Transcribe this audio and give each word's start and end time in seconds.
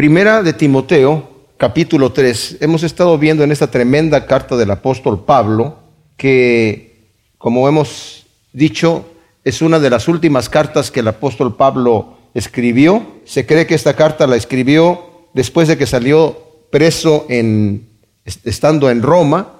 Primera 0.00 0.42
de 0.42 0.54
Timoteo, 0.54 1.28
capítulo 1.58 2.10
3. 2.10 2.56
Hemos 2.60 2.84
estado 2.84 3.18
viendo 3.18 3.44
en 3.44 3.52
esta 3.52 3.70
tremenda 3.70 4.24
carta 4.24 4.56
del 4.56 4.70
apóstol 4.70 5.26
Pablo 5.26 5.76
que, 6.16 7.12
como 7.36 7.68
hemos 7.68 8.24
dicho, 8.54 9.04
es 9.44 9.60
una 9.60 9.78
de 9.78 9.90
las 9.90 10.08
últimas 10.08 10.48
cartas 10.48 10.90
que 10.90 11.00
el 11.00 11.08
apóstol 11.08 11.54
Pablo 11.54 12.16
escribió. 12.32 13.20
Se 13.26 13.44
cree 13.44 13.66
que 13.66 13.74
esta 13.74 13.94
carta 13.94 14.26
la 14.26 14.36
escribió 14.36 15.28
después 15.34 15.68
de 15.68 15.76
que 15.76 15.84
salió 15.84 16.34
preso 16.70 17.26
en, 17.28 17.86
estando 18.24 18.88
en 18.88 19.02
Roma, 19.02 19.52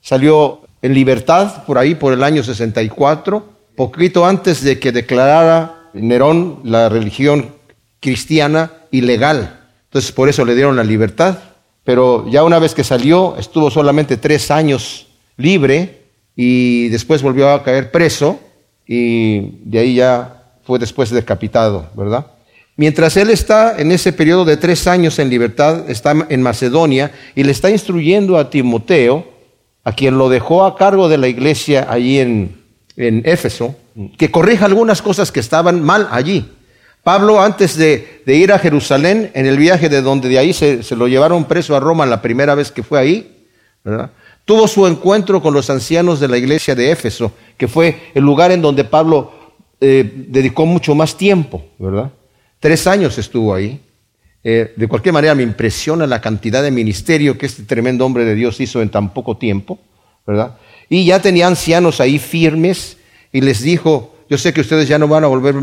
salió 0.00 0.62
en 0.82 0.92
libertad 0.92 1.62
por 1.66 1.78
ahí 1.78 1.94
por 1.94 2.12
el 2.12 2.24
año 2.24 2.42
64, 2.42 3.44
poquito 3.76 4.26
antes 4.26 4.60
de 4.64 4.80
que 4.80 4.90
declarara 4.90 5.90
Nerón 5.92 6.62
la 6.64 6.88
religión 6.88 7.54
cristiana 8.00 8.72
ilegal. 8.90 9.60
Entonces 9.94 10.10
por 10.10 10.28
eso 10.28 10.44
le 10.44 10.56
dieron 10.56 10.74
la 10.74 10.82
libertad. 10.82 11.38
Pero 11.84 12.28
ya 12.28 12.42
una 12.42 12.58
vez 12.58 12.74
que 12.74 12.82
salió, 12.82 13.36
estuvo 13.38 13.70
solamente 13.70 14.16
tres 14.16 14.50
años 14.50 15.06
libre 15.36 16.00
y 16.34 16.88
después 16.88 17.22
volvió 17.22 17.50
a 17.50 17.62
caer 17.62 17.92
preso 17.92 18.40
y 18.88 19.60
de 19.62 19.78
ahí 19.78 19.94
ya 19.94 20.56
fue 20.64 20.80
después 20.80 21.10
decapitado, 21.10 21.90
¿verdad? 21.94 22.26
Mientras 22.76 23.16
él 23.16 23.30
está 23.30 23.78
en 23.78 23.92
ese 23.92 24.12
periodo 24.12 24.44
de 24.44 24.56
tres 24.56 24.88
años 24.88 25.20
en 25.20 25.30
libertad, 25.30 25.88
está 25.88 26.26
en 26.28 26.42
Macedonia 26.42 27.12
y 27.36 27.44
le 27.44 27.52
está 27.52 27.70
instruyendo 27.70 28.36
a 28.36 28.50
Timoteo, 28.50 29.28
a 29.84 29.92
quien 29.92 30.18
lo 30.18 30.28
dejó 30.28 30.64
a 30.64 30.76
cargo 30.76 31.08
de 31.08 31.18
la 31.18 31.28
iglesia 31.28 31.86
allí 31.88 32.18
en, 32.18 32.64
en 32.96 33.22
Éfeso, 33.24 33.76
que 34.18 34.32
corrija 34.32 34.64
algunas 34.64 35.00
cosas 35.02 35.30
que 35.30 35.38
estaban 35.38 35.84
mal 35.84 36.08
allí. 36.10 36.50
Pablo, 37.04 37.40
antes 37.40 37.76
de, 37.76 38.22
ir 38.26 38.50
a 38.50 38.58
Jerusalén, 38.58 39.30
en 39.34 39.44
el 39.44 39.58
viaje 39.58 39.90
de 39.90 40.00
donde 40.00 40.30
de 40.30 40.38
ahí 40.38 40.54
se, 40.54 40.82
lo 40.96 41.06
llevaron 41.06 41.44
preso 41.44 41.76
a 41.76 41.80
Roma 41.80 42.06
la 42.06 42.22
primera 42.22 42.54
vez 42.54 42.72
que 42.72 42.82
fue 42.82 42.98
ahí, 42.98 43.46
tuvo 44.46 44.66
su 44.66 44.86
encuentro 44.86 45.42
con 45.42 45.52
los 45.52 45.68
ancianos 45.68 46.18
de 46.18 46.28
la 46.28 46.38
iglesia 46.38 46.74
de 46.74 46.90
Éfeso, 46.90 47.32
que 47.58 47.68
fue 47.68 48.00
el 48.14 48.24
lugar 48.24 48.52
en 48.52 48.62
donde 48.62 48.84
Pablo 48.84 49.32
eh, 49.80 50.10
dedicó 50.28 50.64
mucho 50.64 50.94
más 50.94 51.14
tiempo, 51.14 51.62
¿verdad? 51.78 52.10
Tres 52.58 52.86
años 52.86 53.18
estuvo 53.18 53.52
ahí. 53.52 53.82
Eh, 54.42 54.72
de 54.74 54.88
cualquier 54.88 55.12
manera 55.12 55.34
me 55.34 55.42
impresiona 55.42 56.06
la 56.06 56.22
cantidad 56.22 56.62
de 56.62 56.70
ministerio 56.70 57.36
que 57.36 57.46
este 57.46 57.64
tremendo 57.64 58.06
hombre 58.06 58.24
de 58.24 58.34
Dios 58.34 58.60
hizo 58.60 58.80
en 58.80 58.88
tan 58.88 59.12
poco 59.12 59.36
tiempo, 59.36 59.78
¿verdad? 60.26 60.56
Y 60.88 61.04
ya 61.04 61.20
tenía 61.20 61.48
ancianos 61.48 62.00
ahí 62.00 62.18
firmes 62.18 62.96
y 63.30 63.42
les 63.42 63.60
dijo, 63.60 64.13
yo 64.28 64.38
sé 64.38 64.52
que 64.52 64.60
ustedes 64.60 64.88
ya 64.88 64.98
no 64.98 65.08
van 65.08 65.24
a 65.24 65.26
volver 65.26 65.54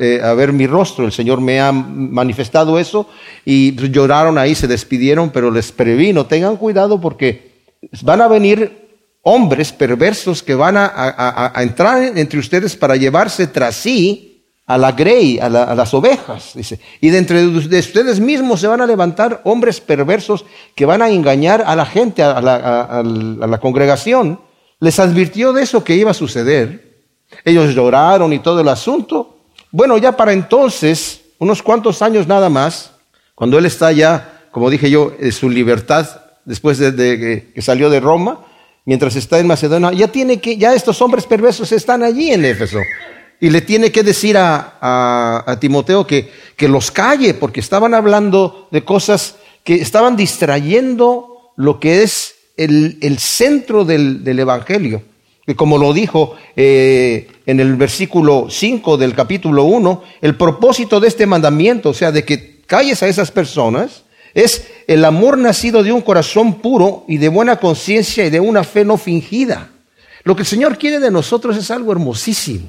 eh, 0.00 0.20
a 0.22 0.32
ver 0.34 0.52
mi 0.52 0.66
rostro, 0.66 1.04
el 1.04 1.12
Señor 1.12 1.40
me 1.40 1.60
ha 1.60 1.72
manifestado 1.72 2.78
eso 2.78 3.08
y 3.44 3.74
lloraron 3.90 4.38
ahí, 4.38 4.54
se 4.54 4.66
despidieron, 4.66 5.30
pero 5.30 5.50
les 5.50 5.72
previno, 5.72 6.26
tengan 6.26 6.56
cuidado 6.56 7.00
porque 7.00 7.66
van 8.02 8.20
a 8.20 8.28
venir 8.28 8.88
hombres 9.22 9.72
perversos 9.72 10.42
que 10.42 10.54
van 10.54 10.76
a 10.76 11.52
entrar 11.56 12.16
entre 12.16 12.38
ustedes 12.38 12.76
para 12.76 12.96
llevarse 12.96 13.46
tras 13.46 13.76
sí 13.76 14.28
a 14.68 14.76
la 14.76 14.92
grey, 14.92 15.38
a, 15.38 15.48
las 15.48 15.94
ovejas, 15.94 16.52
dice. 16.54 16.78
Y 17.00 17.08
de 17.08 17.16
entre 17.16 17.46
de 17.46 17.78
ustedes 17.78 18.20
mismos 18.20 18.60
se 18.60 18.66
van 18.66 18.82
a 18.82 18.86
levantar 18.86 19.40
hombres 19.44 19.80
perversos 19.80 20.44
que 20.74 20.84
van 20.84 21.00
a 21.00 21.08
engañar 21.08 21.64
a 21.66 21.74
la 21.74 21.86
gente, 21.86 22.22
a 22.22 22.38
la, 22.42 22.56
a 22.56 23.02
la 23.02 23.58
congregación. 23.60 24.38
Les 24.78 24.98
advirtió 24.98 25.54
de 25.54 25.62
eso 25.62 25.82
que 25.82 25.96
iba 25.96 26.10
a 26.10 26.14
suceder. 26.14 26.87
Ellos 27.44 27.74
lloraron 27.74 28.32
y 28.32 28.38
todo 28.38 28.60
el 28.60 28.68
asunto. 28.68 29.36
Bueno, 29.70 29.98
ya 29.98 30.16
para 30.16 30.32
entonces, 30.32 31.22
unos 31.38 31.62
cuantos 31.62 32.02
años 32.02 32.26
nada 32.26 32.48
más, 32.48 32.92
cuando 33.34 33.58
él 33.58 33.66
está 33.66 33.92
ya, 33.92 34.46
como 34.50 34.70
dije 34.70 34.90
yo, 34.90 35.12
en 35.18 35.32
su 35.32 35.50
libertad, 35.50 36.08
después 36.44 36.78
de, 36.78 37.50
que 37.54 37.62
salió 37.62 37.90
de 37.90 38.00
Roma, 38.00 38.44
mientras 38.84 39.16
está 39.16 39.38
en 39.38 39.46
Macedonia, 39.46 39.92
ya 39.92 40.08
tiene 40.08 40.40
que, 40.40 40.56
ya 40.56 40.74
estos 40.74 41.00
hombres 41.02 41.26
perversos 41.26 41.70
están 41.72 42.02
allí 42.02 42.32
en 42.32 42.44
Éfeso. 42.44 42.78
Y 43.40 43.50
le 43.50 43.60
tiene 43.60 43.92
que 43.92 44.02
decir 44.02 44.36
a, 44.38 45.56
Timoteo 45.60 46.06
que, 46.06 46.32
que, 46.56 46.68
los 46.68 46.90
calle, 46.90 47.34
porque 47.34 47.60
estaban 47.60 47.94
hablando 47.94 48.68
de 48.72 48.84
cosas 48.84 49.36
que 49.62 49.74
estaban 49.74 50.16
distrayendo 50.16 51.52
lo 51.56 51.78
que 51.78 52.02
es 52.02 52.36
el, 52.56 53.18
centro 53.18 53.84
del, 53.84 54.38
Evangelio. 54.38 55.02
Como 55.56 55.78
lo 55.78 55.92
dijo 55.92 56.36
eh, 56.56 57.28
en 57.46 57.60
el 57.60 57.76
versículo 57.76 58.48
5 58.50 58.96
del 58.96 59.14
capítulo 59.14 59.64
1, 59.64 60.02
el 60.20 60.36
propósito 60.36 61.00
de 61.00 61.08
este 61.08 61.26
mandamiento, 61.26 61.90
o 61.90 61.94
sea, 61.94 62.12
de 62.12 62.24
que 62.24 62.60
calles 62.66 63.02
a 63.02 63.08
esas 63.08 63.30
personas, 63.30 64.04
es 64.34 64.68
el 64.86 65.04
amor 65.04 65.38
nacido 65.38 65.82
de 65.82 65.92
un 65.92 66.02
corazón 66.02 66.54
puro 66.54 67.04
y 67.08 67.16
de 67.16 67.28
buena 67.28 67.56
conciencia 67.56 68.26
y 68.26 68.30
de 68.30 68.40
una 68.40 68.62
fe 68.62 68.84
no 68.84 68.96
fingida. 68.96 69.70
Lo 70.24 70.36
que 70.36 70.42
el 70.42 70.46
Señor 70.46 70.76
quiere 70.78 71.00
de 71.00 71.10
nosotros 71.10 71.56
es 71.56 71.70
algo 71.70 71.92
hermosísimo. 71.92 72.68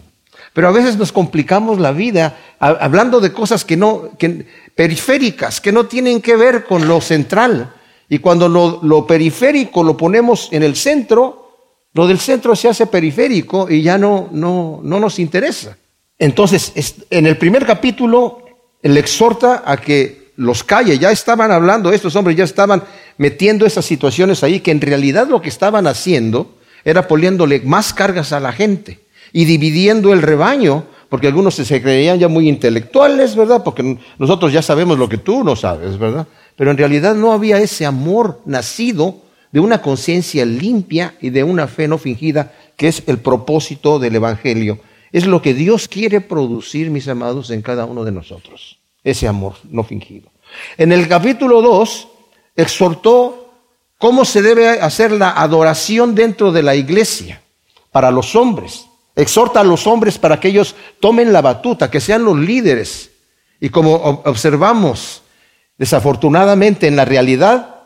Pero 0.54 0.68
a 0.68 0.72
veces 0.72 0.98
nos 0.98 1.12
complicamos 1.12 1.80
la 1.80 1.92
vida 1.92 2.38
hablando 2.60 3.20
de 3.20 3.32
cosas 3.32 3.66
que 3.66 3.78
no, 3.78 4.12
que, 4.18 4.46
periféricas, 4.74 5.62
que 5.62 5.72
no 5.72 5.86
tienen 5.86 6.22
que 6.22 6.36
ver 6.36 6.64
con 6.64 6.88
lo 6.88 7.02
central. 7.02 7.74
Y 8.10 8.20
cuando 8.20 8.50
lo, 8.50 9.06
periférico 9.06 9.84
lo 9.84 9.96
ponemos 9.96 10.50
en 10.52 10.64
el 10.64 10.76
centro, 10.76 11.49
lo 11.94 12.08
del 12.08 12.20
centro 12.20 12.56
se 12.56 12.70
hace 12.70 12.88
periférico 12.88 13.70
y 13.70 13.82
ya 13.82 13.98
no, 13.98 14.30
no, 14.32 14.80
no 14.84 15.00
nos 15.00 15.20
interesa. 15.20 15.78
Entonces, 16.18 16.74
en 17.10 17.26
el 17.26 17.38
primer 17.38 17.66
capítulo, 17.66 18.44
él 18.82 18.98
exhorta 18.98 19.64
a 19.66 19.78
que 19.78 20.30
los 20.36 20.64
calle, 20.64 20.98
ya 20.98 21.12
estaban 21.12 21.52
hablando, 21.52 21.92
estos 21.92 22.16
hombres 22.16 22.38
ya 22.38 22.46
estaban 22.46 22.84
metiendo 23.18 23.66
esas 23.66 23.86
situaciones 23.86 24.44
ahí, 24.44 24.62
que 24.62 24.72
en 24.72 24.80
realidad 24.80 25.28
lo 25.28 25.42
que 25.42 25.50
estaban 25.50 25.88
haciendo 25.88 26.56
era 26.86 27.08
poniéndole 27.08 27.62
más 27.62 27.94
cargas 27.94 28.32
a 28.32 28.40
la 28.40 28.54
gente 28.54 29.00
y 29.34 29.46
dividiendo 29.46 30.14
el 30.14 30.22
rebaño, 30.22 30.86
porque 31.10 31.28
algunos 31.28 31.56
se 31.56 31.82
creían 31.82 32.20
ya 32.20 32.28
muy 32.28 32.48
intelectuales, 32.48 33.36
¿verdad? 33.36 33.64
Porque 33.64 33.98
nosotros 34.18 34.54
ya 34.54 34.62
sabemos 34.62 34.98
lo 34.98 35.10
que 35.10 35.18
tú 35.18 35.44
no 35.44 35.56
sabes, 35.56 35.98
¿verdad? 35.98 36.28
Pero 36.56 36.72
en 36.72 36.78
realidad 36.78 37.16
no 37.16 37.32
había 37.32 37.58
ese 37.58 37.86
amor 37.86 38.42
nacido 38.46 39.18
de 39.52 39.60
una 39.60 39.82
conciencia 39.82 40.46
limpia 40.46 41.16
y 41.22 41.30
de 41.30 41.44
una 41.44 41.68
fe 41.68 41.88
no 41.88 41.98
fingida, 41.98 42.54
que 42.76 42.88
es 42.88 43.04
el 43.08 43.20
propósito 43.20 44.00
del 44.00 44.16
Evangelio. 44.16 44.80
Es 45.12 45.26
lo 45.26 45.42
que 45.42 45.54
Dios 45.54 45.88
quiere 45.88 46.22
producir, 46.22 46.92
mis 46.92 47.08
amados, 47.08 47.50
en 47.50 47.62
cada 47.62 47.86
uno 47.86 48.04
de 48.06 48.12
nosotros. 48.12 48.80
Ese 49.04 49.28
amor 49.28 49.56
no 49.70 49.84
fingido. 49.84 50.30
En 50.78 50.92
el 50.92 51.08
capítulo 51.08 51.62
2 51.62 52.08
exhortó 52.56 53.54
cómo 53.98 54.26
se 54.26 54.42
debe 54.42 54.70
hacer 54.70 55.12
la 55.12 55.32
adoración 55.32 56.16
dentro 56.16 56.52
de 56.52 56.64
la 56.64 56.76
iglesia 56.76 57.42
para 57.92 58.12
los 58.12 58.36
hombres. 58.36 58.86
Exhorta 59.16 59.62
a 59.62 59.64
los 59.64 59.88
hombres 59.88 60.18
para 60.18 60.40
que 60.40 60.50
ellos 60.50 60.76
tomen 61.00 61.34
la 61.34 61.42
batuta, 61.42 61.90
que 61.90 62.00
sean 62.00 62.24
los 62.24 62.38
líderes. 62.38 63.12
Y 63.60 63.70
como 63.70 63.96
observamos, 63.96 65.24
desafortunadamente 65.78 66.88
en 66.88 66.96
la 66.96 67.06
realidad, 67.06 67.79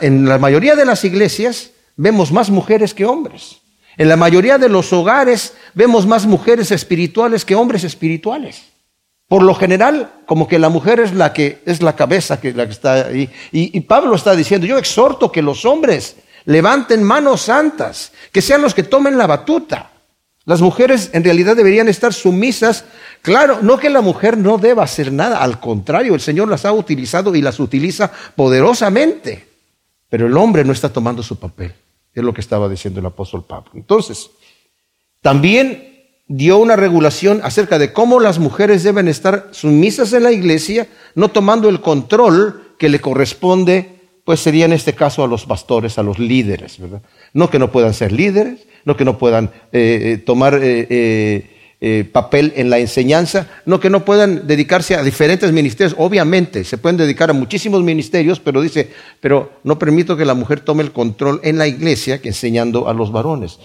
en 0.00 0.28
la 0.28 0.38
mayoría 0.38 0.74
de 0.76 0.84
las 0.84 1.04
iglesias 1.04 1.70
vemos 1.96 2.32
más 2.32 2.50
mujeres 2.50 2.94
que 2.94 3.04
hombres. 3.04 3.58
En 3.96 4.08
la 4.08 4.16
mayoría 4.16 4.58
de 4.58 4.68
los 4.68 4.92
hogares 4.92 5.54
vemos 5.74 6.06
más 6.06 6.26
mujeres 6.26 6.70
espirituales 6.70 7.44
que 7.44 7.54
hombres 7.54 7.84
espirituales. 7.84 8.62
Por 9.28 9.42
lo 9.42 9.54
general, 9.54 10.12
como 10.26 10.48
que 10.48 10.58
la 10.58 10.68
mujer 10.68 11.00
es 11.00 11.12
la 11.12 11.32
que 11.32 11.60
es 11.66 11.82
la 11.82 11.94
cabeza 11.94 12.40
que, 12.40 12.52
la 12.52 12.64
que 12.64 12.72
está 12.72 13.06
ahí. 13.08 13.28
Y, 13.52 13.76
y 13.76 13.80
Pablo 13.82 14.14
está 14.14 14.34
diciendo, 14.34 14.66
yo 14.66 14.78
exhorto 14.78 15.30
que 15.30 15.42
los 15.42 15.64
hombres 15.64 16.16
levanten 16.46 17.02
manos 17.02 17.42
santas, 17.42 18.12
que 18.32 18.40
sean 18.40 18.62
los 18.62 18.74
que 18.74 18.84
tomen 18.84 19.18
la 19.18 19.26
batuta. 19.26 19.90
Las 20.46 20.62
mujeres 20.62 21.10
en 21.12 21.24
realidad 21.24 21.56
deberían 21.56 21.88
estar 21.88 22.14
sumisas. 22.14 22.86
Claro, 23.20 23.58
no 23.60 23.76
que 23.76 23.90
la 23.90 24.00
mujer 24.00 24.38
no 24.38 24.56
deba 24.56 24.84
hacer 24.84 25.12
nada, 25.12 25.42
al 25.42 25.60
contrario, 25.60 26.14
el 26.14 26.22
Señor 26.22 26.48
las 26.48 26.64
ha 26.64 26.72
utilizado 26.72 27.34
y 27.34 27.42
las 27.42 27.60
utiliza 27.60 28.10
poderosamente. 28.34 29.47
Pero 30.08 30.26
el 30.26 30.36
hombre 30.36 30.64
no 30.64 30.72
está 30.72 30.88
tomando 30.90 31.22
su 31.22 31.38
papel, 31.38 31.74
es 32.14 32.22
lo 32.22 32.32
que 32.32 32.40
estaba 32.40 32.68
diciendo 32.68 33.00
el 33.00 33.06
apóstol 33.06 33.44
Pablo. 33.44 33.70
Entonces, 33.74 34.30
también 35.20 35.88
dio 36.28 36.58
una 36.58 36.76
regulación 36.76 37.40
acerca 37.42 37.78
de 37.78 37.92
cómo 37.92 38.20
las 38.20 38.38
mujeres 38.38 38.82
deben 38.82 39.08
estar 39.08 39.48
sumisas 39.52 40.12
en 40.12 40.22
la 40.22 40.32
iglesia, 40.32 40.88
no 41.14 41.28
tomando 41.28 41.68
el 41.68 41.80
control 41.80 42.74
que 42.78 42.88
le 42.88 43.00
corresponde, 43.00 43.98
pues 44.24 44.40
sería 44.40 44.66
en 44.66 44.74
este 44.74 44.94
caso 44.94 45.24
a 45.24 45.26
los 45.26 45.46
pastores, 45.46 45.98
a 45.98 46.02
los 46.02 46.18
líderes, 46.18 46.78
¿verdad? 46.78 47.02
No 47.32 47.48
que 47.48 47.58
no 47.58 47.72
puedan 47.72 47.94
ser 47.94 48.12
líderes, 48.12 48.66
no 48.84 48.96
que 48.96 49.06
no 49.06 49.16
puedan 49.16 49.46
eh, 49.72 50.00
eh, 50.02 50.18
tomar 50.18 50.60
eh, 51.80 52.08
papel 52.10 52.52
en 52.56 52.70
la 52.70 52.80
enseñanza, 52.80 53.46
no 53.64 53.78
que 53.78 53.88
no 53.88 54.04
puedan 54.04 54.48
dedicarse 54.48 54.96
a 54.96 55.02
diferentes 55.04 55.52
ministerios. 55.52 55.94
Obviamente, 55.96 56.64
se 56.64 56.76
pueden 56.76 56.96
dedicar 56.96 57.30
a 57.30 57.34
muchísimos 57.34 57.84
ministerios, 57.84 58.40
pero 58.40 58.60
dice, 58.60 58.90
pero 59.20 59.52
no 59.62 59.78
permito 59.78 60.16
que 60.16 60.24
la 60.24 60.34
mujer 60.34 60.58
tome 60.58 60.82
el 60.82 60.90
control 60.90 61.40
en 61.44 61.56
la 61.56 61.68
iglesia 61.68 62.20
que 62.20 62.28
enseñando 62.28 62.88
a 62.88 62.94
los 62.94 63.12
varones. 63.12 63.60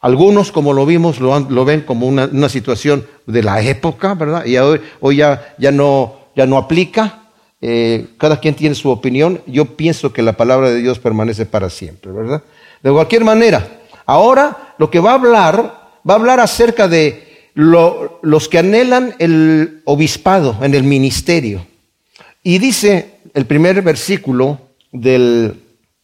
Algunos, 0.00 0.50
como 0.50 0.72
lo 0.72 0.84
vimos, 0.84 1.20
lo, 1.20 1.64
ven 1.64 1.82
como 1.82 2.08
una, 2.08 2.48
situación 2.48 3.06
de 3.26 3.44
la 3.44 3.62
época, 3.62 4.14
¿verdad? 4.14 4.44
Y 4.44 4.56
hoy, 4.56 4.80
hoy 4.98 5.18
ya, 5.18 5.54
ya, 5.58 5.70
no, 5.70 6.16
ya 6.34 6.46
no 6.46 6.56
aplica, 6.56 7.28
eh, 7.60 8.08
cada 8.18 8.40
quien 8.40 8.56
tiene 8.56 8.74
su 8.74 8.90
opinión, 8.90 9.40
yo 9.46 9.76
pienso 9.76 10.12
que 10.12 10.22
la 10.22 10.32
palabra 10.32 10.68
de 10.70 10.82
Dios 10.82 10.98
permanece 10.98 11.46
para 11.46 11.70
siempre, 11.70 12.10
¿verdad? 12.10 12.42
De 12.82 12.90
cualquier 12.90 13.22
manera, 13.22 13.82
ahora 14.04 14.74
lo 14.78 14.90
que 14.90 14.98
va 14.98 15.12
a 15.12 15.14
hablar, 15.14 15.54
va 16.08 16.14
a 16.14 16.16
hablar 16.16 16.40
acerca 16.40 16.88
de 16.88 17.31
los 17.54 18.48
que 18.48 18.58
anhelan 18.58 19.14
el 19.18 19.82
obispado 19.84 20.58
en 20.62 20.74
el 20.74 20.84
ministerio. 20.84 21.66
Y 22.42 22.58
dice 22.58 23.18
el 23.34 23.46
primer 23.46 23.82
versículo 23.82 24.60
del 24.90 25.60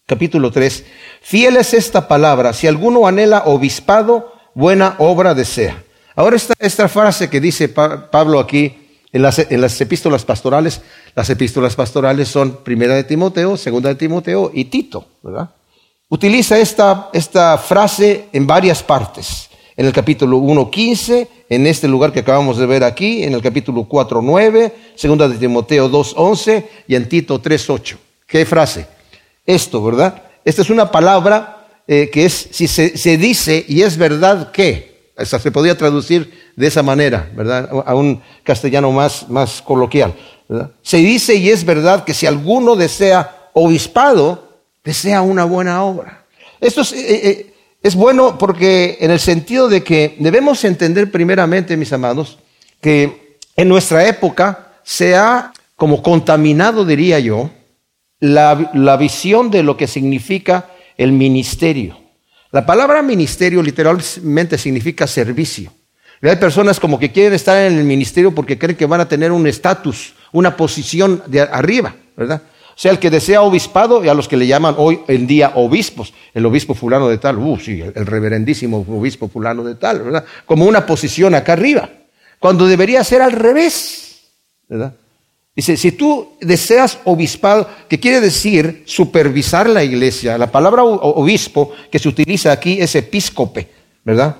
capítulo 0.07 0.51
3, 0.51 0.85
fiel 1.21 1.57
es 1.57 1.75
esta 1.75 2.09
palabra, 2.09 2.53
si 2.53 2.67
alguno 2.67 3.07
anhela 3.07 3.43
obispado, 3.47 4.35
buena 4.55 4.95
obra 4.99 5.35
desea. 5.35 5.83
Ahora 6.15 6.37
esta, 6.37 6.55
esta 6.59 6.89
frase 6.89 7.31
que 7.31 7.41
dice 7.41 7.69
Pablo 7.69 8.41
aquí 8.41 8.89
en 9.13 9.23
las, 9.23 9.39
en 9.39 9.61
las, 9.61 9.81
epístolas 9.81 10.25
pastorales, 10.25 10.81
las 11.15 11.31
epístolas 11.31 11.77
pastorales 11.77 12.29
son 12.29 12.65
primera 12.65 12.95
de 12.95 13.05
Timoteo, 13.05 13.57
segunda 13.57 13.91
de 13.91 13.95
Timoteo 13.95 14.51
y 14.53 14.67
Tito, 14.67 15.07
¿verdad? 15.23 15.51
Utiliza 16.09 16.59
esta, 16.59 17.11
esta 17.13 17.59
frase 17.59 18.29
en 18.33 18.47
varias 18.47 18.83
partes. 18.83 19.48
En 19.79 19.87
el 19.87 19.93
capítulo 19.93 20.39
1.15, 20.39 21.29
en 21.49 21.67
este 21.69 21.87
lugar 21.87 22.11
que 22.13 22.19
acabamos 22.19 22.59
de 22.59 22.67
ver 22.67 22.83
aquí, 22.83 23.23
en 23.23 23.33
el 23.33 23.41
capítulo 23.41 23.89
4.9, 23.89 24.73
segunda 24.97 25.29
de 25.29 25.39
Timoteo 25.39 25.89
2.11 25.89 26.65
y 26.89 26.97
en 26.97 27.09
Tito 27.09 27.41
3.8. 27.41 27.97
¿Qué 28.27 28.45
frase? 28.45 28.89
Esto, 29.47 29.81
¿verdad? 29.85 30.21
Esta 30.45 30.63
es 30.63 30.71
una 30.71 30.91
palabra 30.91 31.69
eh, 31.87 32.11
que 32.13 32.25
es, 32.25 32.49
si 32.51 32.67
se, 32.67 33.17
dice 33.19 33.65
y 33.69 33.83
es 33.83 33.97
verdad 33.97 34.51
que, 34.51 35.13
se 35.25 35.53
podía 35.53 35.79
traducir 35.79 36.51
de 36.57 36.67
esa 36.67 36.83
manera, 36.83 37.31
¿verdad? 37.37 37.71
A 37.87 37.95
un 37.95 38.21
castellano 38.43 38.91
más, 38.91 39.29
más 39.29 39.63
coloquial. 39.63 40.13
Se 40.83 40.97
dice 40.97 41.37
y 41.37 41.51
es 41.51 41.65
verdad 41.65 42.03
que 42.03 42.15
si 42.15 42.27
alguno 42.27 42.75
desea 42.75 43.51
obispado, 43.53 44.59
desea 44.83 45.23
una 45.23 45.45
buena 45.45 45.85
obra. 45.85 46.27
Esto 46.61 46.81
es, 46.81 46.93
eh, 46.95 47.29
eh, 47.29 47.48
es 47.83 47.95
bueno 47.95 48.39
porque 48.39 48.99
en 49.01 49.11
el 49.11 49.21
sentido 49.21 49.69
de 49.69 49.83
que 49.83 50.17
debemos 50.19 50.65
entender 50.65 51.11
primeramente, 51.11 51.77
mis 51.77 51.93
amados, 51.93 52.39
que 52.81 53.39
en 53.57 53.69
nuestra 53.69 54.07
época 54.07 54.73
se 54.83 55.15
ha 55.15 55.53
como 55.77 56.03
contaminado, 56.03 56.85
diría 56.85 57.19
yo, 57.21 57.51
la, 58.21 58.71
la 58.75 58.97
visión 58.97 59.51
de 59.51 59.63
lo 59.63 59.77
que 59.77 59.87
significa 59.87 60.71
el 60.97 61.13
ministerio. 61.13 61.97
La 62.51 62.67
palabra 62.67 63.03
ministerio 63.03 63.63
literalmente 63.63 64.59
significa 64.59 65.07
servicio. 65.07 65.73
hay 66.23 66.37
personas 66.37 66.81
como 66.81 66.99
que 66.99 67.13
quieren 67.13 67.35
estar 67.35 67.63
en 67.63 67.79
el 67.79 67.85
ministerio 67.85 68.35
porque 68.35 68.59
creen 68.59 68.77
que 68.77 68.87
van 68.87 69.01
a 69.01 69.09
tener 69.09 69.31
un 69.31 69.47
estatus, 69.47 70.15
una 70.33 70.57
posición 70.57 71.23
de 71.27 71.43
arriba, 71.43 71.95
¿verdad? 72.17 72.43
Sea, 72.79 72.93
el 72.93 73.01
que 73.01 73.11
desea 73.11 73.43
obispado 73.43 74.05
y 74.05 74.09
a 74.09 74.15
los 74.15 74.29
que 74.29 74.37
le 74.37 74.47
llaman 74.47 74.77
hoy 74.79 75.01
en 75.09 75.27
día 75.27 75.51
obispos, 75.57 76.15
el 76.33 76.47
obispo 76.47 76.75
fulano 76.75 77.09
de 77.09 77.19
tal, 77.19 77.37
uh, 77.37 77.59
sí, 77.59 77.83
el 77.83 78.07
reverendísimo 78.07 78.87
obispo 78.89 79.27
fulano 79.27 79.65
de 79.65 79.75
tal, 79.75 80.05
¿verdad? 80.05 80.25
Como 80.47 80.65
una 80.65 80.87
posición 80.87 81.35
acá 81.35 81.55
arriba, 81.55 81.91
cuando 82.39 82.69
debería 82.69 83.03
ser 83.03 83.21
al 83.21 83.33
revés, 83.33 84.21
¿verdad? 84.69 84.95
Dice, 85.57 85.77
si 85.77 85.91
tú 85.91 86.37
deseas 86.41 87.01
obispado, 87.03 87.69
que 87.89 87.99
quiere 87.99 88.21
decir 88.21 88.85
supervisar 88.87 89.69
la 89.69 89.83
iglesia, 89.83 90.39
la 90.39 90.53
palabra 90.53 90.85
obispo 90.85 91.73
que 91.91 91.99
se 91.99 92.09
utiliza 92.09 92.53
aquí 92.53 92.81
es 92.81 92.95
episcope, 92.95 93.69
¿verdad? 94.05 94.37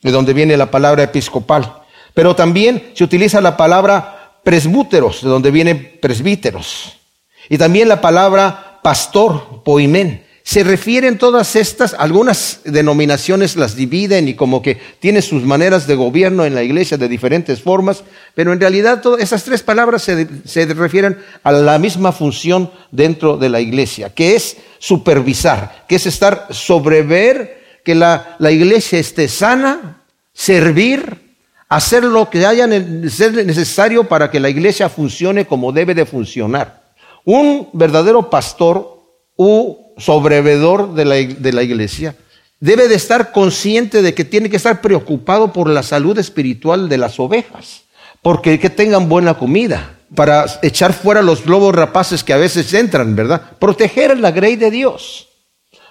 De 0.00 0.10
donde 0.10 0.32
viene 0.32 0.56
la 0.56 0.70
palabra 0.70 1.02
episcopal. 1.02 1.82
Pero 2.14 2.34
también 2.34 2.92
se 2.94 3.04
utiliza 3.04 3.42
la 3.42 3.54
palabra 3.54 4.38
presbúteros, 4.42 5.20
de 5.20 5.28
donde 5.28 5.50
viene 5.50 5.74
presbíteros. 5.74 7.01
Y 7.48 7.58
también 7.58 7.88
la 7.88 8.00
palabra 8.00 8.80
pastor, 8.82 9.62
poimén 9.64 10.22
se 10.44 10.64
refieren 10.64 11.18
todas 11.18 11.54
estas, 11.54 11.94
algunas 11.94 12.60
denominaciones 12.64 13.54
las 13.54 13.76
dividen 13.76 14.26
y 14.28 14.34
como 14.34 14.60
que 14.60 14.78
tiene 14.98 15.22
sus 15.22 15.44
maneras 15.44 15.86
de 15.86 15.94
gobierno 15.94 16.44
en 16.44 16.54
la 16.54 16.64
iglesia 16.64 16.98
de 16.98 17.08
diferentes 17.08 17.62
formas, 17.62 18.02
pero 18.34 18.52
en 18.52 18.60
realidad 18.60 19.00
todas 19.02 19.22
esas 19.22 19.44
tres 19.44 19.62
palabras 19.62 20.02
se, 20.02 20.66
refieren 20.74 21.18
a 21.44 21.52
la 21.52 21.78
misma 21.78 22.10
función 22.10 22.70
dentro 22.90 23.36
de 23.36 23.48
la 23.48 23.60
iglesia, 23.60 24.12
que 24.12 24.34
es 24.34 24.56
supervisar, 24.78 25.84
que 25.88 25.96
es 25.96 26.06
estar 26.06 26.48
sobrever 26.50 27.62
que 27.84 27.94
la, 27.94 28.36
la 28.40 28.50
iglesia 28.50 28.98
esté 28.98 29.28
sana, 29.28 30.02
servir, 30.32 31.36
hacer 31.68 32.02
lo 32.02 32.28
que 32.28 32.44
haya 32.44 32.66
necesario 32.66 34.04
para 34.04 34.30
que 34.30 34.40
la 34.40 34.50
iglesia 34.50 34.88
funcione 34.88 35.46
como 35.46 35.70
debe 35.70 35.94
de 35.94 36.04
funcionar. 36.04 36.81
Un 37.24 37.68
verdadero 37.72 38.30
pastor 38.30 38.98
u 39.36 39.76
sobrevedor 39.96 40.94
de 40.94 41.04
la, 41.04 41.14
de 41.14 41.52
la 41.52 41.62
iglesia, 41.62 42.16
debe 42.60 42.88
de 42.88 42.94
estar 42.94 43.32
consciente 43.32 44.02
de 44.02 44.14
que 44.14 44.24
tiene 44.24 44.48
que 44.48 44.56
estar 44.56 44.80
preocupado 44.80 45.52
por 45.52 45.68
la 45.68 45.82
salud 45.82 46.18
espiritual 46.18 46.88
de 46.88 46.98
las 46.98 47.18
ovejas, 47.18 47.82
porque 48.22 48.58
que 48.58 48.70
tengan 48.70 49.08
buena 49.08 49.34
comida, 49.34 49.98
para 50.14 50.44
echar 50.62 50.92
fuera 50.92 51.22
los 51.22 51.46
lobos 51.46 51.74
rapaces 51.74 52.22
que 52.22 52.32
a 52.32 52.36
veces 52.36 52.72
entran, 52.74 53.16
¿verdad? 53.16 53.42
Proteger 53.58 54.18
la 54.18 54.30
grey 54.30 54.56
de 54.56 54.70
Dios, 54.70 55.28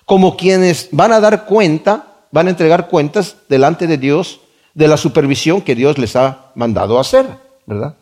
como 0.05 0.37
quienes 0.37 0.89
van 0.91 1.11
a 1.11 1.19
dar 1.19 1.45
cuenta, 1.45 2.25
van 2.31 2.47
a 2.47 2.51
entregar 2.51 2.87
cuentas 2.87 3.37
delante 3.49 3.87
de 3.87 3.97
Dios 3.97 4.41
de 4.73 4.87
la 4.87 4.97
supervisión 4.97 5.61
que 5.61 5.75
Dios 5.75 5.97
les 5.97 6.15
ha 6.15 6.51
mandado 6.55 6.99
hacer, 6.99 7.25
¿verdad? 7.65 7.95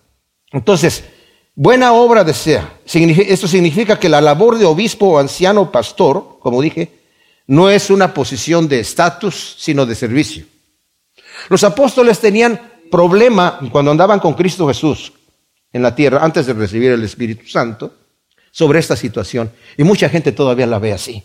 Entonces, 0.52 1.04
Buena 1.62 1.92
obra 1.92 2.24
desea. 2.24 2.80
Esto 2.86 3.46
significa 3.46 4.00
que 4.00 4.08
la 4.08 4.22
labor 4.22 4.58
de 4.58 4.64
obispo 4.64 5.08
o 5.08 5.20
anciano 5.20 5.74
pastor, 5.74 6.38
como 6.40 6.62
dije, 6.62 6.90
no 7.48 7.70
es 7.70 7.90
una 7.90 8.14
posición 8.14 8.70
de 8.70 8.80
estatus, 8.80 9.58
sino 9.60 9.86
de 9.86 9.94
servicio. 9.94 10.46
Los 11.50 11.66
apóstoles 11.66 12.22
tenían 12.22 12.62
problema 12.90 13.60
cuando 13.74 13.92
andaban 13.92 14.22
con 14.22 14.36
Cristo 14.36 14.70
Jesús 14.70 15.12
en 15.74 15.82
la 15.82 15.94
tierra, 15.94 16.24
antes 16.24 16.46
de 16.46 16.54
recibir 16.54 16.94
el 16.94 17.04
Espíritu 17.04 17.46
Santo, 17.46 17.94
sobre 18.52 18.80
esta 18.80 18.96
situación. 18.96 19.52
Y 19.76 19.84
mucha 19.84 20.08
gente 20.08 20.32
todavía 20.32 20.66
la 20.66 20.80
ve 20.80 20.94
así. 20.94 21.22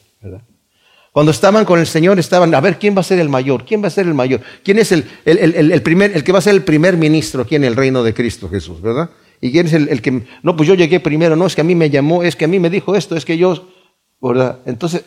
Cuando 1.13 1.31
estaban 1.31 1.65
con 1.65 1.79
el 1.79 1.87
Señor, 1.87 2.19
estaban, 2.19 2.53
a 2.57 2.61
ver, 2.61 2.81
¿quién 2.81 2.97
va 2.97 3.03
a 3.03 3.05
ser 3.05 3.21
el 3.21 3.29
mayor? 3.29 3.65
¿Quién 3.65 3.85
va 3.85 3.87
a 3.87 3.91
ser 3.93 4.09
el 4.09 4.15
mayor? 4.15 4.41
¿Quién 4.65 4.81
es 4.81 4.91
el, 4.91 5.09
el, 5.25 5.83
primer, 5.83 6.11
el 6.17 6.25
que 6.25 6.33
va 6.33 6.41
a 6.41 6.43
ser 6.43 6.57
el 6.57 6.65
primer 6.65 6.97
ministro 6.97 7.43
aquí 7.43 7.55
en 7.55 7.63
el 7.63 7.77
reino 7.77 8.03
de 8.03 8.13
Cristo 8.13 8.49
Jesús? 8.49 8.83
¿Verdad? 8.83 9.11
¿Y 9.45 9.53
quién 9.53 9.67
es 9.67 9.75
el, 9.75 10.01
que, 10.01 10.23
no, 10.43 10.57
pues 10.57 10.67
yo 10.67 10.75
llegué 10.75 11.01
primero, 11.01 11.37
no, 11.37 11.45
es 11.45 11.55
que 11.55 11.61
a 11.61 11.65
mí 11.65 11.75
me 11.75 11.91
llamó, 11.91 12.23
es 12.23 12.35
que 12.35 12.47
a 12.47 12.49
mí 12.49 12.59
me 12.59 12.71
dijo 12.71 12.97
esto, 12.97 13.15
es 13.15 13.27
que 13.27 13.37
yo, 13.37 13.69
¿verdad? 14.19 14.61
Entonces, 14.65 15.05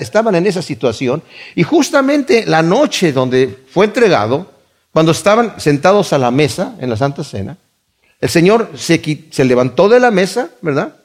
estaban 0.00 0.36
en 0.36 0.46
esa 0.46 0.62
situación. 0.62 1.22
Y 1.54 1.62
justamente 1.62 2.46
la 2.46 2.62
noche 2.62 3.12
donde 3.12 3.54
fue 3.68 3.84
entregado, 3.84 4.50
cuando 4.90 5.12
estaban 5.12 5.60
sentados 5.60 6.14
a 6.14 6.18
la 6.18 6.30
mesa 6.30 6.76
en 6.80 6.88
la 6.88 6.96
Santa 6.96 7.22
Cena, 7.22 7.58
el 8.22 8.30
Señor 8.30 8.70
se, 8.74 9.26
se 9.30 9.44
levantó 9.44 9.90
de 9.90 10.00
la 10.00 10.10
mesa, 10.10 10.48
¿verdad? 10.62 10.96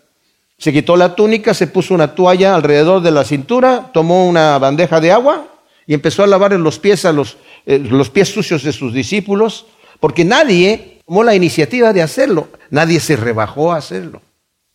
Se 0.57 0.71
quitó 0.71 0.95
la 0.95 1.15
túnica, 1.15 1.53
se 1.53 1.67
puso 1.67 1.93
una 1.93 2.15
toalla 2.15 2.55
alrededor 2.55 3.01
de 3.01 3.11
la 3.11 3.25
cintura, 3.25 3.91
tomó 3.93 4.25
una 4.25 4.57
bandeja 4.57 5.01
de 5.01 5.11
agua 5.11 5.47
y 5.85 5.93
empezó 5.93 6.23
a 6.23 6.27
lavar 6.27 6.53
los 6.53 6.79
pies 6.79 7.03
a 7.03 7.11
los, 7.11 7.35
eh, 7.65 7.77
los 7.77 8.09
pies 8.09 8.29
sucios 8.29 8.63
de 8.63 8.71
sus 8.71 8.93
discípulos, 8.93 9.65
porque 9.99 10.23
nadie 10.23 11.00
la 11.23 11.35
iniciativa 11.35 11.91
de 11.91 12.01
hacerlo. 12.01 12.47
Nadie 12.69 12.99
se 12.99 13.17
rebajó 13.17 13.73
a 13.73 13.77
hacerlo. 13.77 14.21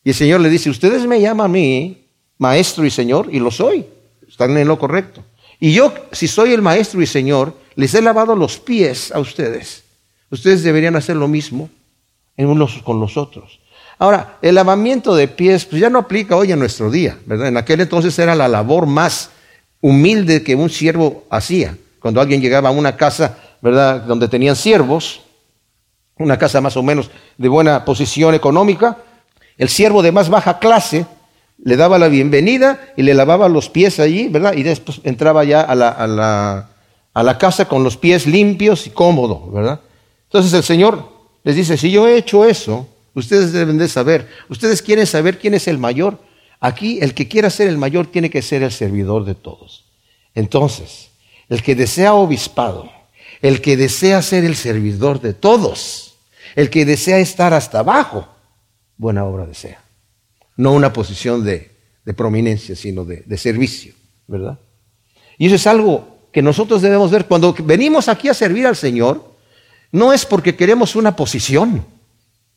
Y 0.05 0.11
el 0.11 0.15
Señor 0.15 0.41
le 0.41 0.51
dice, 0.51 0.69
ustedes 0.71 1.07
me 1.07 1.21
llaman 1.21 1.47
a 1.47 1.49
mí 1.49 2.07
maestro 2.39 2.85
y 2.85 2.91
Señor, 2.91 3.29
y 3.33 3.41
lo 3.41 3.51
soy. 3.51 3.87
Están 4.29 4.57
en 4.57 4.69
lo 4.69 4.79
correcto. 4.79 5.25
Y 5.59 5.73
yo, 5.73 5.93
si 6.13 6.29
soy 6.29 6.53
el 6.53 6.63
maestro 6.63 7.01
y 7.01 7.07
Señor, 7.07 7.55
les 7.75 7.95
he 7.95 8.03
lavado 8.03 8.37
los 8.37 8.59
pies 8.59 9.11
a 9.13 9.19
ustedes. 9.19 9.85
Ustedes 10.31 10.63
deberían 10.63 10.97
hacer 10.97 11.17
lo 11.17 11.29
mismo 11.29 11.71
en 12.37 12.49
unos 12.49 12.83
con 12.83 13.01
los 13.01 13.17
otros. 13.17 13.61
Ahora, 13.99 14.37
el 14.43 14.57
lavamiento 14.57 15.15
de 15.15 15.29
pies 15.29 15.65
pues 15.65 15.81
ya 15.81 15.89
no 15.89 16.01
aplica 16.01 16.37
hoy 16.37 16.53
en 16.53 16.59
nuestro 16.59 16.91
día, 16.91 17.19
¿verdad? 17.25 17.49
En 17.49 17.57
aquel 17.57 17.81
entonces 17.81 18.19
era 18.19 18.35
la 18.35 18.47
labor 18.47 18.87
más 18.87 19.31
humilde 19.81 20.43
que 20.43 20.55
un 20.55 20.69
siervo 20.69 21.25
hacía. 21.31 21.79
Cuando 21.99 22.21
alguien 22.21 22.43
llegaba 22.43 22.69
a 22.69 22.73
una 22.73 22.97
casa, 22.97 23.39
¿verdad? 23.63 24.03
Donde 24.03 24.29
tenían 24.29 24.55
siervos, 24.55 25.23
una 26.19 26.39
casa 26.39 26.61
más 26.61 26.77
o 26.77 26.83
menos 26.83 27.11
de 27.37 27.49
buena 27.49 27.85
posición 27.85 28.35
económica, 28.35 28.99
el 29.59 29.69
siervo 29.69 30.03
de 30.03 30.13
más 30.13 30.29
baja 30.29 30.59
clase 30.59 31.07
le 31.63 31.77
daba 31.77 31.99
la 31.99 32.09
bienvenida 32.09 32.93
y 32.97 33.03
le 33.03 33.15
lavaba 33.15 33.49
los 33.49 33.69
pies 33.71 33.99
allí, 34.01 34.29
¿verdad? 34.29 34.55
Y 34.55 34.63
después 34.63 35.01
entraba 35.05 35.45
ya 35.45 35.63
a 35.63 35.75
la, 35.75 35.89
a 35.89 36.07
la, 36.07 36.71
a 37.15 37.23
la 37.23 37.39
casa 37.39 37.67
con 37.67 37.83
los 37.83 37.97
pies 37.97 38.27
limpios 38.27 38.87
y 38.87 38.91
cómodos, 38.91 39.53
¿verdad? 39.53 39.81
Entonces 40.25 40.53
el 40.53 40.63
Señor 40.63 41.09
les 41.45 41.57
dice, 41.57 41.77
si 41.77 41.91
yo 41.91 42.07
he 42.07 42.17
hecho 42.17 42.45
eso, 42.45 42.89
ustedes 43.15 43.53
deben 43.53 43.79
de 43.79 43.89
saber, 43.89 44.29
ustedes 44.49 44.83
quieren 44.83 45.07
saber 45.07 45.39
quién 45.39 45.55
es 45.55 45.69
el 45.69 45.79
mayor. 45.79 46.19
Aquí 46.61 46.99
el 47.01 47.15
que 47.15 47.29
quiera 47.29 47.51
ser 47.51 47.69
el 47.69 47.79
mayor 47.79 48.07
tiene 48.07 48.31
que 48.31 48.43
ser 48.43 48.63
el 48.63 48.73
servidor 48.73 49.25
de 49.25 49.35
todos. 49.35 49.85
Entonces, 50.35 51.11
el 51.49 51.63
que 51.63 51.75
desea 51.75 52.15
obispado, 52.15 52.91
el 53.43 53.61
que 53.61 53.77
desea 53.77 54.23
ser 54.23 54.45
el 54.45 54.57
servidor 54.57 55.21
de 55.21 55.35
todos, 55.35 56.06
el 56.57 56.71
que 56.71 56.85
desea 56.85 57.21
estar 57.21 57.55
hasta 57.55 57.79
abajo, 57.79 58.27
buena 58.97 59.25
obra 59.25 59.47
desea. 59.47 59.81
No 60.57 60.73
una 60.73 60.93
posición 60.93 61.45
de, 61.45 61.71
prominencia, 62.17 62.75
sino 62.75 63.05
de, 63.05 63.23
de 63.27 63.39
servicio, 63.39 63.95
¿verdad? 64.27 64.59
Y 65.39 65.47
eso 65.47 65.55
es 65.55 65.67
algo 65.67 66.19
que 66.33 66.43
nosotros 66.43 66.83
debemos 66.83 67.11
ver. 67.11 67.27
Cuando 67.27 67.55
venimos 67.63 68.09
aquí 68.09 68.29
a 68.29 68.35
servir 68.35 68.67
al 68.67 68.75
Señor, 68.75 69.37
no 69.93 70.13
es 70.13 70.25
porque 70.27 70.57
queremos 70.57 70.97
una 70.97 71.15
posición, 71.15 71.85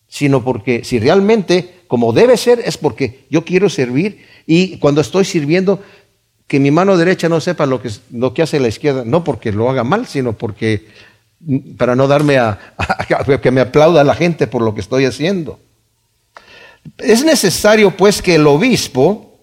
sino 0.08 0.44
porque 0.44 0.84
si 0.84 1.00
realmente, 1.00 1.82
como 1.88 2.14
debe 2.14 2.38
ser, 2.38 2.62
es 2.66 2.78
porque 2.78 3.26
yo 3.30 3.46
quiero 3.46 3.70
servir 3.70 4.26
y 4.48 4.78
cuando 4.78 5.02
estoy 5.02 5.26
sirviendo, 5.26 5.84
que 6.48 6.60
mi 6.60 6.72
mano 6.72 6.98
derecha 6.98 7.30
no 7.30 7.40
sepa 7.40 7.68
lo 7.68 7.82
que, 7.82 7.92
lo 8.12 8.34
que 8.34 8.42
hace 8.42 8.60
la 8.60 8.70
izquierda, 8.70 9.04
no 9.06 9.24
porque 9.24 9.52
lo 9.52 9.70
haga 9.70 9.84
mal, 9.84 10.08
sino 10.08 10.34
porque 10.34 10.88
para 11.78 11.96
no 11.96 12.08
darme 12.08 12.38
a, 12.38 12.60
que 13.42 13.52
me 13.52 13.62
aplauda 13.62 14.04
la 14.04 14.16
gente 14.16 14.48
por 14.48 14.62
lo 14.62 14.74
que 14.74 14.82
estoy 14.82 15.06
haciendo. 15.06 15.60
Es 16.98 17.24
necesario 17.24 17.96
pues 17.96 18.22
que 18.22 18.36
el 18.36 18.48
obispo 18.48 19.38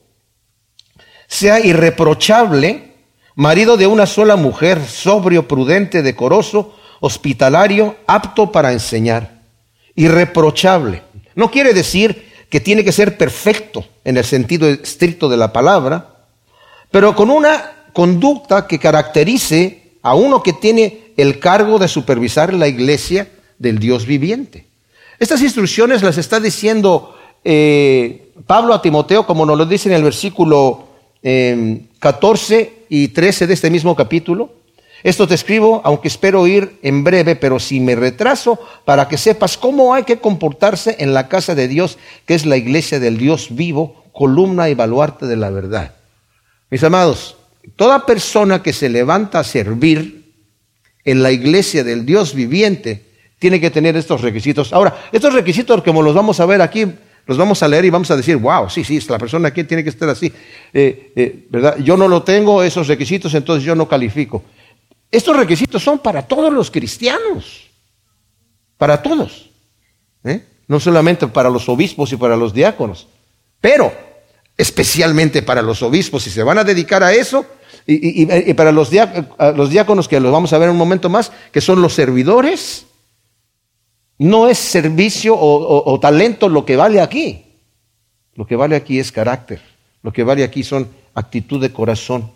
sea 1.26 1.60
irreprochable, 1.60 2.92
marido 3.34 3.76
de 3.76 3.86
una 3.86 4.06
sola 4.06 4.36
mujer, 4.36 4.84
sobrio, 4.84 5.48
prudente, 5.48 6.02
decoroso, 6.02 6.74
hospitalario, 7.00 7.96
apto 8.06 8.52
para 8.52 8.72
enseñar, 8.72 9.42
irreprochable. 9.94 11.02
No 11.34 11.50
quiere 11.50 11.74
decir 11.74 12.32
que 12.48 12.60
tiene 12.60 12.84
que 12.84 12.92
ser 12.92 13.18
perfecto 13.18 13.84
en 14.04 14.16
el 14.16 14.24
sentido 14.24 14.68
estricto 14.68 15.28
de 15.28 15.36
la 15.36 15.52
palabra, 15.52 16.14
pero 16.90 17.14
con 17.14 17.30
una 17.30 17.72
conducta 17.92 18.66
que 18.66 18.78
caracterice 18.78 19.98
a 20.02 20.14
uno 20.14 20.42
que 20.42 20.52
tiene 20.52 21.05
el 21.16 21.38
cargo 21.38 21.78
de 21.78 21.88
supervisar 21.88 22.52
la 22.52 22.68
iglesia 22.68 23.28
del 23.58 23.78
Dios 23.78 24.06
viviente. 24.06 24.66
Estas 25.18 25.40
instrucciones 25.42 26.02
las 26.02 26.18
está 26.18 26.40
diciendo 26.40 27.16
eh, 27.44 28.32
Pablo 28.46 28.74
a 28.74 28.82
Timoteo, 28.82 29.26
como 29.26 29.46
nos 29.46 29.56
lo 29.56 29.66
dice 29.66 29.88
en 29.88 29.94
el 29.94 30.02
versículo 30.02 30.88
14 31.22 32.60
em, 32.60 32.68
y 32.88 33.08
13 33.08 33.46
de 33.46 33.54
este 33.54 33.70
mismo 33.70 33.96
capítulo. 33.96 34.50
Esto 35.02 35.26
te 35.26 35.34
escribo, 35.34 35.80
aunque 35.84 36.08
espero 36.08 36.46
ir 36.46 36.78
en 36.82 37.04
breve, 37.04 37.36
pero 37.36 37.60
si 37.60 37.80
me 37.80 37.94
retraso, 37.94 38.58
para 38.84 39.08
que 39.08 39.16
sepas 39.16 39.56
cómo 39.56 39.94
hay 39.94 40.04
que 40.04 40.18
comportarse 40.18 40.96
en 40.98 41.14
la 41.14 41.28
casa 41.28 41.54
de 41.54 41.68
Dios, 41.68 41.98
que 42.26 42.34
es 42.34 42.44
la 42.44 42.56
iglesia 42.56 42.98
del 42.98 43.16
Dios 43.16 43.54
vivo, 43.54 44.04
columna 44.12 44.68
y 44.68 44.74
baluarte 44.74 45.26
de 45.26 45.36
la 45.36 45.50
verdad. 45.50 45.94
Mis 46.70 46.82
amados, 46.82 47.36
toda 47.76 48.06
persona 48.06 48.62
que 48.62 48.72
se 48.72 48.88
levanta 48.88 49.38
a 49.38 49.44
servir 49.44 50.25
en 51.06 51.22
la 51.22 51.30
iglesia 51.30 51.84
del 51.84 52.04
Dios 52.04 52.34
viviente 52.34 53.06
tiene 53.38 53.60
que 53.60 53.70
tener 53.70 53.96
estos 53.96 54.20
requisitos. 54.20 54.72
Ahora, 54.72 55.08
estos 55.12 55.32
requisitos, 55.32 55.82
como 55.82 56.02
los 56.02 56.14
vamos 56.14 56.40
a 56.40 56.46
ver 56.46 56.60
aquí, 56.60 56.84
los 57.26 57.38
vamos 57.38 57.62
a 57.62 57.68
leer 57.68 57.84
y 57.84 57.90
vamos 57.90 58.10
a 58.10 58.16
decir, 58.16 58.36
wow, 58.36 58.68
sí, 58.68 58.84
sí, 58.84 59.00
la 59.08 59.18
persona 59.18 59.48
aquí 59.48 59.64
tiene 59.64 59.84
que 59.84 59.90
estar 59.90 60.08
así. 60.08 60.32
Eh, 60.74 61.12
eh, 61.14 61.46
¿verdad? 61.48 61.78
Yo 61.78 61.96
no 61.96 62.08
lo 62.08 62.22
tengo, 62.22 62.62
esos 62.62 62.88
requisitos, 62.88 63.32
entonces 63.34 63.64
yo 63.64 63.74
no 63.76 63.88
califico. 63.88 64.44
Estos 65.10 65.36
requisitos 65.36 65.82
son 65.82 66.00
para 66.00 66.22
todos 66.22 66.52
los 66.52 66.70
cristianos, 66.70 67.70
para 68.76 69.00
todos, 69.00 69.50
¿eh? 70.24 70.44
no 70.66 70.80
solamente 70.80 71.28
para 71.28 71.48
los 71.48 71.68
obispos 71.68 72.12
y 72.12 72.16
para 72.16 72.36
los 72.36 72.52
diáconos, 72.52 73.06
pero 73.60 73.92
especialmente 74.56 75.42
para 75.42 75.62
los 75.62 75.82
obispos, 75.82 76.24
si 76.24 76.30
se 76.30 76.42
van 76.42 76.58
a 76.58 76.64
dedicar 76.64 77.04
a 77.04 77.12
eso, 77.12 77.46
y, 77.86 78.54
para 78.54 78.72
los, 78.72 78.90
los 79.54 79.70
diáconos, 79.70 80.08
que 80.08 80.20
los 80.20 80.32
vamos 80.32 80.52
a 80.52 80.58
ver 80.58 80.68
en 80.68 80.72
un 80.72 80.78
momento 80.78 81.08
más, 81.08 81.30
que 81.52 81.60
son 81.60 81.80
los 81.80 81.94
servidores, 81.94 82.86
no 84.18 84.48
es 84.48 84.58
servicio 84.58 85.36
o 85.38 86.00
talento 86.00 86.48
lo 86.48 86.64
que 86.64 86.76
vale 86.76 87.00
aquí. 87.00 87.44
Lo 88.34 88.46
que 88.46 88.56
vale 88.56 88.76
aquí 88.76 88.98
es 88.98 89.12
carácter. 89.12 89.60
Lo 90.02 90.12
que 90.12 90.22
vale 90.22 90.44
aquí 90.44 90.62
son 90.62 90.88
actitud 91.14 91.60
de 91.60 91.72
corazón. 91.72 92.30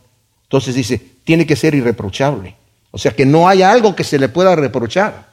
Entonces 0.44 0.74
dice, 0.74 1.00
tiene 1.24 1.46
que 1.46 1.56
ser 1.56 1.74
irreprochable. 1.74 2.56
O 2.90 2.98
sea, 2.98 3.12
que 3.12 3.26
no 3.26 3.48
haya 3.48 3.70
algo 3.70 3.94
que 3.94 4.02
se 4.02 4.18
le 4.18 4.28
pueda 4.28 4.56
reprochar. 4.56 5.28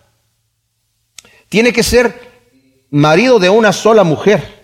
Tiene 1.50 1.74
que 1.74 1.82
ser 1.82 2.14
marido 2.92 3.40
de 3.40 3.50
una 3.50 3.74
sola 3.74 4.04
mujer. 4.04 4.58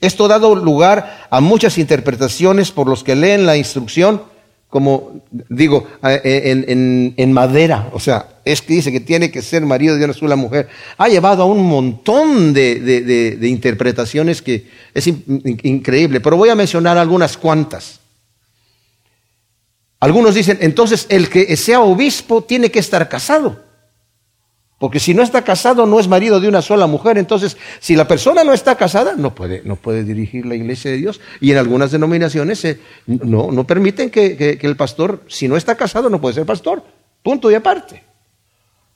Esto 0.00 0.26
ha 0.26 0.28
dado 0.28 0.54
lugar 0.54 1.26
a 1.30 1.40
muchas 1.40 1.78
interpretaciones 1.78 2.70
por 2.70 2.86
los 2.86 3.02
que 3.02 3.16
leen 3.16 3.46
la 3.46 3.56
instrucción, 3.56 4.22
como 4.68 5.22
digo, 5.48 5.86
en, 6.02 7.32
madera. 7.32 7.88
O 7.92 8.00
sea, 8.00 8.28
es 8.44 8.60
que 8.60 8.74
dice 8.74 8.92
que 8.92 9.00
tiene 9.00 9.30
que 9.30 9.40
ser 9.40 9.64
marido 9.64 9.96
de 9.96 10.04
una 10.04 10.12
sola 10.12 10.36
mujer. 10.36 10.68
Ha 10.98 11.08
llevado 11.08 11.42
a 11.42 11.46
un 11.46 11.66
montón 11.66 12.52
de, 12.52 13.38
interpretaciones 13.42 14.42
que 14.42 14.66
es 14.92 15.06
increíble, 15.06 16.20
pero 16.20 16.36
voy 16.36 16.50
a 16.50 16.54
mencionar 16.54 16.98
algunas 16.98 17.36
cuantas. 17.36 18.00
Algunos 20.00 20.34
dicen, 20.34 20.58
entonces 20.60 21.06
el 21.08 21.28
que 21.28 21.56
sea 21.56 21.80
obispo 21.80 22.42
tiene 22.44 22.70
que 22.70 22.78
estar 22.78 23.08
casado. 23.08 23.67
Porque 24.78 25.00
si 25.00 25.12
no 25.12 25.22
está 25.22 25.42
casado, 25.42 25.86
no 25.86 25.98
es 25.98 26.06
marido 26.06 26.38
de 26.38 26.46
una 26.46 26.62
sola 26.62 26.86
mujer. 26.86 27.18
Entonces, 27.18 27.56
si 27.80 27.96
la 27.96 28.06
persona 28.06 28.44
no 28.44 28.52
está 28.52 28.76
casada, 28.76 29.14
no 29.16 29.34
puede, 29.34 29.62
no 29.64 29.74
puede 29.74 30.04
dirigir 30.04 30.46
la 30.46 30.54
iglesia 30.54 30.92
de 30.92 30.98
Dios. 30.98 31.20
Y 31.40 31.50
en 31.50 31.58
algunas 31.58 31.90
denominaciones 31.90 32.64
eh, 32.64 32.78
no, 33.06 33.50
no, 33.50 33.64
permiten 33.66 34.08
que, 34.08 34.36
que, 34.36 34.66
el 34.66 34.76
pastor, 34.76 35.22
si 35.26 35.48
no 35.48 35.56
está 35.56 35.76
casado, 35.76 36.08
no 36.08 36.20
puede 36.20 36.36
ser 36.36 36.46
pastor. 36.46 36.84
Punto 37.24 37.50
y 37.50 37.56
aparte. 37.56 38.04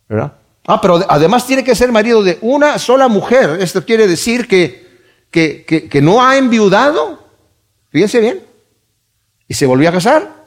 ¿Verdad? 0.08 0.34
Ah, 0.68 0.80
pero 0.80 1.04
además 1.08 1.48
tiene 1.48 1.64
que 1.64 1.74
ser 1.74 1.90
marido 1.90 2.22
de 2.22 2.38
una 2.42 2.78
sola 2.78 3.08
mujer. 3.08 3.58
Esto 3.60 3.84
quiere 3.84 4.06
decir 4.06 4.46
que, 4.46 4.86
que, 5.32 5.64
que 5.64 6.00
no 6.00 6.24
ha 6.24 6.36
enviudado. 6.36 7.24
Fíjense 7.90 8.20
bien. 8.20 8.40
Y 9.48 9.54
se 9.54 9.66
volvió 9.66 9.88
a 9.88 9.92
casar 9.92 10.46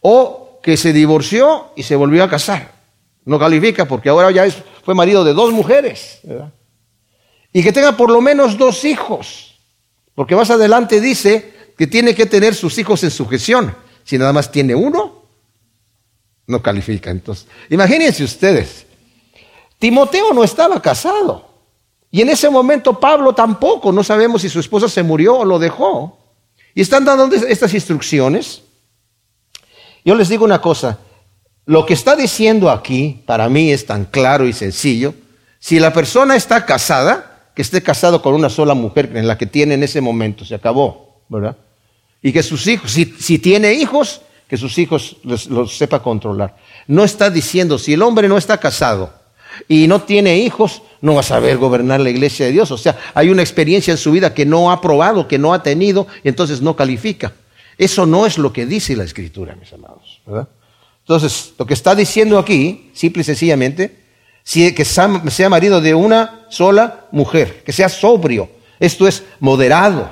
o 0.00 0.60
que 0.62 0.76
se 0.76 0.92
divorció 0.92 1.72
y 1.74 1.82
se 1.82 1.96
volvió 1.96 2.22
a 2.22 2.30
casar. 2.30 2.71
No 3.24 3.38
califica 3.38 3.86
porque 3.86 4.08
ahora 4.08 4.30
ya 4.30 4.46
fue 4.84 4.94
marido 4.94 5.24
de 5.24 5.32
dos 5.32 5.52
mujeres. 5.52 6.20
Y 7.52 7.62
que 7.62 7.72
tenga 7.72 7.96
por 7.96 8.10
lo 8.10 8.20
menos 8.20 8.56
dos 8.58 8.84
hijos. 8.84 9.58
Porque 10.14 10.36
más 10.36 10.50
adelante 10.50 11.00
dice 11.00 11.72
que 11.76 11.86
tiene 11.86 12.14
que 12.14 12.26
tener 12.26 12.54
sus 12.54 12.76
hijos 12.78 13.02
en 13.04 13.10
sujeción. 13.10 13.74
Si 14.04 14.18
nada 14.18 14.32
más 14.32 14.50
tiene 14.50 14.74
uno, 14.74 15.22
no 16.46 16.62
califica. 16.62 17.10
Entonces, 17.10 17.46
imagínense 17.70 18.24
ustedes, 18.24 18.86
Timoteo 19.78 20.32
no 20.32 20.44
estaba 20.44 20.80
casado. 20.82 21.50
Y 22.10 22.20
en 22.20 22.28
ese 22.28 22.50
momento 22.50 22.98
Pablo 22.98 23.34
tampoco. 23.34 23.92
No 23.92 24.04
sabemos 24.04 24.42
si 24.42 24.48
su 24.48 24.60
esposa 24.60 24.88
se 24.88 25.02
murió 25.02 25.38
o 25.38 25.44
lo 25.44 25.58
dejó. 25.58 26.18
Y 26.74 26.82
están 26.82 27.04
dando 27.04 27.34
estas 27.34 27.72
instrucciones 27.72 28.62
yo 30.04 30.14
les 30.14 30.28
digo 30.28 30.44
una 30.44 30.60
cosa, 30.60 30.98
lo 31.66 31.86
que 31.86 31.94
está 31.94 32.16
diciendo 32.16 32.70
aquí 32.70 33.22
para 33.24 33.48
mí 33.48 33.70
es 33.70 33.86
tan 33.86 34.04
claro 34.04 34.46
y 34.46 34.52
sencillo. 34.52 35.14
Si 35.58 35.78
la 35.78 35.92
persona 35.92 36.34
está 36.34 36.66
casada, 36.66 37.50
que 37.54 37.62
esté 37.62 37.82
casado 37.82 38.22
con 38.22 38.34
una 38.34 38.48
sola 38.48 38.74
mujer 38.74 39.10
en 39.14 39.26
la 39.26 39.38
que 39.38 39.46
tiene 39.46 39.74
en 39.74 39.82
ese 39.82 40.00
momento, 40.00 40.44
se 40.44 40.54
acabó, 40.54 41.22
¿verdad? 41.28 41.56
Y 42.20 42.32
que 42.32 42.42
sus 42.42 42.66
hijos, 42.66 42.90
si, 42.90 43.38
tiene 43.38 43.74
hijos, 43.74 44.22
que 44.48 44.56
sus 44.56 44.76
hijos 44.78 45.16
los, 45.22 45.76
sepa 45.76 46.02
controlar. 46.02 46.56
No 46.86 47.04
está 47.04 47.30
diciendo, 47.30 47.78
si 47.78 47.92
el 47.92 48.02
hombre 48.02 48.28
no 48.28 48.38
está 48.38 48.58
casado 48.58 49.12
y 49.68 49.86
no 49.86 50.02
tiene 50.02 50.38
hijos, 50.38 50.82
no 51.00 51.14
va 51.14 51.20
a 51.20 51.24
saber 51.24 51.58
gobernar 51.58 52.00
la 52.00 52.10
iglesia 52.10 52.46
de 52.46 52.52
Dios. 52.52 52.70
O 52.70 52.78
sea, 52.78 52.98
hay 53.14 53.28
una 53.28 53.42
experiencia 53.42 53.92
en 53.92 53.98
su 53.98 54.10
vida 54.12 54.34
que 54.34 54.46
no 54.46 54.70
ha 54.70 54.80
probado, 54.80 55.28
que 55.28 55.38
no 55.38 55.52
ha 55.52 55.62
tenido, 55.62 56.06
y 56.24 56.28
entonces 56.28 56.60
no 56.60 56.74
califica. 56.74 57.32
Eso 57.78 58.06
no 58.06 58.26
es 58.26 58.38
lo 58.38 58.52
que 58.52 58.66
dice 58.66 58.96
la 58.96 59.04
Escritura, 59.04 59.56
mis 59.56 59.72
amados. 59.72 60.20
Entonces, 61.14 61.52
lo 61.58 61.66
que 61.66 61.74
está 61.74 61.94
diciendo 61.94 62.38
aquí, 62.38 62.90
simple 62.94 63.20
y 63.20 63.24
sencillamente, 63.24 63.98
que 64.44 64.84
sea 64.84 65.48
marido 65.50 65.82
de 65.82 65.94
una 65.94 66.46
sola 66.48 67.06
mujer, 67.12 67.62
que 67.64 67.72
sea 67.72 67.90
sobrio, 67.90 68.48
esto 68.80 69.06
es 69.06 69.22
moderado, 69.38 70.10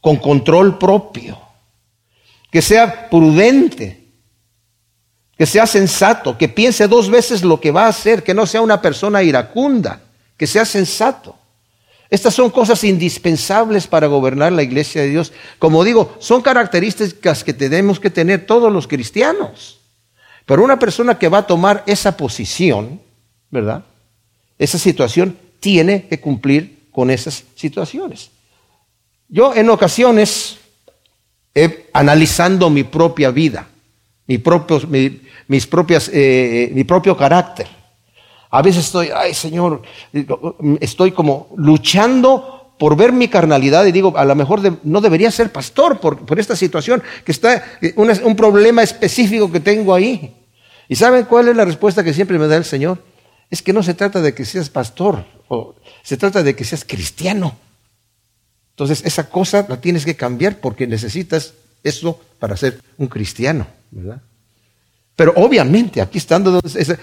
con 0.00 0.16
control 0.16 0.78
propio, 0.78 1.36
que 2.52 2.62
sea 2.62 3.10
prudente, 3.10 4.06
que 5.36 5.46
sea 5.46 5.66
sensato, 5.66 6.38
que 6.38 6.48
piense 6.48 6.86
dos 6.86 7.10
veces 7.10 7.42
lo 7.42 7.60
que 7.60 7.72
va 7.72 7.86
a 7.86 7.88
hacer, 7.88 8.22
que 8.22 8.32
no 8.32 8.46
sea 8.46 8.60
una 8.60 8.80
persona 8.80 9.24
iracunda, 9.24 10.00
que 10.36 10.46
sea 10.46 10.64
sensato. 10.64 11.34
Estas 12.08 12.34
son 12.34 12.50
cosas 12.50 12.84
indispensables 12.84 13.88
para 13.88 14.06
gobernar 14.06 14.52
la 14.52 14.62
iglesia 14.62 15.02
de 15.02 15.08
Dios. 15.08 15.32
Como 15.58 15.82
digo, 15.82 16.14
son 16.20 16.40
características 16.40 17.42
que 17.42 17.52
tenemos 17.52 17.98
que 17.98 18.10
tener 18.10 18.46
todos 18.46 18.72
los 18.72 18.86
cristianos. 18.86 19.80
Pero 20.46 20.64
una 20.64 20.78
persona 20.78 21.18
que 21.18 21.28
va 21.28 21.38
a 21.38 21.46
tomar 21.46 21.82
esa 21.86 22.16
posición, 22.16 23.00
¿verdad? 23.50 23.84
Esa 24.58 24.78
situación 24.78 25.36
tiene 25.60 26.06
que 26.06 26.20
cumplir 26.20 26.88
con 26.92 27.10
esas 27.10 27.44
situaciones. 27.56 28.30
Yo 29.28 29.54
en 29.54 29.68
ocasiones, 29.68 30.58
analizando 31.92 32.70
mi 32.70 32.84
propia 32.84 33.30
vida, 33.30 33.68
mi, 34.26 34.40
mis 35.48 35.66
propias, 35.66 36.08
eh, 36.08 36.12
eh, 36.14 36.70
mi 36.72 36.84
propio 36.84 37.16
carácter, 37.16 37.66
a 38.50 38.62
veces 38.62 38.86
estoy, 38.86 39.10
ay 39.14 39.34
Señor, 39.34 39.82
estoy 40.80 41.10
como 41.10 41.48
luchando 41.56 42.55
por 42.78 42.96
ver 42.96 43.12
mi 43.12 43.28
carnalidad 43.28 43.86
y 43.86 43.92
digo, 43.92 44.16
a 44.16 44.24
lo 44.24 44.34
mejor 44.34 44.60
no 44.84 45.00
debería 45.00 45.30
ser 45.30 45.50
pastor 45.50 46.00
por, 46.00 46.26
por 46.26 46.38
esta 46.38 46.56
situación, 46.56 47.02
que 47.24 47.32
está 47.32 47.78
eh, 47.80 47.94
un 47.96 48.36
problema 48.36 48.82
específico 48.82 49.50
que 49.50 49.60
tengo 49.60 49.94
ahí. 49.94 50.34
¿Y 50.88 50.96
saben 50.96 51.24
cuál 51.24 51.48
es 51.48 51.56
la 51.56 51.64
respuesta 51.64 52.04
que 52.04 52.14
siempre 52.14 52.38
me 52.38 52.46
da 52.46 52.56
el 52.56 52.64
Señor? 52.64 53.02
Es 53.50 53.62
que 53.62 53.72
no 53.72 53.82
se 53.82 53.94
trata 53.94 54.20
de 54.20 54.34
que 54.34 54.44
seas 54.44 54.70
pastor, 54.70 55.24
o 55.48 55.74
se 56.02 56.16
trata 56.16 56.42
de 56.42 56.54
que 56.54 56.64
seas 56.64 56.84
cristiano. 56.84 57.56
Entonces 58.70 59.02
esa 59.04 59.28
cosa 59.28 59.64
la 59.68 59.80
tienes 59.80 60.04
que 60.04 60.16
cambiar 60.16 60.60
porque 60.60 60.86
necesitas 60.86 61.54
eso 61.82 62.20
para 62.38 62.56
ser 62.56 62.80
un 62.98 63.06
cristiano, 63.06 63.66
¿verdad? 63.90 64.20
Pero 65.14 65.32
obviamente 65.36 66.02
aquí 66.02 66.18
están 66.18 66.44
dando, 66.44 66.60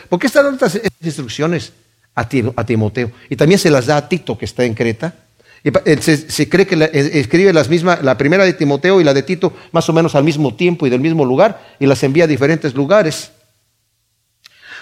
¿por 0.07 0.19
qué 0.19 0.27
están 0.27 0.45
dando 0.45 0.63
estas 0.63 0.79
instrucciones 1.01 1.73
a, 2.13 2.27
Timoteo? 2.27 3.11
Y 3.27 3.35
también 3.35 3.57
se 3.57 3.71
las 3.71 3.87
da 3.87 3.97
a 3.97 4.07
Tito 4.07 4.37
que 4.37 4.45
está 4.45 4.63
en 4.63 4.75
Creta. 4.75 5.15
Se, 5.63 6.49
cree 6.49 6.67
que 6.67 6.89
escribe 6.93 7.53
las 7.53 7.69
mismas, 7.69 8.03
la 8.03 8.17
primera 8.17 8.43
de 8.43 8.53
Timoteo 8.53 8.99
y 8.99 9.03
la 9.03 9.13
de 9.13 9.23
Tito 9.23 9.53
más 9.71 9.87
o 9.87 9.93
menos 9.93 10.13
al 10.15 10.23
mismo 10.23 10.55
tiempo 10.55 10.85
y 10.85 10.89
del 10.89 10.99
mismo 10.99 11.23
lugar 11.23 11.75
y 11.79 11.85
las 11.85 12.03
envía 12.03 12.25
a 12.25 12.27
diferentes 12.27 12.73
lugares. 12.73 13.31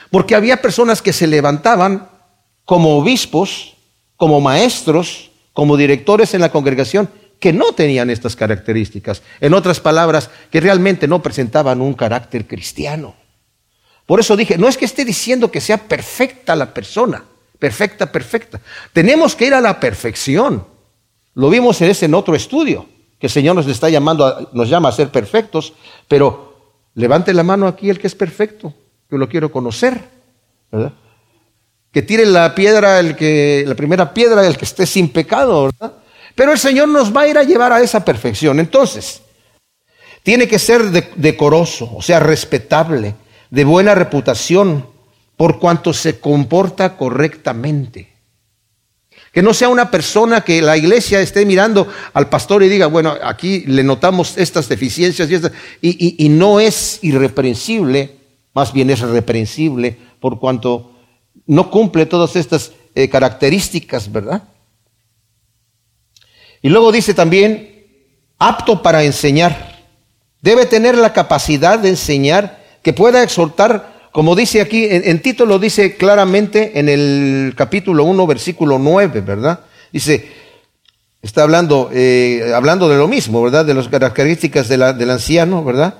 Porque 0.10 0.36
había 0.36 0.62
personas 0.62 1.02
que 1.02 1.14
se 1.14 1.28
levantaban 1.28 2.10
como 2.66 2.98
obispos, 2.98 3.76
como 4.18 4.42
maestros, 4.42 5.32
como 5.54 5.78
directores 5.78 6.34
en 6.34 6.42
la 6.42 6.52
congregación, 6.52 7.10
que 7.40 7.54
no 7.54 7.74
tenían 7.74 8.10
estas 8.10 8.36
características. 8.36 9.24
En 9.40 9.54
otras 9.54 9.80
palabras, 9.80 10.30
que 10.52 10.62
realmente 10.62 11.08
no 11.08 11.22
presentaban 11.22 11.82
un 11.82 11.94
carácter 11.94 12.48
cristiano. 12.48 13.16
Por 14.06 14.20
eso 14.20 14.36
dije, 14.36 14.58
no 14.58 14.68
es 14.68 14.78
que 14.78 14.86
esté 14.86 15.06
diciendo 15.06 15.52
que 15.52 15.62
sea 15.62 15.78
perfecta 15.78 16.56
la 16.56 16.74
persona, 16.74 17.24
perfecta, 17.58 18.12
perfecta. 18.12 18.60
Tenemos 18.94 19.36
que 19.36 19.46
ir 19.46 19.54
a 19.54 19.62
la 19.62 19.80
perfección. 19.80 20.66
Lo 21.34 21.50
vimos 21.50 21.82
en 21.82 21.90
ese 21.90 22.06
en 22.06 22.14
otro 22.14 22.36
estudio, 22.36 22.86
que 23.20 23.28
el 23.28 23.32
Señor 23.32 23.56
nos 23.56 23.68
está 23.68 23.90
llamando, 23.90 24.50
nos 24.54 24.70
llama 24.70 24.90
a 24.90 24.92
ser 24.92 25.10
perfectos, 25.10 25.74
pero 26.08 26.76
levante 26.96 27.34
la 27.34 27.44
mano 27.44 27.68
aquí 27.68 27.90
el 27.90 28.00
que 28.00 28.08
es 28.08 28.16
perfecto, 28.16 28.74
yo 29.10 29.18
lo 29.18 29.30
quiero 29.30 29.52
conocer, 29.52 30.02
¿verdad? 30.72 30.94
Que 31.92 32.02
tire 32.02 32.26
la 32.26 32.56
piedra, 32.56 33.00
el 33.00 33.16
que, 33.16 33.64
la 33.68 33.76
primera 33.76 34.14
piedra, 34.14 34.46
el 34.46 34.58
que 34.58 34.66
esté 34.66 34.86
sin 34.86 35.10
pecado, 35.10 35.66
¿verdad? 35.66 35.94
Pero 36.36 36.54
el 36.54 36.58
Señor 36.58 36.88
nos 36.88 37.16
va 37.16 37.22
a 37.22 37.28
ir 37.28 37.38
a 37.38 37.44
llevar 37.44 37.74
a 37.74 37.82
esa 37.82 38.04
perfección. 38.06 38.60
Entonces, 38.60 39.22
tiene 40.24 40.48
que 40.48 40.60
ser 40.60 40.90
decoroso, 41.16 41.92
o 41.96 42.02
sea, 42.02 42.20
respetable, 42.20 43.16
de 43.50 43.64
buena 43.66 43.96
reputación 43.96 44.86
por 45.36 45.60
cuanto 45.60 45.94
se 45.94 46.20
comporta 46.20 46.96
correctamente. 46.96 48.11
Que 49.32 49.42
no 49.42 49.54
sea 49.54 49.70
una 49.70 49.90
persona 49.90 50.42
que 50.42 50.62
la 50.62 50.76
iglesia 50.76 51.22
esté 51.22 51.46
mirando 51.46 51.88
al 52.14 52.28
pastor 52.28 52.64
y 52.64 52.70
diga, 52.70 52.88
bueno, 52.88 53.16
aquí 53.24 53.64
le 53.66 53.84
notamos 53.84 54.38
estas 54.38 54.68
deficiencias 54.68 55.30
y, 55.30 55.36
estas, 55.36 55.52
y, 55.82 56.28
no 56.30 56.60
es 56.60 57.00
irreprensible, 57.02 58.18
más 58.54 58.74
bien 58.74 58.90
es 58.90 59.00
reprensible 59.00 59.98
por 60.20 60.38
cuanto 60.38 60.92
no 61.48 61.72
cumple 61.72 62.06
todas 62.06 62.36
estas 62.36 62.74
eh, 62.94 63.08
características, 63.10 64.12
¿verdad? 64.12 64.44
Y 66.62 66.70
luego 66.70 66.92
dice 66.92 67.14
también, 67.14 67.86
apto 68.38 68.82
para 68.82 69.04
enseñar. 69.04 69.72
Debe 70.42 70.66
tener 70.66 70.98
la 70.98 71.14
capacidad 71.14 71.80
de 71.80 71.90
enseñar 71.90 72.62
que 72.84 72.94
pueda 72.94 73.24
exhortar, 73.24 73.91
como 74.12 74.36
dice 74.36 74.62
aquí, 74.62 74.88
en, 74.89 75.22
Tito 75.22 75.46
lo 75.46 75.58
dice 75.58 75.96
claramente 75.96 76.77
en 76.80 76.89
el 76.89 77.53
capítulo 77.56 78.03
1, 78.03 78.27
versículo 78.27 78.77
9, 78.77 79.22
¿verdad? 79.22 79.62
Dice, 79.91 80.27
está 81.22 81.44
hablando, 81.44 81.89
eh, 81.94 82.51
hablando 82.53 82.89
de 82.89 82.98
lo 82.98 83.08
mismo, 83.08 83.41
¿verdad? 83.41 83.65
De 83.65 83.74
las 83.74 83.88
características 83.88 84.68
del 84.68 85.10
anciano, 85.10 85.63
¿verdad? 85.63 85.96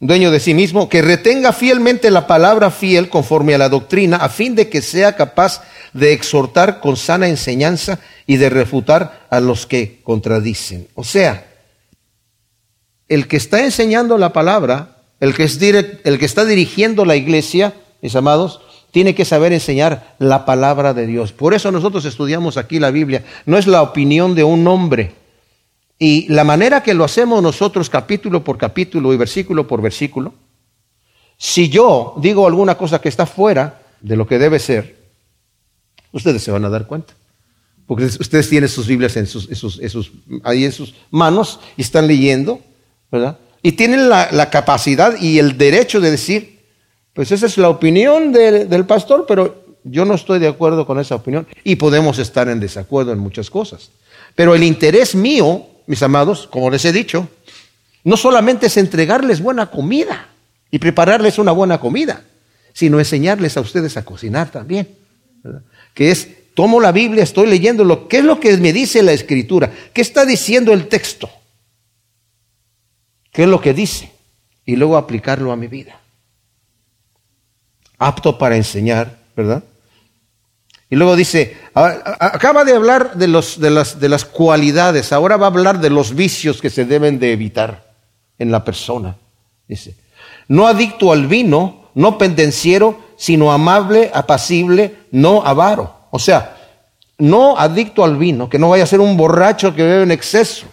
Dueño 0.00 0.30
de 0.30 0.40
sí 0.40 0.54
mismo, 0.54 0.88
que 0.88 1.02
retenga 1.02 1.52
fielmente 1.52 2.10
la 2.10 2.26
palabra 2.26 2.70
fiel 2.70 3.08
conforme 3.08 3.54
a 3.54 3.58
la 3.58 3.68
doctrina, 3.68 4.16
a 4.16 4.28
fin 4.28 4.54
de 4.54 4.68
que 4.68 4.82
sea 4.82 5.14
capaz 5.14 5.62
de 5.92 6.12
exhortar 6.12 6.80
con 6.80 6.96
sana 6.96 7.28
enseñanza 7.28 8.00
y 8.26 8.38
de 8.38 8.48
refutar 8.48 9.26
a 9.30 9.40
los 9.40 9.66
que 9.66 10.00
contradicen. 10.02 10.88
O 10.94 11.04
sea, 11.04 11.46
el 13.08 13.28
que 13.28 13.36
está 13.36 13.62
enseñando 13.62 14.16
la 14.16 14.32
palabra 14.32 14.91
el 15.22 15.36
que, 15.36 15.44
es 15.44 15.62
el 15.62 16.18
que 16.18 16.24
está 16.24 16.44
dirigiendo 16.44 17.04
la 17.04 17.14
iglesia, 17.14 17.74
mis 18.00 18.16
amados, 18.16 18.60
tiene 18.90 19.14
que 19.14 19.24
saber 19.24 19.52
enseñar 19.52 20.16
la 20.18 20.44
palabra 20.44 20.94
de 20.94 21.06
Dios. 21.06 21.30
Por 21.30 21.54
eso 21.54 21.70
nosotros 21.70 22.04
estudiamos 22.06 22.56
aquí 22.56 22.80
la 22.80 22.90
Biblia. 22.90 23.24
No 23.46 23.56
es 23.56 23.68
la 23.68 23.82
opinión 23.82 24.34
de 24.34 24.42
un 24.42 24.66
hombre. 24.66 25.14
Y 25.96 26.26
la 26.26 26.42
manera 26.42 26.82
que 26.82 26.92
lo 26.92 27.04
hacemos 27.04 27.40
nosotros 27.40 27.88
capítulo 27.88 28.42
por 28.42 28.58
capítulo 28.58 29.14
y 29.14 29.16
versículo 29.16 29.68
por 29.68 29.80
versículo, 29.80 30.34
si 31.36 31.68
yo 31.68 32.16
digo 32.20 32.44
alguna 32.44 32.76
cosa 32.76 33.00
que 33.00 33.08
está 33.08 33.24
fuera 33.24 33.80
de 34.00 34.16
lo 34.16 34.26
que 34.26 34.40
debe 34.40 34.58
ser, 34.58 35.04
ustedes 36.10 36.42
se 36.42 36.50
van 36.50 36.64
a 36.64 36.68
dar 36.68 36.88
cuenta. 36.88 37.14
Porque 37.86 38.06
ustedes 38.06 38.48
tienen 38.48 38.68
sus 38.68 38.88
Biblias 38.88 39.16
en 39.16 39.28
sus, 39.28 39.48
ahí 40.42 40.64
en 40.64 40.72
sus 40.72 40.94
manos 41.12 41.60
y 41.76 41.82
están 41.82 42.08
leyendo, 42.08 42.58
¿verdad? 43.08 43.38
Y 43.62 43.72
tienen 43.72 44.08
la, 44.08 44.50
capacidad 44.50 45.14
y 45.20 45.38
el 45.38 45.56
derecho 45.56 46.00
de 46.00 46.10
decir, 46.10 46.58
pues 47.14 47.30
esa 47.30 47.46
es 47.46 47.56
la 47.58 47.68
opinión 47.68 48.32
del 48.32 48.84
pastor, 48.86 49.24
pero 49.26 49.62
yo 49.84 50.04
no 50.04 50.14
estoy 50.14 50.40
de 50.40 50.48
acuerdo 50.48 50.84
con 50.86 50.98
esa 50.98 51.14
opinión. 51.14 51.46
Y 51.62 51.76
podemos 51.76 52.18
estar 52.18 52.48
en 52.48 52.58
desacuerdo 52.58 53.12
en 53.12 53.18
muchas 53.18 53.50
cosas. 53.50 53.90
Pero 54.34 54.54
el 54.54 54.64
interés 54.64 55.14
mío, 55.14 55.64
mis 55.86 56.02
amados, 56.02 56.48
como 56.50 56.70
les 56.70 56.84
he 56.84 56.92
dicho, 56.92 57.28
no 58.02 58.16
solamente 58.16 58.66
es 58.66 58.76
entregarles 58.76 59.40
buena 59.40 59.70
comida 59.70 60.28
y 60.70 60.78
prepararles 60.78 61.38
una 61.38 61.52
buena 61.52 61.78
comida, 61.78 62.24
sino 62.72 62.98
enseñarles 62.98 63.56
a 63.56 63.60
ustedes 63.60 63.96
a 63.96 64.04
cocinar 64.04 64.50
también. 64.50 64.88
Que 65.94 66.10
es, 66.10 66.28
tomo 66.54 66.80
la 66.80 66.90
Biblia, 66.90 67.22
estoy 67.22 67.46
leyendo 67.46 67.84
lo 67.84 68.08
que 68.08 68.18
es 68.18 68.24
lo 68.24 68.40
que 68.40 68.56
me 68.56 68.72
dice 68.72 69.02
la 69.02 69.12
escritura, 69.12 69.70
qué 69.92 70.00
está 70.00 70.24
diciendo 70.24 70.72
el 70.72 70.88
texto 70.88 71.30
qué 73.32 73.42
es 73.42 73.48
lo 73.48 73.60
que 73.60 73.74
dice 73.74 74.12
y 74.64 74.76
luego 74.76 74.96
aplicarlo 74.96 75.50
a 75.50 75.56
mi 75.56 75.66
vida. 75.66 75.98
Apto 77.98 78.38
para 78.38 78.56
enseñar, 78.56 79.18
¿verdad? 79.34 79.64
Y 80.90 80.96
luego 80.96 81.16
dice, 81.16 81.56
acaba 81.74 82.64
de 82.64 82.74
hablar 82.74 83.14
de, 83.14 83.26
los, 83.26 83.58
de, 83.58 83.70
las, 83.70 83.98
de 83.98 84.10
las 84.10 84.26
cualidades, 84.26 85.12
ahora 85.12 85.38
va 85.38 85.46
a 85.46 85.50
hablar 85.50 85.80
de 85.80 85.88
los 85.88 86.14
vicios 86.14 86.60
que 86.60 86.68
se 86.68 86.84
deben 86.84 87.18
de 87.18 87.32
evitar 87.32 87.94
en 88.38 88.52
la 88.52 88.62
persona. 88.62 89.16
Dice, 89.66 89.94
no 90.48 90.66
adicto 90.66 91.10
al 91.10 91.26
vino, 91.28 91.88
no 91.94 92.18
pendenciero, 92.18 93.00
sino 93.16 93.52
amable, 93.52 94.10
apacible, 94.12 94.98
no 95.12 95.42
avaro. 95.46 95.94
O 96.10 96.18
sea, 96.18 96.56
no 97.16 97.56
adicto 97.56 98.04
al 98.04 98.18
vino, 98.18 98.50
que 98.50 98.58
no 98.58 98.68
vaya 98.68 98.84
a 98.84 98.88
ser 98.88 99.00
un 99.00 99.16
borracho 99.16 99.74
que 99.74 99.82
bebe 99.82 100.02
en 100.02 100.10
exceso 100.10 100.66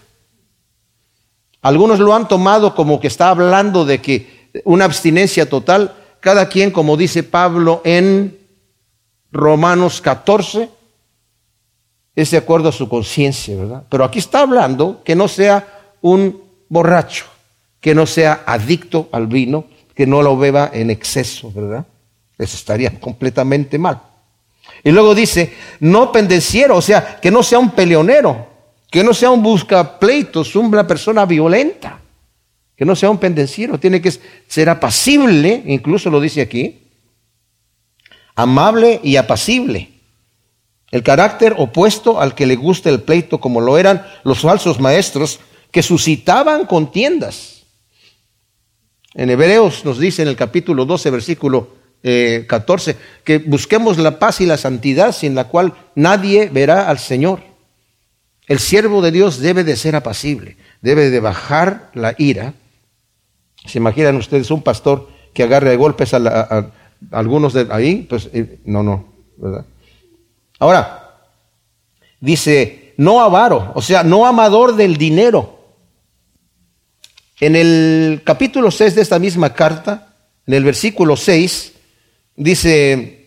algunos 1.61 1.99
lo 1.99 2.13
han 2.13 2.27
tomado 2.27 2.73
como 2.73 2.99
que 2.99 3.07
está 3.07 3.29
hablando 3.29 3.85
de 3.85 4.01
que 4.01 4.49
una 4.63 4.85
abstinencia 4.85 5.49
total, 5.49 5.93
cada 6.19 6.47
quien, 6.49 6.71
como 6.71 6.97
dice 6.97 7.23
Pablo 7.23 7.81
en 7.83 8.37
Romanos 9.31 10.01
14, 10.01 10.69
es 12.15 12.31
de 12.31 12.37
acuerdo 12.37 12.69
a 12.69 12.73
su 12.73 12.89
conciencia, 12.89 13.55
¿verdad? 13.55 13.83
Pero 13.89 14.03
aquí 14.03 14.19
está 14.19 14.41
hablando 14.41 15.01
que 15.03 15.15
no 15.15 15.27
sea 15.27 15.95
un 16.01 16.41
borracho, 16.67 17.25
que 17.79 17.95
no 17.95 18.05
sea 18.05 18.43
adicto 18.45 19.09
al 19.11 19.27
vino, 19.27 19.65
que 19.95 20.07
no 20.07 20.21
lo 20.21 20.37
beba 20.37 20.69
en 20.73 20.89
exceso, 20.89 21.51
¿verdad? 21.53 21.85
Eso 22.37 22.55
estaría 22.55 22.99
completamente 22.99 23.77
mal. 23.77 24.01
Y 24.83 24.91
luego 24.91 25.13
dice, 25.13 25.53
no 25.81 26.11
pendenciero, 26.11 26.77
o 26.77 26.81
sea, 26.81 27.19
que 27.21 27.31
no 27.31 27.43
sea 27.43 27.59
un 27.59 27.71
peleonero, 27.71 28.47
que 28.89 29.03
no 29.03 29.13
sea 29.13 29.29
un 29.29 29.43
buscapleitos, 29.43 30.55
una 30.55 30.87
persona 30.87 31.25
violenta. 31.25 31.99
Que 32.75 32.85
no 32.85 32.95
sea 32.95 33.09
un 33.09 33.17
pendenciero. 33.17 33.79
Tiene 33.79 34.01
que 34.01 34.13
ser 34.47 34.69
apacible, 34.69 35.63
incluso 35.65 36.09
lo 36.09 36.19
dice 36.19 36.41
aquí. 36.41 36.79
Amable 38.35 38.99
y 39.03 39.17
apacible. 39.17 39.89
El 40.91 41.03
carácter 41.03 41.55
opuesto 41.57 42.19
al 42.19 42.33
que 42.33 42.47
le 42.47 42.55
gusta 42.55 42.89
el 42.89 43.01
pleito, 43.01 43.39
como 43.39 43.61
lo 43.61 43.77
eran 43.77 44.05
los 44.23 44.39
falsos 44.39 44.79
maestros 44.79 45.39
que 45.71 45.83
suscitaban 45.83 46.65
contiendas. 46.65 47.63
En 49.13 49.29
Hebreos 49.29 49.85
nos 49.85 49.99
dice 49.99 50.21
en 50.21 50.29
el 50.29 50.35
capítulo 50.35 50.85
12, 50.85 51.11
versículo 51.11 51.75
14, 52.47 52.91
eh, 52.91 52.95
que 53.23 53.37
busquemos 53.39 53.97
la 53.97 54.17
paz 54.17 54.41
y 54.41 54.45
la 54.45 54.57
santidad 54.57 55.11
sin 55.11 55.35
la 55.35 55.47
cual 55.49 55.73
nadie 55.95 56.49
verá 56.49 56.89
al 56.89 56.97
Señor. 56.97 57.48
El 58.49 58.57
siervo 58.57 59.03
de 59.03 59.11
Dios 59.11 59.39
debe 59.39 59.63
de 59.63 59.75
ser 59.75 59.95
apacible, 59.95 60.57
debe 60.81 61.11
de 61.11 61.19
bajar 61.19 61.91
la 61.93 62.15
ira. 62.17 62.55
¿Se 63.63 63.77
imaginan 63.77 64.15
ustedes 64.15 64.49
un 64.49 64.63
pastor 64.63 65.07
que 65.35 65.43
agarre 65.43 65.69
de 65.69 65.75
golpes 65.75 66.15
a, 66.15 66.71
algunos 67.11 67.53
de 67.53 67.67
ahí? 67.69 68.07
Pues 68.09 68.27
eh, 68.33 68.59
no, 68.65 68.81
no, 68.81 69.05
¿verdad? 69.37 69.65
Ahora, 70.57 71.19
dice, 72.19 72.95
no 72.97 73.21
avaro, 73.21 73.71
o 73.75 73.83
sea, 73.83 74.03
no 74.03 74.25
amador 74.25 74.75
del 74.75 74.97
dinero. 74.97 75.75
En 77.39 77.55
el 77.55 78.23
capítulo 78.25 78.71
6 78.71 78.95
de 78.95 79.01
esta 79.03 79.19
misma 79.19 79.53
carta, 79.53 80.15
en 80.47 80.55
el 80.55 80.63
versículo 80.63 81.15
6, 81.15 81.73
dice, 82.35 83.18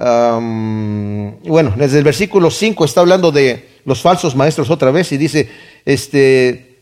bueno, 0.00 1.74
desde 1.76 1.98
el 1.98 2.04
versículo 2.04 2.50
5 2.50 2.84
está 2.84 3.00
hablando 3.00 3.32
de 3.32 3.80
los 3.84 4.00
falsos 4.00 4.36
maestros 4.36 4.70
otra 4.70 4.92
vez 4.92 5.10
y 5.10 5.16
dice, 5.16 5.48
este, 5.84 6.78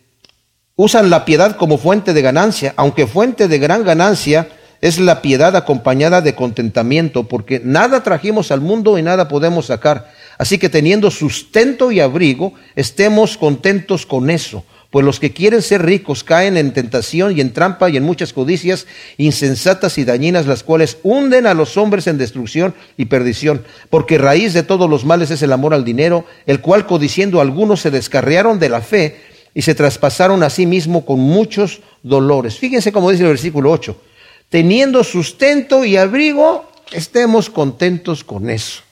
usan 0.75 1.09
la 1.09 1.25
piedad 1.25 1.57
como 1.57 1.79
fuente 1.79 2.13
de 2.13 2.21
ganancia, 2.21 2.75
aunque 2.77 3.07
fuente 3.07 3.49
de 3.49 3.59
gran 3.59 3.85
ganancia 3.85 4.49
es 4.83 4.99
la 4.99 5.23
piedad 5.23 5.57
acompañada 5.57 6.21
de 6.21 6.35
contentamiento, 6.35 7.25
porque 7.25 7.61
nada 7.65 8.03
trajimos 8.03 8.51
al 8.51 8.61
mundo 8.61 8.99
y 8.99 9.03
nada 9.03 9.29
podemos 9.29 9.67
sacar. 9.67 10.13
Así 10.37 10.59
que 10.59 10.69
teniendo 10.69 11.11
sustento 11.11 11.91
y 11.91 12.01
abrigo, 12.01 12.53
estemos 12.75 13.39
contentos 13.39 14.05
con 14.05 14.29
eso. 14.29 14.65
Pues 14.91 15.05
los 15.05 15.19
que 15.19 15.33
quieren 15.33 15.63
ser 15.63 15.85
ricos 15.85 16.23
caen 16.23 16.57
en 16.57 16.73
tentación 16.73 17.37
y 17.37 17.41
en 17.41 17.53
trampa 17.53 17.91
y 17.91 17.97
en 17.97 18.05
muchas 18.05 18.33
codicias 18.33 18.87
insensatas 19.17 19.99
y 19.99 20.05
dañinas, 20.05 20.47
las 20.47 20.63
cuales 20.63 20.99
hunden 21.03 21.47
a 21.47 21.55
los 21.55 21.77
hombres 21.77 22.07
en 22.07 22.19
destrucción 22.19 22.75
y 22.97 23.07
perdición. 23.07 23.65
Porque 23.91 24.19
raíz 24.19 24.53
de 24.55 24.63
todos 24.63 24.89
los 24.89 25.05
males 25.05 25.31
es 25.31 25.43
el 25.43 25.53
amor 25.53 25.75
al 25.75 25.85
dinero, 25.85 26.25
el 26.47 26.61
cual 26.61 26.87
codiciendo 26.87 27.41
algunos 27.41 27.81
se 27.81 27.91
descarriaron 27.91 28.59
de 28.59 28.69
la 28.69 28.81
fe 28.81 29.17
y 29.55 29.63
se 29.63 29.75
traspasaron 29.75 30.43
a 30.43 30.51
sí 30.51 30.67
mismo 30.67 31.05
con 31.05 31.19
muchos 31.19 31.81
dolores. 32.03 32.59
Fíjense 32.59 32.93
cómo 32.93 33.11
dice 33.11 33.25
el 33.25 33.31
versículo 33.31 33.73
8. 33.73 34.01
Teniendo 34.49 35.03
sustento 35.03 35.85
y 35.85 35.97
abrigo, 35.97 36.71
estemos 36.93 37.51
contentos 37.51 38.23
con 38.23 38.51
eso. 38.51 38.83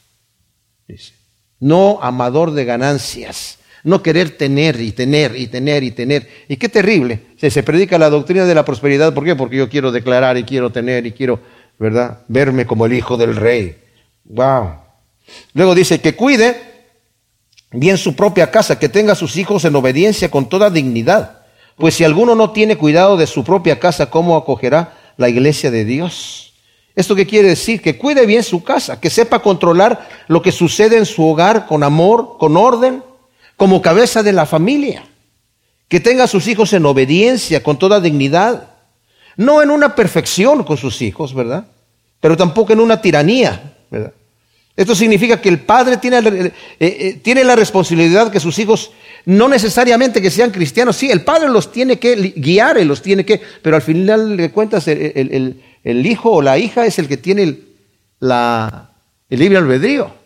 No 1.60 1.98
amador 2.02 2.52
de 2.52 2.64
ganancias 2.64 3.58
no 3.84 4.02
querer 4.02 4.36
tener 4.36 4.80
y 4.80 4.92
tener 4.92 5.36
y 5.36 5.46
tener 5.46 5.84
y 5.84 5.90
tener. 5.90 6.28
Y 6.48 6.56
qué 6.56 6.68
terrible. 6.68 7.20
Se, 7.36 7.50
se 7.50 7.62
predica 7.62 7.98
la 7.98 8.10
doctrina 8.10 8.46
de 8.46 8.54
la 8.54 8.64
prosperidad. 8.64 9.14
¿Por 9.14 9.24
qué? 9.24 9.36
Porque 9.36 9.56
yo 9.56 9.68
quiero 9.68 9.92
declarar 9.92 10.36
y 10.38 10.44
quiero 10.44 10.70
tener 10.70 11.06
y 11.06 11.12
quiero, 11.12 11.40
¿verdad? 11.78 12.20
Verme 12.28 12.66
como 12.66 12.86
el 12.86 12.94
hijo 12.94 13.16
del 13.16 13.36
rey. 13.36 13.76
Wow. 14.24 14.70
Luego 15.52 15.74
dice 15.74 16.00
que 16.00 16.14
cuide 16.14 16.56
bien 17.70 17.98
su 17.98 18.16
propia 18.16 18.50
casa, 18.50 18.78
que 18.78 18.88
tenga 18.88 19.12
a 19.12 19.16
sus 19.16 19.36
hijos 19.36 19.64
en 19.64 19.76
obediencia 19.76 20.30
con 20.30 20.48
toda 20.48 20.70
dignidad. 20.70 21.42
Pues 21.76 21.94
si 21.94 22.04
alguno 22.04 22.34
no 22.34 22.52
tiene 22.52 22.76
cuidado 22.76 23.16
de 23.16 23.26
su 23.26 23.44
propia 23.44 23.78
casa, 23.78 24.10
¿cómo 24.10 24.36
acogerá 24.36 24.96
la 25.16 25.28
iglesia 25.28 25.70
de 25.70 25.84
Dios? 25.84 26.54
¿Esto 26.94 27.16
qué 27.16 27.26
quiere 27.26 27.48
decir? 27.48 27.82
Que 27.82 27.98
cuide 27.98 28.24
bien 28.24 28.44
su 28.44 28.62
casa, 28.62 29.00
que 29.00 29.10
sepa 29.10 29.40
controlar 29.40 30.08
lo 30.28 30.40
que 30.40 30.52
sucede 30.52 30.96
en 30.96 31.06
su 31.06 31.26
hogar 31.28 31.66
con 31.66 31.82
amor, 31.82 32.36
con 32.38 32.56
orden, 32.56 33.02
como 33.56 33.82
cabeza 33.82 34.22
de 34.22 34.32
la 34.32 34.46
familia, 34.46 35.04
que 35.88 36.00
tenga 36.00 36.24
a 36.24 36.28
sus 36.28 36.46
hijos 36.48 36.72
en 36.72 36.86
obediencia, 36.86 37.62
con 37.62 37.78
toda 37.78 38.00
dignidad, 38.00 38.70
no 39.36 39.62
en 39.62 39.70
una 39.70 39.94
perfección 39.94 40.64
con 40.64 40.76
sus 40.76 41.02
hijos, 41.02 41.34
¿verdad? 41.34 41.66
Pero 42.20 42.36
tampoco 42.36 42.72
en 42.72 42.80
una 42.80 43.00
tiranía, 43.00 43.74
¿verdad? 43.90 44.12
Esto 44.76 44.94
significa 44.96 45.40
que 45.40 45.48
el 45.48 45.60
padre 45.60 45.98
tiene, 45.98 46.18
eh, 46.18 46.52
eh, 46.80 47.20
tiene, 47.22 47.44
la 47.44 47.54
responsabilidad 47.54 48.32
que 48.32 48.40
sus 48.40 48.58
hijos, 48.58 48.90
no 49.24 49.48
necesariamente 49.48 50.20
que 50.20 50.32
sean 50.32 50.50
cristianos, 50.50 50.96
sí, 50.96 51.10
el 51.10 51.22
padre 51.22 51.48
los 51.48 51.70
tiene 51.70 52.00
que 52.00 52.16
guiar, 52.36 52.78
y 52.78 52.84
los 52.84 53.00
tiene 53.00 53.24
que, 53.24 53.40
pero 53.62 53.76
al 53.76 53.82
final 53.82 54.36
de 54.36 54.50
cuentas 54.50 54.88
el, 54.88 55.56
hijo 55.84 56.32
o 56.32 56.42
la 56.42 56.58
hija 56.58 56.86
es 56.86 56.98
el 56.98 57.06
que 57.06 57.16
tiene 57.16 57.56
la, 58.18 58.90
el 59.30 59.38
libre 59.38 59.58
albedrío. 59.58 60.23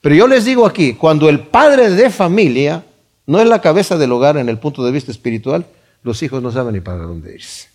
Pero 0.00 0.14
yo 0.14 0.26
les 0.28 0.44
digo 0.44 0.66
aquí, 0.66 0.94
cuando 0.94 1.28
el 1.28 1.40
padre 1.40 1.90
de 1.90 2.10
familia 2.10 2.84
no 3.26 3.40
es 3.40 3.48
la 3.48 3.60
cabeza 3.60 3.98
del 3.98 4.12
hogar 4.12 4.36
en 4.36 4.48
el 4.48 4.58
punto 4.58 4.84
de 4.84 4.92
vista 4.92 5.10
espiritual, 5.10 5.66
los 6.02 6.22
hijos 6.22 6.42
no 6.42 6.52
saben 6.52 6.74
ni 6.74 6.80
para 6.80 6.98
dónde 6.98 7.34
irse. 7.34 7.68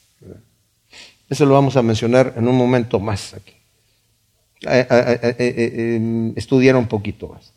Eso 1.29 1.45
lo 1.45 1.53
vamos 1.53 1.75
a 1.75 1.81
mencionar 1.81 2.33
en 2.37 2.47
un 2.47 2.55
momento 2.55 2.99
más 2.99 3.33
aquí. 3.33 3.53
Eh, 4.61 4.87
eh, 4.89 5.35
eh, 5.37 6.33
estudiar 6.35 6.75
un 6.75 6.87
poquito 6.87 7.27
más. 7.27 7.51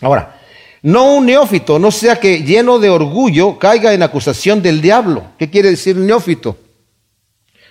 Ahora, 0.00 0.40
no 0.82 1.16
un 1.16 1.26
neófito, 1.26 1.78
no 1.78 1.90
sea 1.90 2.20
que 2.20 2.42
lleno 2.42 2.78
de 2.78 2.88
orgullo 2.88 3.58
caiga 3.58 3.92
en 3.92 4.02
acusación 4.02 4.62
del 4.62 4.80
diablo. 4.80 5.24
¿Qué 5.38 5.50
quiere 5.50 5.70
decir 5.70 5.96
neófito? 5.96 6.56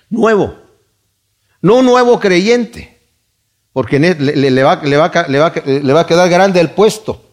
Nuevo. 0.10 0.56
No 1.62 1.78
un 1.78 1.86
nuevo 1.86 2.20
creyente 2.20 2.99
porque 3.80 3.98
le, 3.98 4.62
va, 4.62 4.74
a 4.74 6.06
quedar 6.06 6.30
grande 6.30 6.60
el 6.60 6.72
puesto, 6.72 7.24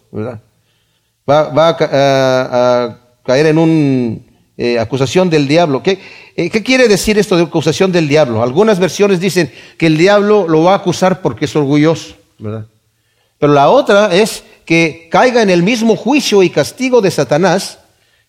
Va, 1.29 1.77
a, 1.77 2.99
caer 3.25 3.47
en 3.47 3.59
una 3.59 4.19
eh, 4.57 4.79
acusación 4.79 5.29
del 5.29 5.49
diablo. 5.49 5.83
¿Qué, 5.83 5.99
eh, 6.37 6.49
¿Qué, 6.49 6.63
quiere 6.63 6.87
decir 6.87 7.19
esto 7.19 7.37
de 7.37 7.43
acusación 7.43 7.91
del 7.91 8.07
diablo? 8.07 8.45
Algunas 8.45 8.79
versiones 8.79 9.19
dicen 9.19 9.51
que 9.77 9.89
el 9.89 9.99
diablo 9.99 10.47
lo 10.47 10.63
va 10.63 10.75
a 10.75 10.77
acusar 10.77 11.21
porque 11.21 11.47
es 11.47 11.57
orgulloso. 11.57 12.15
Pero 12.39 13.53
la 13.53 13.69
otra 13.69 14.15
es 14.15 14.45
que 14.65 15.09
caiga 15.11 15.43
en 15.43 15.51
el 15.51 15.65
mismo 15.65 15.97
juicio 15.97 16.45
y 16.45 16.51
castigo 16.51 17.01
de 17.01 17.11
Satanás 17.11 17.81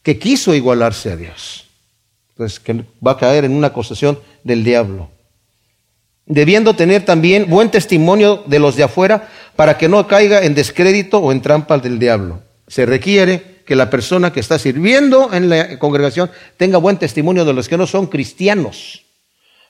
que 0.01 0.17
quiso 0.17 0.55
igualarse 0.55 1.11
a 1.11 1.17
Dios. 1.17 1.67
Entonces, 2.29 2.59
que 2.59 2.83
va 3.05 3.11
a 3.11 3.17
caer 3.17 3.45
en 3.45 3.51
una 3.51 3.67
acusación 3.67 4.17
del 4.43 4.63
diablo 4.63 5.11
debiendo 6.27 6.75
tener 6.75 7.05
también 7.05 7.49
buen 7.49 7.71
testimonio 7.71 8.43
de 8.45 8.59
los 8.59 8.75
de 8.75 8.83
afuera 8.83 9.29
para 9.55 9.77
que 9.77 9.87
no 9.87 10.07
caiga 10.07 10.43
en 10.43 10.53
descrédito 10.53 11.19
o 11.19 11.31
en 11.31 11.41
trampas 11.41 11.81
del 11.81 11.97
diablo. 11.97 12.41
Se 12.67 12.85
requiere 12.85 13.57
que 13.65 13.75
la 13.75 13.89
persona 13.89 14.31
que 14.31 14.39
está 14.39 14.59
sirviendo 14.59 15.33
en 15.33 15.49
la 15.49 15.79
congregación 15.79 16.29
tenga 16.57 16.77
buen 16.77 16.97
testimonio 16.97 17.45
de 17.45 17.53
los 17.53 17.67
que 17.67 17.77
no 17.77 17.87
son 17.87 18.07
cristianos, 18.07 19.05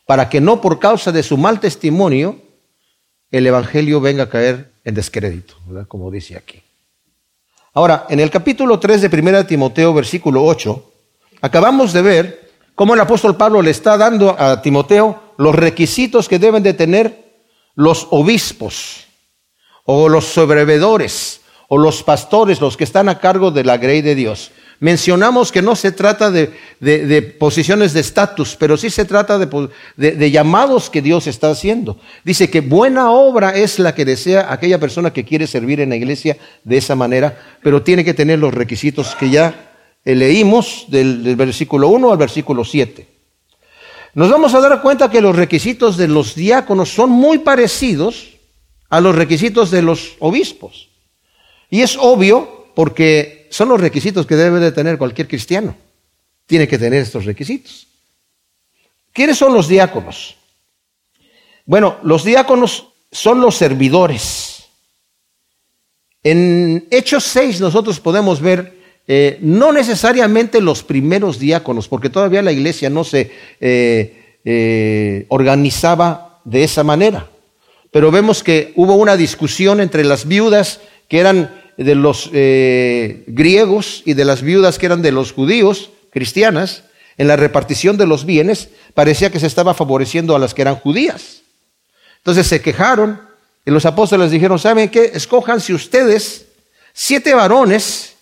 para 0.06 0.30
que 0.30 0.41
no 0.41 0.62
por 0.62 0.80
causa 0.80 1.12
de 1.12 1.24
su 1.24 1.38
mal 1.38 1.60
testimonio 1.60 2.41
el 3.32 3.46
Evangelio 3.46 4.00
venga 4.02 4.24
a 4.24 4.30
caer 4.30 4.72
en 4.84 4.96
descrédito, 4.96 5.56
como 5.88 6.10
dice 6.10 6.38
aquí. 6.38 6.62
Ahora, 7.74 8.08
en 8.10 8.20
el 8.20 8.32
capítulo 8.32 8.80
3 8.80 9.02
de 9.02 9.22
1 9.22 9.46
Timoteo, 9.46 9.93
versículo 9.93 10.43
8, 10.43 10.91
acabamos 11.41 11.93
de 11.93 12.02
ver 12.02 12.46
cómo 12.78 12.94
el 12.94 13.00
apóstol 13.00 13.36
Pablo 13.36 13.63
le 13.63 13.72
está 13.72 13.98
dando 13.98 14.40
a 14.40 14.62
Timoteo 14.62 15.34
los 15.40 15.56
requisitos 15.56 16.30
que 16.30 16.38
deben 16.38 16.62
de 16.62 16.76
tener 16.76 17.42
los 17.74 18.06
obispos 18.12 19.08
o 19.84 20.08
los 20.08 20.26
sobrevedores 20.26 21.42
o 21.70 21.80
los 21.80 22.04
pastores, 22.04 22.62
los 22.62 22.78
que 22.78 22.84
están 22.84 23.10
a 23.10 23.18
cargo 23.18 23.50
de 23.50 23.63
la 23.63 23.78
grey 23.78 24.04
de 24.04 24.13
Dios. 24.13 24.52
Mencionamos 24.80 25.52
que 25.52 25.63
no 25.63 25.76
se 25.76 25.92
trata 25.92 26.30
de, 26.30 26.52
posiciones 27.40 27.94
de 27.94 28.02
estatus, 28.02 28.56
pero 28.60 28.78
sí 28.78 28.92
se 28.92 29.06
trata 29.06 29.40
de, 29.40 30.32
llamados 30.32 30.92
que 30.92 31.02
Dios 31.02 31.26
está 31.26 31.50
haciendo. 31.50 32.00
Dice 32.24 32.52
que 32.52 32.62
buena 32.62 33.10
obra 33.10 33.56
es 33.56 33.80
la 33.80 33.96
que 33.96 34.06
desea 34.06 34.54
aquella 34.54 34.80
persona 34.80 35.12
que 35.12 35.26
quiere 35.26 35.48
servir 35.48 35.82
en 35.82 35.90
la 35.90 35.96
iglesia 35.96 36.38
de 36.63 36.78
esa 36.78 36.96
manera, 36.96 37.40
pero 37.63 37.82
tiene 37.82 38.06
que 38.06 38.13
tener 38.13 38.38
los 38.38 38.54
requisitos 38.54 39.16
que 39.16 39.32
ya 39.32 39.66
leímos 40.15 40.86
del, 40.88 41.24
del 41.24 41.36
versículo 41.36 41.89
1 41.89 42.12
al 42.12 42.17
versículo 42.17 42.63
7 42.63 43.17
nos 44.17 44.32
vamos 44.32 44.56
a 44.56 44.60
dar 44.60 44.82
cuenta 44.82 45.12
que 45.12 45.22
los 45.22 45.36
requisitos 45.36 45.96
de 45.96 46.08
los 46.08 46.34
diáconos 46.34 46.89
son 46.89 47.12
muy 47.12 47.38
parecidos 47.38 48.30
a 48.89 49.00
los 49.00 49.15
requisitos 49.15 49.70
de 49.70 49.84
los 49.84 50.15
obispos. 50.17 50.89
Y 51.70 51.82
es 51.82 51.96
obvio 52.02 52.72
porque 52.74 53.48
son 53.52 53.70
los 53.70 53.80
requisitos 53.80 54.26
que 54.26 54.36
debe 54.36 54.60
de 54.60 54.72
tener 54.72 54.98
cualquier 54.98 55.28
cristiano. 55.28 55.78
Tiene 56.48 56.67
que 56.67 56.80
tener 56.80 57.04
estos 57.04 57.26
requisitos. 57.26 57.86
¿Quiénes 59.13 59.38
son 59.38 59.54
los 59.54 59.67
diáconos? 59.67 60.36
Bueno, 61.67 61.98
los 62.02 62.24
diáconos 62.24 62.88
son 63.12 63.39
los 63.39 63.56
servidores. 63.56 64.63
En 66.24 66.88
Hechos 66.89 67.24
6 67.26 67.62
nosotros 67.62 68.00
podemos 68.00 68.41
ver 68.41 68.77
eh, 69.08 69.38
no 69.41 69.72
necesariamente 69.72 70.60
los 70.60 70.84
primeros 70.84 71.39
diáconos, 71.39 71.88
porque 71.88 72.10
todavía 72.10 72.41
la 72.41 72.52
iglesia 72.52 72.89
no 72.89 73.06
se 73.06 73.32
eh, 73.62 74.38
eh, 74.43 75.26
organizaba 75.30 76.41
de 76.43 76.65
esa 76.65 76.84
manera. 76.84 77.30
Pero 77.91 78.12
vemos 78.12 78.43
que 78.43 78.74
hubo 78.76 78.96
una 78.96 79.15
discusión 79.15 79.80
entre 79.80 80.04
las 80.04 80.28
viudas 80.28 80.82
que 81.08 81.20
eran 81.20 81.56
de 81.78 81.96
los 81.96 82.30
griegos 82.32 84.02
y 84.04 84.13
de 84.13 84.26
las 84.26 84.41
viudas 84.41 84.78
que 84.78 84.88
eran 84.88 85.02
de 85.02 85.12
los 85.12 85.32
judíos, 85.32 85.91
cristianas, 86.12 86.84
en 87.17 87.28
la 87.28 87.36
repartición 87.36 87.98
de 87.98 88.08
los 88.08 88.26
bienes, 88.26 88.70
parecía 88.93 89.32
que 89.32 89.39
se 89.39 89.48
estaba 89.48 89.74
favoreciendo 89.74 90.36
a 90.36 90.39
las 90.39 90.54
que 90.54 90.63
eran 90.63 90.76
judías. 90.76 91.41
Entonces 92.17 92.48
se 92.48 92.62
quejaron 92.62 93.22
y 93.65 93.72
los 93.72 93.86
apóstoles 93.86 94.32
dijeron, 94.32 94.60
¿saben 94.60 94.89
qué? 94.89 95.12
Escójanse 95.13 95.74
ustedes 95.74 96.48
siete 96.93 97.34
varones 97.34 98.16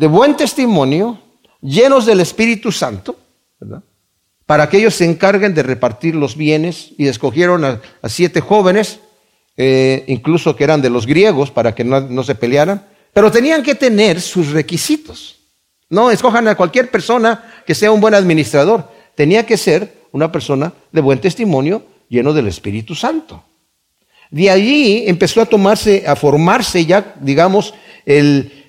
de 0.00 0.06
buen 0.06 0.34
testimonio, 0.34 1.18
llenos 1.60 2.06
del 2.06 2.20
Espíritu 2.20 2.72
Santo, 2.72 3.18
para 4.46 4.66
que 4.66 4.78
ellos 4.78 4.94
se 4.94 5.04
encarguen 5.04 5.54
de 5.54 5.62
repartir 5.62 6.14
los 6.14 6.38
bienes 6.38 6.92
y 6.96 7.06
escogieron 7.06 7.66
a, 7.66 7.82
siete 8.08 8.40
jóvenes, 8.40 9.00
eh, 9.58 10.04
incluso 10.06 10.56
que 10.56 10.64
eran 10.64 10.80
de 10.80 10.88
los 10.88 11.04
griegos, 11.04 11.50
para 11.50 11.74
que 11.74 11.84
no, 11.84 12.22
se 12.22 12.34
pelearan, 12.34 12.86
Pero 13.12 13.30
tenían 13.30 13.62
que 13.62 13.74
tener 13.74 14.22
sus 14.22 14.52
requisitos. 14.52 15.36
No 15.90 16.10
escojan 16.10 16.48
a 16.48 16.54
cualquier 16.54 16.90
persona 16.90 17.62
que 17.66 17.74
sea 17.74 17.92
un 17.92 18.00
buen 18.00 18.14
administrador. 18.14 18.88
Tenía 19.14 19.44
que 19.44 19.58
ser 19.58 20.06
una 20.12 20.32
persona 20.32 20.72
de 20.92 21.02
buen 21.02 21.20
testimonio, 21.20 21.82
lleno 22.08 22.32
del 22.32 22.48
Espíritu 22.48 22.94
Santo. 22.94 23.44
De 24.30 24.48
allí 24.48 25.04
empezó 25.06 25.42
a 25.42 25.46
tomarse, 25.46 26.04
a 26.06 26.16
formarse 26.16 26.86
ya, 26.86 27.16
digamos, 27.20 27.74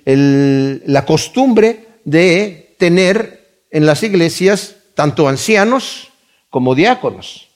la 0.04 1.04
costumbre 1.04 2.00
de 2.04 2.74
tener 2.78 3.66
en 3.70 3.86
las 3.86 4.02
iglesias 4.02 4.76
tanto 4.94 5.28
ancianos 5.28 6.10
como 6.50 6.74
diáconos. 6.74 7.48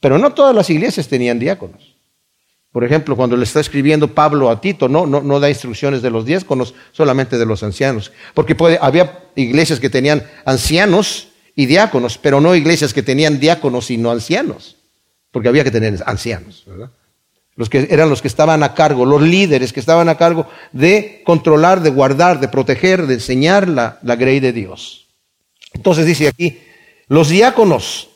Pero 0.00 0.18
no 0.18 0.32
todas 0.32 0.54
las 0.54 0.70
iglesias 0.70 1.08
tenían 1.08 1.38
diáconos. 1.38 1.96
Por 2.72 2.84
ejemplo, 2.84 3.16
cuando 3.16 3.36
le 3.36 3.44
está 3.44 3.60
escribiendo 3.60 4.14
Pablo 4.14 4.50
a 4.50 4.60
Tito, 4.60 4.88
no, 4.88 5.40
da 5.40 5.48
instrucciones 5.48 6.02
de 6.02 6.10
los 6.10 6.24
diáconos, 6.24 6.74
solamente 6.92 7.38
de 7.38 7.46
los 7.46 7.62
ancianos. 7.62 8.12
Porque 8.34 8.56
había 8.80 9.30
iglesias 9.34 9.80
que 9.80 9.90
tenían 9.90 10.22
ancianos 10.44 11.28
y 11.54 11.66
diáconos, 11.66 12.18
pero 12.18 12.40
no 12.40 12.54
iglesias 12.54 12.94
que 12.94 13.02
tenían 13.02 13.40
diáconos 13.40 13.90
y 13.90 13.96
no 13.96 14.10
ancianos 14.10 14.78
porque 15.30 15.48
había 15.48 15.64
que 15.64 15.70
tener 15.70 16.02
ancianos, 16.06 16.64
¿verdad? 16.66 16.90
Los 17.58 17.68
que 17.68 17.88
eran 17.90 18.08
los 18.08 18.22
que 18.22 18.28
estaban 18.28 18.62
a 18.62 18.72
cargo, 18.72 19.04
los 19.04 19.20
líderes 19.20 19.72
que 19.72 19.80
estaban 19.80 20.08
a 20.08 20.16
cargo 20.16 20.46
de 20.70 21.22
controlar, 21.24 21.82
de 21.82 21.90
guardar, 21.90 22.38
de 22.38 22.46
proteger, 22.46 23.08
de 23.08 23.14
enseñar 23.14 23.68
la, 23.68 23.98
la 24.02 24.14
grey 24.14 24.38
de 24.38 24.52
Dios. 24.52 25.08
Entonces 25.74 26.06
dice 26.06 26.28
aquí, 26.28 26.60
los 27.08 27.28
diáconos 27.30 28.10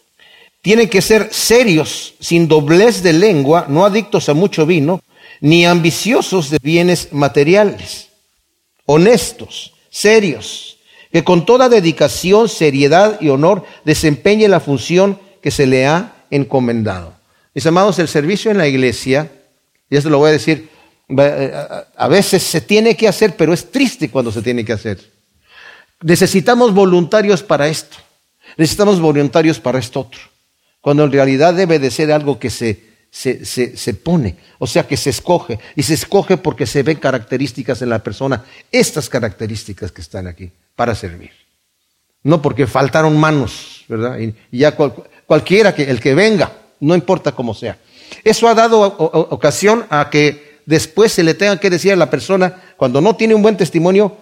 tienen 0.60 0.88
que 0.88 1.02
ser 1.02 1.28
serios, 1.32 2.14
sin 2.20 2.46
doblez 2.46 3.02
de 3.02 3.14
lengua, 3.14 3.66
no 3.68 3.84
adictos 3.84 4.28
a 4.28 4.34
mucho 4.34 4.64
vino, 4.64 5.02
ni 5.40 5.64
ambiciosos 5.64 6.48
de 6.50 6.58
bienes 6.62 7.12
materiales, 7.12 8.10
honestos, 8.86 9.72
serios, 9.90 10.78
que 11.10 11.24
con 11.24 11.44
toda 11.44 11.68
dedicación, 11.68 12.48
seriedad 12.48 13.20
y 13.20 13.28
honor 13.28 13.64
desempeñe 13.84 14.46
la 14.46 14.60
función 14.60 15.18
que 15.42 15.50
se 15.50 15.66
le 15.66 15.84
ha 15.88 16.26
encomendado. 16.30 17.11
Mis 17.54 17.66
amados, 17.66 17.98
el 17.98 18.08
servicio 18.08 18.50
en 18.50 18.58
la 18.58 18.66
iglesia, 18.66 19.30
y 19.90 19.96
esto 19.96 20.08
lo 20.08 20.18
voy 20.18 20.30
a 20.30 20.32
decir, 20.32 20.70
a 21.96 22.08
veces 22.08 22.42
se 22.42 22.62
tiene 22.62 22.96
que 22.96 23.08
hacer, 23.08 23.36
pero 23.36 23.52
es 23.52 23.70
triste 23.70 24.08
cuando 24.10 24.32
se 24.32 24.40
tiene 24.40 24.64
que 24.64 24.72
hacer. 24.72 24.98
Necesitamos 26.00 26.72
voluntarios 26.72 27.42
para 27.42 27.68
esto, 27.68 27.98
necesitamos 28.56 29.00
voluntarios 29.00 29.60
para 29.60 29.78
esto 29.78 30.00
otro, 30.00 30.20
cuando 30.80 31.04
en 31.04 31.12
realidad 31.12 31.52
debe 31.54 31.78
de 31.78 31.90
ser 31.90 32.10
algo 32.10 32.38
que 32.38 32.48
se, 32.48 32.82
se, 33.10 33.44
se, 33.44 33.94
pone, 33.94 34.36
o 34.58 34.66
sea, 34.66 34.86
que 34.86 34.96
se 34.96 35.10
escoge, 35.10 35.58
y 35.76 35.82
se 35.82 35.94
escoge 35.94 36.38
porque 36.38 36.66
se 36.66 36.82
ven 36.82 36.96
características 36.96 37.82
en 37.82 37.90
la 37.90 38.02
persona, 38.02 38.44
estas 38.70 39.10
características 39.10 39.92
que 39.92 40.00
están 40.00 40.26
aquí, 40.26 40.50
para 40.74 40.94
servir. 40.94 41.32
No 42.22 42.40
porque 42.40 42.66
faltaron 42.66 43.18
manos, 43.18 43.84
¿verdad? 43.88 44.18
Y 44.18 44.58
ya 44.58 44.74
cualquiera 45.26 45.74
que 45.74 45.90
el 45.90 46.00
que 46.00 46.14
venga, 46.14 46.52
no 46.82 46.94
importa 46.94 47.32
cómo 47.32 47.54
sea. 47.54 47.78
Eso 48.24 48.48
ha 48.48 48.54
dado 48.54 48.80
ocasión 49.30 49.86
a 49.88 50.10
que 50.10 50.60
después 50.66 51.12
se 51.12 51.22
le 51.22 51.34
tenga 51.34 51.58
que 51.58 51.70
decir 51.70 51.92
a 51.92 51.96
la 51.96 52.10
persona, 52.10 52.60
cuando 52.76 53.00
no 53.00 53.14
tiene 53.16 53.34
un 53.34 53.42
buen 53.42 53.56
testimonio, 53.56 54.16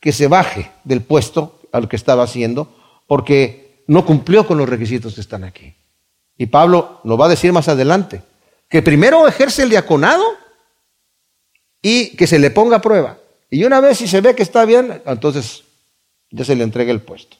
que 0.00 0.12
se 0.12 0.28
baje 0.28 0.70
del 0.84 1.00
puesto 1.00 1.60
a 1.72 1.80
lo 1.80 1.88
que 1.88 1.96
estaba 1.96 2.22
haciendo, 2.22 2.76
porque 3.06 3.82
no 3.86 4.04
cumplió 4.04 4.46
con 4.46 4.58
los 4.58 4.68
requisitos 4.68 5.14
que 5.14 5.22
están 5.22 5.44
aquí. 5.44 5.74
Y 6.36 6.46
Pablo 6.46 7.00
lo 7.04 7.16
va 7.16 7.26
a 7.26 7.30
decir 7.30 7.52
más 7.52 7.68
adelante, 7.68 8.22
que 8.68 8.82
primero 8.82 9.26
ejerce 9.26 9.62
el 9.62 9.70
diaconado 9.70 10.24
y 11.80 12.16
que 12.16 12.26
se 12.26 12.38
le 12.38 12.50
ponga 12.50 12.76
a 12.76 12.82
prueba. 12.82 13.18
Y 13.50 13.64
una 13.64 13.80
vez 13.80 13.98
si 13.98 14.08
se 14.08 14.20
ve 14.20 14.34
que 14.34 14.42
está 14.42 14.66
bien, 14.66 15.02
entonces 15.06 15.64
ya 16.30 16.44
se 16.44 16.54
le 16.54 16.64
entrega 16.64 16.92
el 16.92 17.00
puesto. 17.00 17.38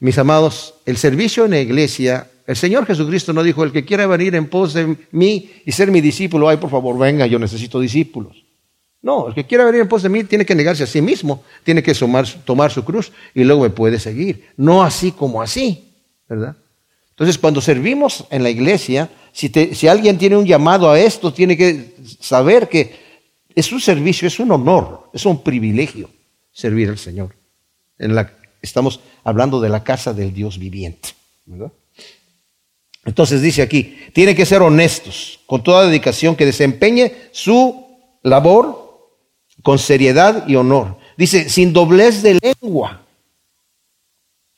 Mis 0.00 0.18
amados, 0.18 0.74
el 0.86 0.96
servicio 0.96 1.44
en 1.44 1.52
la 1.52 1.60
iglesia, 1.60 2.28
el 2.46 2.56
Señor 2.56 2.86
Jesucristo 2.86 3.32
no 3.32 3.42
dijo, 3.42 3.64
el 3.64 3.72
que 3.72 3.84
quiera 3.84 4.06
venir 4.06 4.34
en 4.34 4.48
pos 4.48 4.74
de 4.74 4.96
mí 5.12 5.50
y 5.64 5.72
ser 5.72 5.90
mi 5.90 6.00
discípulo, 6.00 6.48
ay, 6.48 6.58
por 6.58 6.70
favor, 6.70 6.98
venga, 6.98 7.26
yo 7.26 7.38
necesito 7.38 7.80
discípulos. 7.80 8.44
No, 9.00 9.28
el 9.28 9.34
que 9.34 9.44
quiera 9.44 9.64
venir 9.64 9.82
en 9.82 9.88
pos 9.88 10.02
de 10.02 10.08
mí 10.08 10.24
tiene 10.24 10.46
que 10.46 10.54
negarse 10.54 10.82
a 10.84 10.86
sí 10.86 11.02
mismo, 11.02 11.42
tiene 11.62 11.82
que 11.82 11.94
tomar 12.44 12.70
su 12.70 12.84
cruz 12.84 13.12
y 13.34 13.44
luego 13.44 13.62
me 13.62 13.70
puede 13.70 13.98
seguir. 13.98 14.48
No 14.56 14.82
así 14.82 15.12
como 15.12 15.42
así, 15.42 15.92
¿verdad? 16.28 16.56
Entonces, 17.10 17.38
cuando 17.38 17.60
servimos 17.60 18.24
en 18.30 18.42
la 18.42 18.50
iglesia, 18.50 19.08
si, 19.30 19.86
alguien 19.86 20.18
tiene 20.18 20.36
un 20.36 20.46
llamado 20.46 20.90
a 20.90 20.98
esto, 20.98 21.32
tiene 21.32 21.56
que 21.56 21.94
saber 22.18 22.68
que 22.68 22.94
es 23.54 23.70
un 23.70 23.80
servicio, 23.80 24.26
es 24.26 24.40
un 24.40 24.50
honor, 24.50 25.10
es 25.12 25.24
un 25.24 25.42
privilegio 25.42 26.10
servir 26.50 26.88
al 26.88 26.98
Señor. 26.98 27.36
En 27.98 28.16
la, 28.16 28.32
estamos 28.62 29.00
hablando 29.24 29.60
de 29.60 29.70
la 29.70 29.82
casa 29.82 30.12
del 30.12 30.32
Dios 30.32 30.58
viviente. 30.58 31.10
Entonces 33.04 33.42
dice 33.42 33.62
aquí, 33.62 33.98
tiene 34.12 34.34
que 34.34 34.46
ser 34.46 34.62
honestos, 34.62 35.40
con 35.46 35.62
toda 35.62 35.86
dedicación, 35.86 36.36
que 36.36 36.46
desempeñe 36.46 37.14
su 37.32 37.86
labor 38.22 38.84
con 39.62 39.78
seriedad 39.78 40.46
y 40.46 40.56
honor. 40.56 40.96
Dice, 41.16 41.48
sin 41.48 41.72
doblez 41.72 42.22
de 42.22 42.38
lengua. 42.40 43.02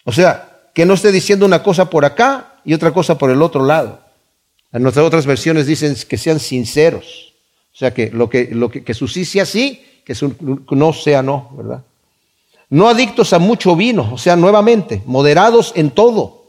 O 0.05 0.13
sea, 0.13 0.71
que 0.75 0.87
no 0.87 0.95
esté 0.95 1.11
diciendo 1.11 1.47
una 1.47 1.63
cosa 1.63 1.89
por 1.91 2.05
acá 2.05 2.61
y 2.65 2.75
otra 2.75 2.93
cosa 2.93 3.19
por 3.19 3.31
el 3.31 3.43
otro 3.43 3.65
lado. 3.65 4.01
En 4.73 4.83
nuestras 4.83 5.07
otras 5.07 5.27
versiones 5.27 5.67
dicen 5.67 5.97
que 6.09 6.19
sean 6.19 6.39
sinceros. 6.39 7.35
O 7.73 7.77
sea, 7.77 7.93
que 7.93 8.11
lo 8.11 8.29
que, 8.29 8.49
lo 8.53 8.71
que, 8.71 8.85
que 8.85 8.95
su 8.95 9.09
sí 9.09 9.25
sea 9.25 9.45
sí, 9.45 9.85
que 10.05 10.15
su 10.15 10.35
no 10.71 10.93
sea 10.93 11.23
no, 11.23 11.51
¿verdad? 11.57 11.85
No 12.69 12.89
adictos 12.89 13.33
a 13.33 13.39
mucho 13.39 13.77
vino, 13.77 14.11
o 14.13 14.19
sea, 14.19 14.37
nuevamente, 14.37 15.03
moderados 15.07 15.73
en 15.77 15.91
todo, 15.91 16.47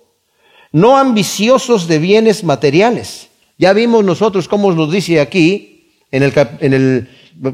no 0.72 0.98
ambiciosos 0.98 1.88
de 1.88 2.00
bienes 2.00 2.44
materiales. 2.44 3.30
Ya 3.58 3.74
vimos 3.74 4.04
nosotros 4.04 4.48
cómo 4.48 4.72
nos 4.72 4.92
dice 4.92 5.20
aquí, 5.20 5.92
en 6.12 6.24
el, 6.24 6.34
en 6.60 6.74
el 6.74 7.10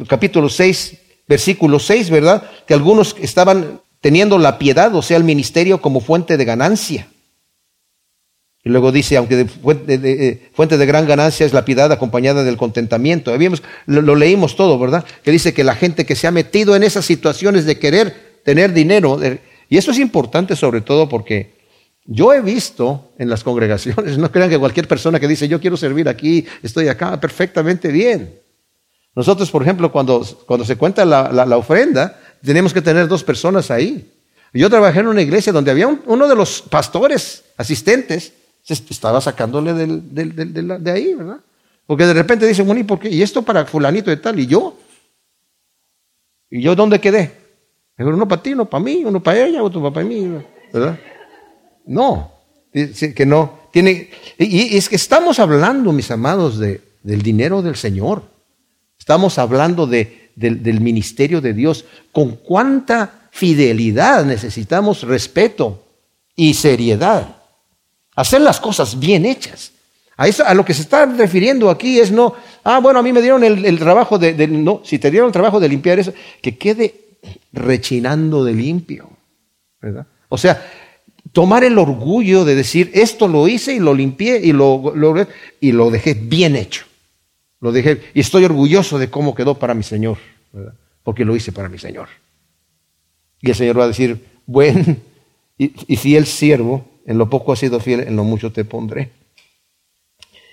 capítulo 0.08 0.50
6, 0.50 0.98
versículo 1.28 1.80
6, 1.80 2.10
¿verdad? 2.10 2.44
Que 2.68 2.74
algunos 2.74 3.16
estaban 3.20 3.82
teniendo 4.02 4.38
la 4.38 4.58
piedad, 4.58 4.94
o 4.96 5.02
sea, 5.02 5.18
el 5.18 5.24
ministerio 5.24 5.82
como 5.82 6.02
fuente 6.02 6.38
de 6.38 6.46
ganancia. 6.46 7.08
Y 8.66 8.70
luego 8.70 8.94
dice, 8.94 9.18
aunque 9.18 9.36
de 9.36 9.46
fuente, 9.46 9.98
de, 10.78 10.86
gran 10.86 11.06
ganancia 11.06 11.46
es 11.46 11.52
la 11.52 11.66
piedad 11.66 11.92
acompañada 11.92 12.44
del 12.46 12.56
contentamiento. 12.56 13.34
Lo, 13.88 14.02
lo, 14.02 14.16
leímos 14.16 14.56
todo, 14.56 14.80
¿verdad? 14.80 15.04
Que 15.24 15.32
dice 15.32 15.54
que 15.54 15.66
la 15.66 15.76
gente 15.76 16.06
que 16.06 16.16
se 16.16 16.28
ha 16.28 16.32
metido 16.32 16.76
en 16.76 16.84
esas 16.84 17.06
situaciones 17.06 17.66
de 17.66 17.78
querer 17.78 18.33
tener 18.44 18.74
dinero. 18.74 19.20
Y 19.70 19.78
eso 19.78 19.92
es 19.92 20.00
importante 20.00 20.56
sobre 20.56 20.82
todo 20.82 21.10
porque 21.10 21.54
yo 22.06 22.34
he 22.34 22.42
visto 22.42 23.14
en 23.18 23.30
las 23.30 23.44
congregaciones, 23.44 24.18
no 24.20 24.32
crean 24.32 24.50
que 24.50 24.60
cualquier 24.60 24.88
persona 24.88 25.20
que 25.20 25.28
dice 25.28 25.48
yo 25.48 25.60
quiero 25.60 25.78
servir 25.78 26.10
aquí, 26.10 26.46
estoy 26.62 26.88
acá, 26.88 27.20
perfectamente 27.20 27.90
bien. 27.90 28.40
Nosotros, 29.16 29.52
por 29.52 29.62
ejemplo, 29.62 29.92
cuando, 29.92 30.26
cuando 30.48 30.66
se 30.66 30.76
cuenta 30.76 31.06
la, 31.06 31.32
la, 31.32 31.58
ofrenda, 31.58 32.20
tenemos 32.44 32.74
que 32.74 32.82
tener 32.82 33.08
dos 33.08 33.24
personas 33.24 33.70
ahí. 33.70 34.12
Yo 34.54 34.70
trabajé 34.70 35.02
en 35.02 35.08
una 35.08 35.22
iglesia 35.22 35.54
donde 35.54 35.70
había 35.70 35.88
uno 35.88 36.28
de 36.28 36.36
los 36.36 36.64
pastores 36.64 37.44
asistentes, 37.56 38.34
estaba 38.68 39.22
sacándole 39.22 39.74
del, 39.74 40.14
del, 40.14 40.84
de 40.84 40.92
ahí, 40.92 41.14
¿verdad? 41.14 41.40
Porque 41.86 42.06
de 42.06 42.14
repente 42.14 42.48
dicen, 42.48 42.66
bueno, 42.66 42.82
¿y 42.82 42.86
por 42.86 43.00
qué? 43.00 43.10
¿Y 43.10 43.22
esto 43.22 43.44
para 43.44 43.66
fulanito 43.66 44.10
de 44.10 44.18
tal? 44.18 44.40
¿Y 44.40 44.48
yo? 44.48 44.78
¿Y 46.50 46.62
yo 46.62 46.76
dónde 46.76 47.00
quedé? 47.00 47.43
Uno 48.06 48.28
para 48.28 48.42
ti, 48.42 48.54
uno 48.54 48.66
para 48.66 48.84
mí, 48.84 49.04
uno 49.06 49.22
para 49.22 49.46
ella, 49.46 49.64
otro 49.64 49.92
para 49.92 50.06
mí, 50.06 50.32
¿verdad? 50.72 51.00
No, 51.86 52.32
que 52.72 53.26
no. 53.26 53.64
Tiene, 53.72 54.10
y 54.38 54.78
es 54.78 54.90
que 54.90 54.96
estamos 54.96 55.40
hablando, 55.40 55.92
mis 55.92 56.12
amados, 56.12 56.60
de, 56.60 56.82
del 57.02 57.22
dinero 57.22 57.62
del 57.62 57.76
Señor. 57.76 58.24
Estamos 59.00 59.38
hablando 59.38 59.88
de, 59.88 60.32
del 60.36 60.80
ministerio 60.80 61.42
de 61.42 61.54
Dios. 61.54 61.86
Con 62.12 62.36
cuánta 62.36 63.30
fidelidad 63.32 64.26
necesitamos 64.26 65.02
respeto 65.02 65.84
y 66.36 66.54
seriedad. 66.54 67.36
Hacer 68.16 68.42
las 68.42 68.60
cosas 68.60 69.00
bien 69.00 69.26
hechas. 69.26 69.72
A, 70.16 70.28
eso, 70.28 70.46
a 70.46 70.54
lo 70.54 70.64
que 70.64 70.76
se 70.76 70.84
está 70.84 71.08
refiriendo 71.08 71.70
aquí 71.70 72.00
es 72.00 72.12
no, 72.12 72.36
ah, 72.64 72.80
bueno, 72.80 73.00
a 73.00 73.04
mí 73.04 73.12
me 73.12 73.22
dieron 73.22 73.44
el, 73.44 73.80
trabajo 73.80 74.20
de, 74.20 74.34
de, 74.34 74.48
no, 74.48 74.82
si 74.86 75.00
te 75.00 75.10
dieron 75.10 75.28
el 75.28 75.34
trabajo 75.34 75.60
de 75.60 75.68
limpiar 75.68 75.98
eso, 75.98 76.14
que 76.42 76.56
quede 76.56 77.03
rechinando 77.52 78.44
de 78.44 78.54
limpio. 78.54 79.10
¿verdad? 79.82 80.08
O 80.30 80.38
sea, 80.38 80.66
tomar 81.32 81.64
el 81.64 81.78
orgullo 81.78 82.46
de 82.46 82.56
decir, 82.56 82.92
esto 82.94 83.28
lo 83.28 83.48
hice 83.48 83.74
y 83.74 83.80
lo 83.80 83.94
limpié 83.94 84.40
y 84.44 84.54
lo, 84.54 84.94
y 85.60 85.72
lo 85.72 85.92
dejé 85.92 86.14
bien 86.14 86.56
hecho. 86.56 86.86
Lo 87.60 87.72
dejé, 87.72 88.02
y 88.14 88.20
estoy 88.20 88.46
orgulloso 88.46 89.00
de 89.00 89.10
cómo 89.10 89.36
quedó 89.36 89.58
para 89.58 89.74
mi 89.74 89.84
Señor, 89.84 90.18
¿verdad? 90.52 90.74
porque 91.04 91.26
lo 91.26 91.36
hice 91.36 91.52
para 91.52 91.70
mi 91.70 91.80
Señor. 91.80 92.08
Y 93.42 93.50
el 93.50 93.56
Señor 93.56 93.80
va 93.80 93.86
a 93.86 93.88
decir, 93.88 94.26
buen 94.46 95.02
y, 95.58 95.74
y 95.88 95.98
fiel 95.98 96.26
siervo, 96.26 96.86
en 97.06 97.18
lo 97.18 97.30
poco 97.30 97.52
has 97.52 97.60
sido 97.60 97.80
fiel, 97.80 98.02
en 98.02 98.16
lo 98.16 98.24
mucho 98.24 98.52
te 98.52 98.64
pondré. 98.64 99.12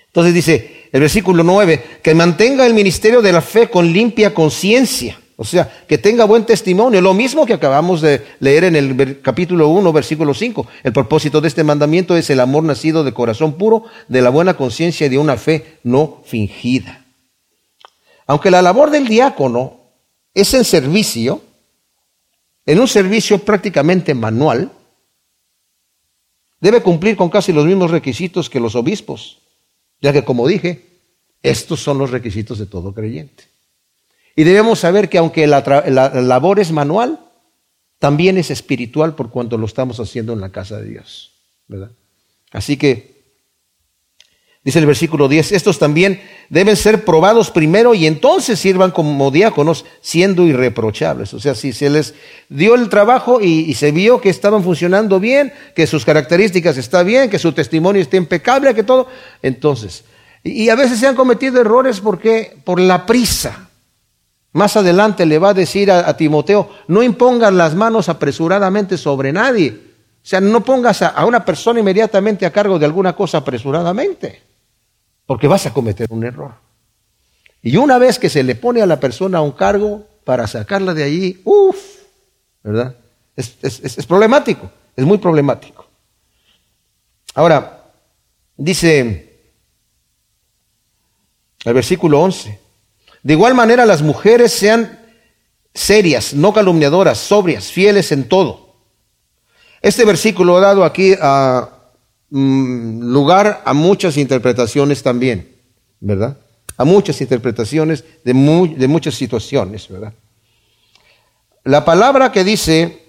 Entonces 0.07 0.33
dice, 0.33 0.89
el 0.91 0.99
versículo 0.99 1.43
9, 1.43 1.99
que 2.03 2.13
mantenga 2.13 2.65
el 2.65 2.73
ministerio 2.73 3.21
de 3.21 3.31
la 3.31 3.41
fe 3.41 3.69
con 3.69 3.91
limpia 3.93 4.33
conciencia. 4.33 5.20
O 5.41 5.43
sea, 5.43 5.85
que 5.87 5.97
tenga 5.97 6.25
buen 6.25 6.45
testimonio. 6.45 7.01
Lo 7.01 7.15
mismo 7.15 7.47
que 7.47 7.55
acabamos 7.55 7.99
de 7.99 8.23
leer 8.41 8.65
en 8.65 8.75
el 8.75 9.21
capítulo 9.21 9.69
1, 9.69 9.91
versículo 9.91 10.35
5. 10.35 10.67
El 10.83 10.93
propósito 10.93 11.41
de 11.41 11.47
este 11.47 11.63
mandamiento 11.63 12.15
es 12.15 12.29
el 12.29 12.39
amor 12.41 12.63
nacido 12.63 13.03
de 13.03 13.11
corazón 13.11 13.53
puro, 13.53 13.85
de 14.07 14.21
la 14.21 14.29
buena 14.29 14.55
conciencia 14.55 15.07
y 15.07 15.09
de 15.09 15.17
una 15.17 15.37
fe 15.37 15.79
no 15.81 16.21
fingida. 16.25 17.07
Aunque 18.27 18.51
la 18.51 18.61
labor 18.61 18.91
del 18.91 19.07
diácono 19.07 19.79
es 20.31 20.53
en 20.53 20.63
servicio, 20.63 21.41
en 22.67 22.79
un 22.79 22.87
servicio 22.87 23.39
prácticamente 23.39 24.13
manual, 24.13 24.71
debe 26.59 26.83
cumplir 26.83 27.17
con 27.17 27.31
casi 27.31 27.51
los 27.51 27.65
mismos 27.65 27.89
requisitos 27.89 28.47
que 28.47 28.59
los 28.59 28.75
obispos, 28.75 29.39
ya 30.03 30.13
que 30.13 30.23
como 30.23 30.47
dije, 30.47 30.85
estos 31.41 31.79
son 31.79 31.97
los 31.97 32.11
requisitos 32.11 32.59
de 32.59 32.67
todo 32.67 32.93
creyente. 32.93 33.50
Y 34.35 34.43
debemos 34.43 34.79
saber 34.79 35.09
que 35.09 35.17
aunque 35.17 35.47
la, 35.47 35.61
labor 35.89 36.59
es 36.59 36.71
manual, 36.71 37.19
también 37.99 38.37
es 38.37 38.49
espiritual 38.49 39.15
por 39.15 39.29
cuanto 39.29 39.57
lo 39.57 39.65
estamos 39.65 39.99
haciendo 39.99 40.33
en 40.33 40.41
la 40.41 40.51
casa 40.51 40.77
de 40.77 40.89
Dios. 40.89 41.33
¿verdad? 41.67 41.91
Así 42.51 42.77
que, 42.77 43.21
dice 44.63 44.79
el 44.79 44.85
versículo 44.85 45.27
10, 45.27 45.51
estos 45.51 45.79
también 45.79 46.21
deben 46.49 46.75
ser 46.75 47.05
probados 47.05 47.51
primero 47.51 47.93
y 47.93 48.05
entonces 48.05 48.59
sirvan 48.59 48.91
como 48.91 49.31
diáconos 49.31 49.85
siendo 50.01 50.47
irreprochables. 50.47 51.33
O 51.33 51.39
sea, 51.39 51.55
si 51.55 51.73
se 51.73 51.89
les 51.89 52.13
dio 52.49 52.75
el 52.75 52.89
trabajo 52.89 53.39
y, 53.41 53.73
se 53.73 53.91
vio 53.91 54.19
que 54.19 54.29
estaban 54.29 54.63
funcionando 54.63 55.19
bien, 55.19 55.53
que 55.75 55.87
sus 55.87 56.05
características 56.05 56.77
están 56.77 57.05
bien, 57.05 57.29
que 57.29 57.39
su 57.39 57.51
testimonio 57.53 58.01
está 58.01 58.17
impecable, 58.17 58.73
que 58.73 58.83
todo, 58.83 59.07
entonces, 59.41 60.05
y 60.43 60.69
a 60.69 60.75
veces 60.75 60.99
se 60.99 61.07
han 61.07 61.15
cometido 61.15 61.61
errores 61.61 61.99
porque 61.99 62.57
por 62.63 62.79
la 62.79 63.05
prisa. 63.05 63.70
Más 64.53 64.75
adelante 64.75 65.25
le 65.25 65.39
va 65.39 65.49
a 65.49 65.53
decir 65.53 65.91
a, 65.91 66.15
Timoteo, 66.17 66.69
no 66.87 67.01
impongas 67.03 67.53
las 67.53 67.73
manos 67.73 68.09
apresuradamente 68.09 68.97
sobre 68.97 69.31
nadie. 69.31 69.69
O 69.71 70.25
sea, 70.25 70.41
no 70.41 70.61
pongas 70.61 71.01
a, 71.01 71.25
una 71.25 71.45
persona 71.45 71.79
inmediatamente 71.79 72.45
a 72.45 72.51
cargo 72.51 72.77
de 72.77 72.85
alguna 72.85 73.15
cosa 73.15 73.37
apresuradamente, 73.37 74.41
porque 75.25 75.47
vas 75.47 75.65
a 75.65 75.73
cometer 75.73 76.07
un 76.11 76.25
error. 76.25 76.51
Y 77.61 77.77
una 77.77 77.97
vez 77.97 78.19
que 78.19 78.29
se 78.29 78.43
le 78.43 78.55
pone 78.55 78.81
a 78.81 78.85
la 78.85 78.99
persona 78.99 79.41
un 79.41 79.51
cargo 79.51 80.05
para 80.25 80.47
sacarla 80.47 80.93
de 80.93 81.03
allí, 81.03 81.41
uff, 81.45 81.77
¿verdad? 82.63 82.95
Es, 83.35 83.57
es 83.61 84.05
problemático, 84.05 84.69
es 84.95 85.05
muy 85.05 85.17
problemático. 85.17 85.87
Ahora, 87.33 87.85
dice 88.57 89.31
el 91.63 91.73
versículo 91.73 92.21
11, 92.21 92.60
de 93.23 93.33
igual 93.33 93.53
manera 93.53 93.85
las 93.85 94.01
mujeres 94.01 94.51
sean 94.51 94.99
serias, 95.73 96.33
no 96.33 96.53
calumniadoras, 96.53 97.17
sobrias, 97.17 97.71
fieles 97.71 98.11
en 98.11 98.27
todo. 98.27 98.75
Este 99.81 100.05
versículo 100.05 100.57
ha 100.57 100.61
dado 100.61 100.83
aquí 100.83 101.13
a, 101.19 101.69
mm, 102.29 103.11
lugar 103.11 103.61
a 103.65 103.73
muchas 103.73 104.17
interpretaciones 104.17 105.03
también, 105.03 105.55
¿verdad? 105.99 106.37
A 106.77 106.85
muchas 106.85 107.21
interpretaciones 107.21 108.03
de, 108.23 108.33
de 108.77 108.87
muchas 108.87 109.15
situaciones, 109.15 109.87
¿verdad? 109.87 110.13
La 111.63 111.85
palabra 111.85 112.31
que 112.31 112.43
dice 112.43 113.01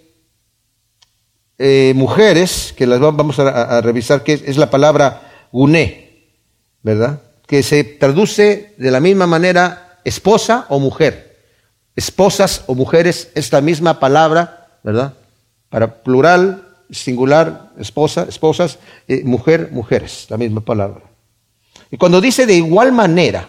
eh, 1.59 1.93
mujeres, 1.95 2.75
que 2.77 2.87
las 2.87 2.99
vamos 2.99 3.39
a, 3.39 3.81
revisar, 3.83 4.25
que 4.25 4.33
es, 4.33 4.57
la 4.57 4.69
palabra 4.69 5.47
guné, 5.53 6.33
¿verdad? 6.83 7.23
Que 7.47 7.63
se 7.63 7.85
traduce 7.85 8.75
de 8.79 8.91
la 8.91 9.01
misma 9.01 9.27
manera 9.27 9.92
esposa 10.05 10.67
o 10.69 10.79
mujer. 10.79 11.33
Esposas 11.95 12.65
o 12.67 12.75
mujeres, 12.75 13.31
esta 13.35 13.61
misma 13.61 14.01
palabra, 14.01 14.79
¿verdad? 14.83 15.15
Para 15.69 16.03
plural, 16.03 16.69
singular, 16.91 17.73
esposa, 17.79 18.27
esposas, 18.29 18.79
eh, 19.09 19.23
mujer, 19.25 19.71
mujeres, 19.73 20.27
la 20.29 20.37
misma 20.37 20.61
palabra. 20.61 21.03
Y 21.91 21.97
cuando 21.97 22.21
dice 22.21 22.47
de 22.47 22.55
igual 22.55 22.93
manera, 22.93 23.49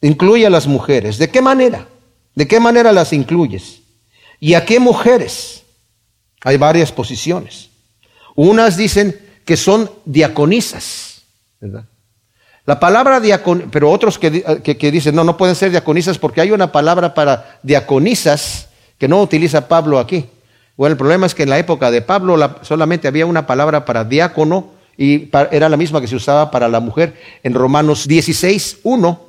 incluye 0.00 0.46
a 0.46 0.50
las 0.50 0.66
mujeres. 0.66 1.18
¿De 1.18 1.30
qué 1.30 1.40
manera? 1.40 1.88
¿De 2.34 2.48
qué 2.48 2.60
manera 2.60 2.92
las 2.92 3.12
incluyes? 3.12 3.82
¿Y 4.40 4.54
a 4.54 4.64
qué 4.64 4.80
mujeres? 4.80 5.62
Hay 6.42 6.56
varias 6.56 6.90
posiciones. 6.90 7.70
Unas 8.34 8.76
dicen 8.76 9.18
que 9.44 9.56
son 9.56 9.90
diaconisas, 10.04 11.22
¿verdad? 11.60 11.86
La 12.64 12.78
palabra 12.78 13.18
diaconisas, 13.18 13.70
pero 13.72 13.90
otros 13.90 14.18
que, 14.18 14.30
dicen, 14.92 15.14
no, 15.14 15.24
no 15.24 15.36
pueden 15.36 15.56
ser 15.56 15.70
diaconisas 15.70 16.18
porque 16.18 16.40
hay 16.40 16.52
una 16.52 16.70
palabra 16.70 17.12
para 17.12 17.58
diaconisas 17.62 18.68
que 18.98 19.08
no 19.08 19.20
utiliza 19.20 19.66
Pablo 19.66 19.98
aquí. 19.98 20.26
Bueno, 20.76 20.92
el 20.92 20.98
problema 20.98 21.26
es 21.26 21.34
que 21.34 21.42
en 21.42 21.50
la 21.50 21.58
época 21.58 21.90
de 21.90 22.02
Pablo 22.02 22.38
solamente 22.62 23.08
había 23.08 23.26
una 23.26 23.46
palabra 23.46 23.84
para 23.84 24.04
diácono 24.04 24.70
y 24.96 25.28
era 25.50 25.68
la 25.68 25.76
misma 25.76 26.00
que 26.00 26.06
se 26.06 26.14
usaba 26.14 26.52
para 26.52 26.68
la 26.68 26.78
mujer. 26.78 27.14
En 27.42 27.54
Romanos 27.54 28.06
16, 28.06 28.78
1 28.84 29.20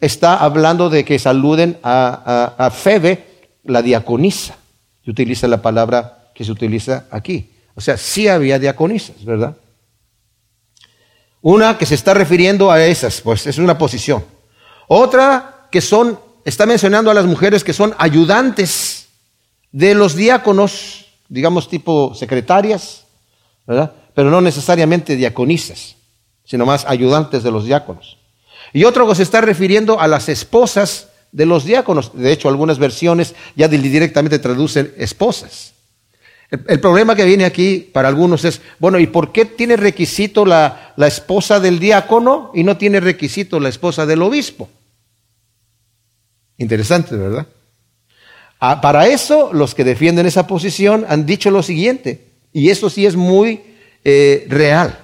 está 0.00 0.36
hablando 0.36 0.90
de 0.90 1.04
que 1.04 1.18
saluden 1.18 1.78
a, 1.82 2.54
a, 2.58 2.66
a 2.66 2.70
Febe, 2.70 3.24
la 3.64 3.80
diaconisa. 3.80 4.56
Se 5.02 5.10
utiliza 5.10 5.48
la 5.48 5.62
palabra 5.62 6.30
que 6.34 6.44
se 6.44 6.52
utiliza 6.52 7.06
aquí. 7.10 7.50
O 7.74 7.80
sea, 7.80 7.96
sí 7.96 8.28
había 8.28 8.58
diaconisas, 8.58 9.24
¿verdad? 9.24 9.56
Una 11.48 11.78
que 11.78 11.86
se 11.86 11.94
está 11.94 12.12
refiriendo 12.12 12.72
a 12.72 12.84
esas, 12.84 13.20
pues 13.20 13.46
es 13.46 13.58
una 13.58 13.78
posición. 13.78 14.24
Otra 14.88 15.68
que 15.70 15.80
son, 15.80 16.18
está 16.44 16.66
mencionando 16.66 17.08
a 17.08 17.14
las 17.14 17.24
mujeres 17.24 17.62
que 17.62 17.72
son 17.72 17.94
ayudantes 17.98 19.10
de 19.70 19.94
los 19.94 20.16
diáconos, 20.16 21.06
digamos 21.28 21.68
tipo 21.68 22.16
secretarias, 22.16 23.04
¿verdad? 23.64 23.92
Pero 24.12 24.28
no 24.28 24.40
necesariamente 24.40 25.14
diaconisas, 25.14 25.94
sino 26.44 26.66
más 26.66 26.84
ayudantes 26.84 27.44
de 27.44 27.52
los 27.52 27.64
diáconos. 27.64 28.18
Y 28.72 28.82
otro 28.82 29.06
que 29.06 29.14
se 29.14 29.22
está 29.22 29.40
refiriendo 29.40 30.00
a 30.00 30.08
las 30.08 30.28
esposas 30.28 31.10
de 31.30 31.46
los 31.46 31.64
diáconos. 31.64 32.10
De 32.12 32.32
hecho, 32.32 32.48
algunas 32.48 32.80
versiones 32.80 33.36
ya 33.54 33.68
directamente 33.68 34.40
traducen 34.40 34.92
esposas. 34.98 35.74
El, 36.50 36.78
problema 36.80 37.16
que 37.16 37.24
viene 37.24 37.44
aquí 37.44 37.90
para 37.92 38.08
algunos 38.08 38.44
es, 38.44 38.60
bueno, 38.78 38.98
¿y 39.00 39.08
por 39.08 39.32
qué 39.32 39.44
tiene 39.44 39.76
requisito 39.76 40.46
la, 40.46 40.94
esposa 40.98 41.58
del 41.58 41.80
diácono 41.80 42.52
y 42.54 42.62
no 42.62 42.76
tiene 42.76 43.00
requisito 43.00 43.58
la 43.58 43.68
esposa 43.68 44.06
del 44.06 44.22
obispo? 44.22 44.68
Interesante, 46.58 47.16
¿verdad? 47.16 47.46
Ah, 48.60 48.80
para 48.80 49.08
eso, 49.08 49.52
los 49.52 49.74
que 49.74 49.84
defienden 49.84 50.26
esa 50.26 50.46
posición 50.46 51.04
han 51.08 51.26
dicho 51.26 51.50
lo 51.50 51.62
siguiente, 51.62 52.28
y 52.52 52.70
eso 52.70 52.90
sí 52.90 53.06
es 53.06 53.16
muy 53.16 53.62
eh, 54.04 54.46
real. 54.48 54.98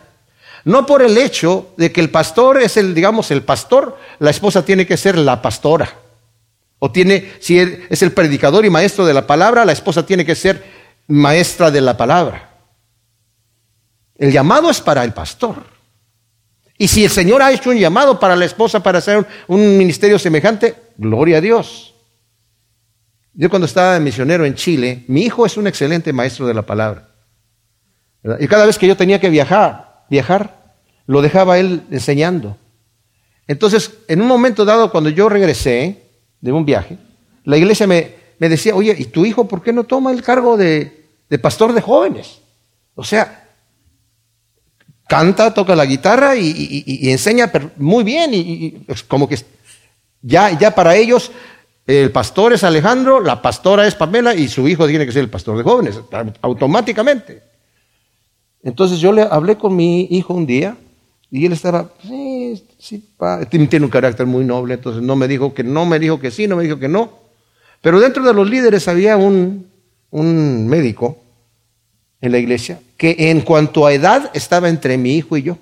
No 0.65 0.87
por 0.87 1.03
el 1.03 1.19
hecho 1.19 1.75
de 1.77 1.91
que 1.91 2.01
el 2.01 2.11
pastor 2.11 2.63
es 2.63 2.77
el, 2.77 2.95
digamos, 2.95 3.33
el 3.33 3.43
pastor, 3.43 3.99
la 4.21 4.31
esposa 4.31 4.65
tiene 4.65 4.87
que 4.87 4.97
ser 4.97 5.19
la 5.19 5.43
pastora. 5.43 5.99
O 6.79 6.93
tiene, 6.93 7.33
si 7.41 7.59
es 7.59 8.03
el 8.03 8.13
predicador 8.13 8.65
y 8.65 8.71
maestro 8.71 9.05
de 9.05 9.15
la 9.15 9.27
palabra, 9.27 9.65
la 9.65 9.73
esposa 9.73 10.07
tiene 10.07 10.25
que 10.25 10.35
ser 10.35 10.82
maestra 11.13 11.71
de 11.71 11.81
la 11.81 11.97
palabra. 11.97 12.49
El 14.17 14.33
llamado 14.33 14.71
es 14.71 14.81
para 14.81 15.05
el 15.05 15.13
pastor. 15.13 15.63
Y 16.79 16.89
si 16.89 17.05
el 17.05 17.11
Señor 17.11 17.43
ha 17.43 17.53
hecho 17.53 17.71
un 17.71 17.77
llamado 17.77 18.19
para 18.19 18.35
la 18.35 18.47
esposa 18.47 18.83
para 18.83 18.99
hacer 18.99 19.27
un 19.47 19.77
ministerio 19.77 20.19
semejante, 20.19 20.75
gloria 20.97 21.39
a 21.39 21.41
Dios. 21.41 21.95
Yo 23.35 23.51
cuando 23.51 23.67
estaba 23.67 23.99
misionero 24.01 24.45
en 24.45 24.55
Chile, 24.55 25.05
mi 25.09 25.23
hijo 25.23 25.45
es 25.45 25.57
un 25.57 25.67
excelente 25.67 26.13
maestro 26.13 26.47
de 26.47 26.55
la 26.55 26.63
palabra. 26.63 27.09
Y 28.41 28.47
cada 28.47 28.67
vez 28.67 28.79
que 28.79 28.87
yo 28.87 28.97
tenía 28.97 29.21
que 29.21 29.31
viajar, 29.31 30.05
viajar, 30.09 30.77
lo 31.07 31.21
dejaba 31.21 31.59
él 31.59 31.83
enseñando. 31.91 32.57
Entonces, 33.47 33.99
en 34.09 34.23
un 34.23 34.29
momento 34.29 34.65
dado, 34.65 34.91
cuando 34.91 35.11
yo 35.11 35.29
regresé 35.29 36.05
de 36.41 36.53
un 36.53 36.65
viaje, 36.65 36.97
la 37.45 37.57
iglesia 37.57 37.87
me 37.87 38.15
decía, 38.39 38.75
oye, 38.75 38.95
¿y 38.97 39.07
tu 39.07 39.27
hijo 39.27 39.47
por 39.47 39.63
qué 39.63 39.73
no 39.73 39.85
toma 39.85 40.13
el 40.13 40.23
cargo 40.23 40.57
de, 40.57 41.02
de 41.33 41.39
pastor 41.39 41.73
de 41.73 41.81
jóvenes. 41.81 42.43
O 42.95 43.03
sea, 43.03 43.49
canta, 45.09 45.55
toca 45.55 45.75
la 45.75 45.87
guitarra 45.87 46.37
y, 46.37 47.11
enseña 47.11 47.51
muy 47.79 48.05
bien. 48.05 48.35
Y, 48.35 48.85
como 49.09 49.27
que 49.27 49.39
ya, 50.21 50.51
ya 50.59 50.75
para 50.75 50.95
ellos 50.95 51.33
el 51.87 52.13
pastor 52.13 52.53
es 52.53 52.65
Alejandro, 52.65 53.19
la 53.19 53.41
pastora 53.41 53.87
es 53.87 53.95
Pamela 53.95 54.35
y 54.35 54.47
su 54.47 54.69
hijo 54.69 54.87
tiene 54.87 55.07
que 55.07 55.13
ser 55.13 55.23
el 55.23 55.31
pastor 55.31 55.57
de 55.57 55.63
jóvenes, 55.63 55.99
automáticamente. 56.43 57.43
Entonces 58.63 58.99
yo 58.99 59.11
le 59.11 59.23
hablé 59.23 59.57
con 59.57 59.75
mi 59.75 60.03
hijo 60.11 60.35
un 60.35 60.45
día 60.45 60.77
y 61.31 61.47
él 61.47 61.55
estaba, 61.55 61.93
sí, 62.07 62.63
sí, 62.79 63.09
tiene 63.49 63.87
un 63.87 63.91
carácter 63.91 64.27
muy 64.27 64.45
noble, 64.45 64.75
entonces 64.75 65.03
no 65.03 65.17
me 65.17 65.29
dijo 65.29 65.55
que 65.55 65.65
no, 65.65 65.87
me 65.87 65.99
dijo 65.99 66.21
que 66.21 66.31
sí, 66.31 66.47
no 66.47 66.57
me 66.57 66.65
dijo 66.65 66.79
que 66.79 66.89
no. 66.89 67.11
Pero 67.81 68.01
dentro 68.01 68.23
de 68.23 68.35
los 68.35 68.51
líderes 68.51 68.87
había 68.87 69.17
un, 69.17 69.67
un 70.11 70.69
médico 70.69 71.22
en 72.23 72.33
la 72.33 72.39
iglesia 72.39 72.81
que 72.97 73.17
en 73.19 73.43
cuanto 73.43 73.85
a 73.85 73.93
edad 73.93 74.31
estaba 74.33 74.69
entre 74.69 74.97
mi 74.97 75.17
hijo 75.17 75.37
y 75.37 75.43
yo, 75.43 75.59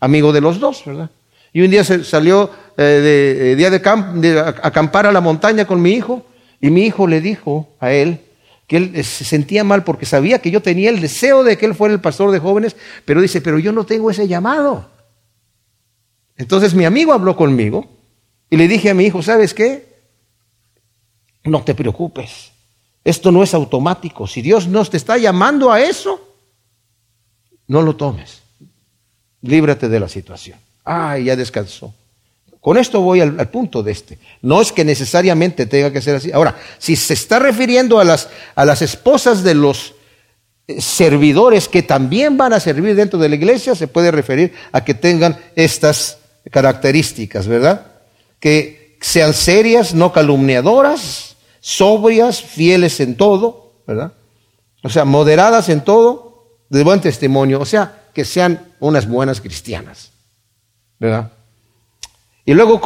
amigo 0.00 0.32
de 0.32 0.40
los 0.40 0.58
dos, 0.58 0.82
¿verdad? 0.84 1.10
Y 1.52 1.62
un 1.62 1.70
día 1.70 1.84
se 1.84 2.02
salió 2.02 2.50
eh, 2.76 2.82
de, 2.82 3.56
día 3.56 3.70
de, 3.70 3.78
de 3.78 4.40
acampar 4.40 5.06
a 5.06 5.12
la 5.12 5.20
montaña 5.20 5.66
con 5.66 5.80
mi 5.80 5.92
hijo 5.92 6.24
y 6.60 6.70
mi 6.70 6.86
hijo 6.86 7.06
le 7.06 7.20
dijo 7.20 7.68
a 7.78 7.92
él 7.92 8.20
que 8.66 8.78
él 8.78 9.04
se 9.04 9.24
sentía 9.24 9.64
mal 9.64 9.84
porque 9.84 10.06
sabía 10.06 10.40
que 10.40 10.50
yo 10.50 10.60
tenía 10.60 10.90
el 10.90 11.00
deseo 11.00 11.44
de 11.44 11.56
que 11.56 11.66
él 11.66 11.74
fuera 11.74 11.94
el 11.94 12.00
pastor 12.00 12.30
de 12.30 12.40
jóvenes, 12.40 12.74
pero 13.04 13.20
dice, 13.20 13.40
pero 13.40 13.58
yo 13.58 13.70
no 13.72 13.84
tengo 13.84 14.10
ese 14.10 14.26
llamado. 14.26 14.90
Entonces 16.36 16.74
mi 16.74 16.84
amigo 16.84 17.12
habló 17.12 17.36
conmigo 17.36 17.86
y 18.50 18.56
le 18.56 18.66
dije 18.66 18.90
a 18.90 18.94
mi 18.94 19.04
hijo, 19.04 19.22
¿sabes 19.22 19.54
qué? 19.54 19.86
No 21.44 21.62
te 21.62 21.74
preocupes, 21.74 22.52
esto 23.06 23.30
no 23.30 23.44
es 23.44 23.54
automático. 23.54 24.26
Si 24.26 24.42
Dios 24.42 24.66
nos 24.66 24.90
te 24.90 24.96
está 24.96 25.16
llamando 25.16 25.70
a 25.70 25.80
eso, 25.80 26.20
no 27.68 27.80
lo 27.80 27.94
tomes. 27.94 28.42
Líbrate 29.42 29.88
de 29.88 30.00
la 30.00 30.08
situación. 30.08 30.58
Ah, 30.84 31.16
ya 31.16 31.36
descansó. 31.36 31.94
Con 32.60 32.78
esto 32.78 33.00
voy 33.00 33.20
al, 33.20 33.48
punto 33.48 33.84
de 33.84 33.92
este. 33.92 34.18
No 34.42 34.60
es 34.60 34.72
que 34.72 34.84
necesariamente 34.84 35.66
tenga 35.66 35.92
que 35.92 36.02
ser 36.02 36.16
así. 36.16 36.32
Ahora, 36.32 36.56
si 36.78 36.96
se 36.96 37.14
está 37.14 37.38
refiriendo 37.38 38.00
a 38.00 38.04
las, 38.04 38.28
a 38.56 38.64
las 38.64 38.82
esposas 38.82 39.44
de 39.44 39.54
los 39.54 39.94
eh, 40.66 40.80
servidores 40.80 41.68
que 41.68 41.84
también 41.84 42.36
van 42.36 42.54
a 42.54 42.58
servir 42.58 42.96
dentro 42.96 43.20
de 43.20 43.28
la 43.28 43.36
iglesia, 43.36 43.76
se 43.76 43.86
puede 43.86 44.10
referir 44.10 44.52
a 44.72 44.82
que 44.82 44.94
tengan 44.94 45.38
estas 45.54 46.18
características, 46.50 47.46
¿verdad? 47.46 47.86
Que 48.40 48.98
sean 49.00 49.32
serias, 49.32 49.94
no 49.94 50.12
calumniadoras, 50.12 51.35
sobrias, 51.66 52.40
fieles 52.42 53.00
en 53.00 53.16
todo, 53.16 53.72
¿verdad? 53.88 54.12
O 54.84 54.88
sea, 54.88 55.04
moderadas 55.04 55.68
en 55.68 55.80
todo, 55.80 56.60
de 56.68 56.84
buen 56.84 57.00
testimonio, 57.00 57.60
o 57.60 57.64
sea, 57.64 58.04
que 58.14 58.24
sean 58.24 58.72
unas 58.78 59.08
buenas 59.08 59.40
cristianas, 59.40 60.12
¿verdad? 61.00 61.32
Y 62.44 62.54
luego 62.54 62.80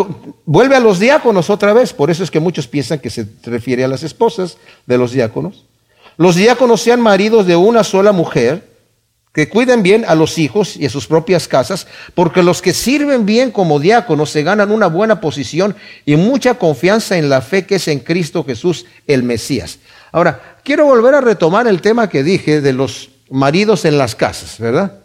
vuelve 0.46 0.76
a 0.76 0.80
los 0.80 0.98
diáconos 0.98 1.50
otra 1.50 1.74
vez, 1.74 1.92
por 1.92 2.10
eso 2.10 2.24
es 2.24 2.30
que 2.30 2.40
muchos 2.40 2.68
piensan 2.68 3.00
que 3.00 3.10
se 3.10 3.28
refiere 3.42 3.84
a 3.84 3.88
las 3.88 4.02
esposas 4.02 4.56
de 4.86 4.96
los 4.96 5.12
diáconos. 5.12 5.66
Los 6.16 6.36
diáconos 6.36 6.80
sean 6.80 7.02
maridos 7.02 7.44
de 7.44 7.56
una 7.56 7.84
sola 7.84 8.12
mujer, 8.12 8.69
que 9.32 9.48
cuiden 9.48 9.82
bien 9.82 10.04
a 10.08 10.14
los 10.14 10.38
hijos 10.38 10.76
y 10.76 10.86
a 10.86 10.90
sus 10.90 11.06
propias 11.06 11.46
casas, 11.46 11.86
porque 12.14 12.42
los 12.42 12.60
que 12.62 12.72
sirven 12.72 13.26
bien 13.26 13.52
como 13.52 13.78
diáconos 13.78 14.30
se 14.30 14.42
ganan 14.42 14.72
una 14.72 14.88
buena 14.88 15.20
posición 15.20 15.76
y 16.04 16.16
mucha 16.16 16.54
confianza 16.54 17.16
en 17.16 17.28
la 17.28 17.40
fe 17.40 17.64
que 17.64 17.76
es 17.76 17.86
en 17.88 18.00
Cristo 18.00 18.44
Jesús, 18.44 18.86
el 19.06 19.22
Mesías. 19.22 19.78
Ahora, 20.10 20.58
quiero 20.64 20.86
volver 20.86 21.14
a 21.14 21.20
retomar 21.20 21.68
el 21.68 21.80
tema 21.80 22.08
que 22.08 22.24
dije 22.24 22.60
de 22.60 22.72
los 22.72 23.10
maridos 23.30 23.84
en 23.84 23.98
las 23.98 24.16
casas, 24.16 24.58
¿verdad? 24.58 24.98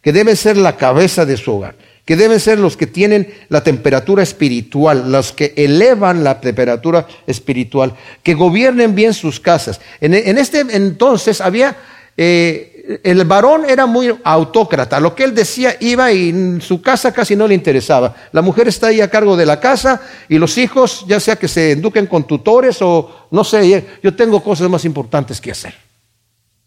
Que 0.00 0.12
deben 0.12 0.36
ser 0.36 0.56
la 0.56 0.76
cabeza 0.76 1.26
de 1.26 1.36
su 1.36 1.52
hogar, 1.56 1.74
que 2.04 2.14
deben 2.14 2.38
ser 2.38 2.60
los 2.60 2.76
que 2.76 2.86
tienen 2.86 3.34
la 3.48 3.64
temperatura 3.64 4.22
espiritual, 4.22 5.10
los 5.10 5.32
que 5.32 5.52
elevan 5.56 6.22
la 6.22 6.40
temperatura 6.40 7.08
espiritual, 7.26 7.94
que 8.22 8.34
gobiernen 8.34 8.94
bien 8.94 9.12
sus 9.12 9.40
casas. 9.40 9.80
En, 10.00 10.14
este 10.14 10.60
entonces 10.60 11.40
había... 11.40 11.76
Eh, 12.16 12.75
el 13.02 13.24
varón 13.24 13.64
era 13.68 13.86
muy 13.86 14.14
autócrata, 14.22 15.00
lo 15.00 15.14
que 15.14 15.24
él 15.24 15.34
decía 15.34 15.76
iba 15.80 16.12
y 16.12 16.28
en 16.28 16.60
su 16.60 16.80
casa 16.80 17.12
casi 17.12 17.34
no 17.34 17.48
le 17.48 17.54
interesaba. 17.54 18.14
La 18.32 18.42
mujer 18.42 18.68
está 18.68 18.88
ahí 18.88 19.00
a 19.00 19.10
cargo 19.10 19.36
de 19.36 19.46
la 19.46 19.58
casa 19.58 20.00
y 20.28 20.38
los 20.38 20.56
hijos, 20.56 21.04
ya 21.08 21.18
sea 21.18 21.36
que 21.36 21.48
se 21.48 21.72
eduquen 21.72 22.06
con 22.06 22.24
tutores 22.24 22.78
o 22.80 23.28
no 23.30 23.42
sé, 23.42 23.84
yo 24.02 24.14
tengo 24.14 24.42
cosas 24.42 24.68
más 24.68 24.84
importantes 24.84 25.40
que 25.40 25.50
hacer. 25.50 25.74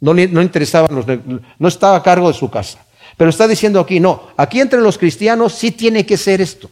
No, 0.02 0.14
no 0.14 0.42
interesaban 0.42 0.94
los, 0.94 1.06
no 1.58 1.68
estaba 1.68 1.98
a 1.98 2.04
cargo 2.04 2.28
de 2.28 2.34
su 2.34 2.50
casa. 2.50 2.86
Pero 3.18 3.30
está 3.30 3.48
diciendo 3.48 3.80
aquí, 3.80 4.00
no, 4.00 4.30
aquí 4.38 4.60
entre 4.60 4.82
los 4.82 4.98
cristianos 4.98 5.54
sí 5.54 5.72
tiene 5.72 6.06
que 6.06 6.18
ser 6.18 6.42
esto. 6.42 6.70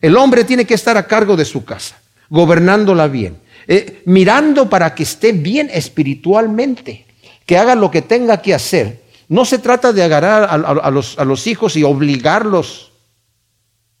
El 0.00 0.16
hombre 0.16 0.44
tiene 0.44 0.64
que 0.64 0.74
estar 0.74 0.96
a 0.96 1.06
cargo 1.06 1.36
de 1.36 1.44
su 1.44 1.64
casa, 1.64 1.96
gobernándola 2.28 3.06
bien, 3.08 3.38
eh, 3.66 4.02
mirando 4.04 4.68
para 4.68 4.94
que 4.94 5.04
esté 5.04 5.32
bien 5.32 5.70
espiritualmente 5.72 7.06
que 7.46 7.58
haga 7.58 7.74
lo 7.74 7.90
que 7.90 8.02
tenga 8.02 8.40
que 8.40 8.54
hacer. 8.54 9.02
No 9.28 9.44
se 9.44 9.58
trata 9.58 9.92
de 9.92 10.02
agarrar 10.02 10.44
a, 10.50 10.90
los, 10.90 11.46
hijos 11.46 11.76
y 11.76 11.82
obligarlos 11.82 12.92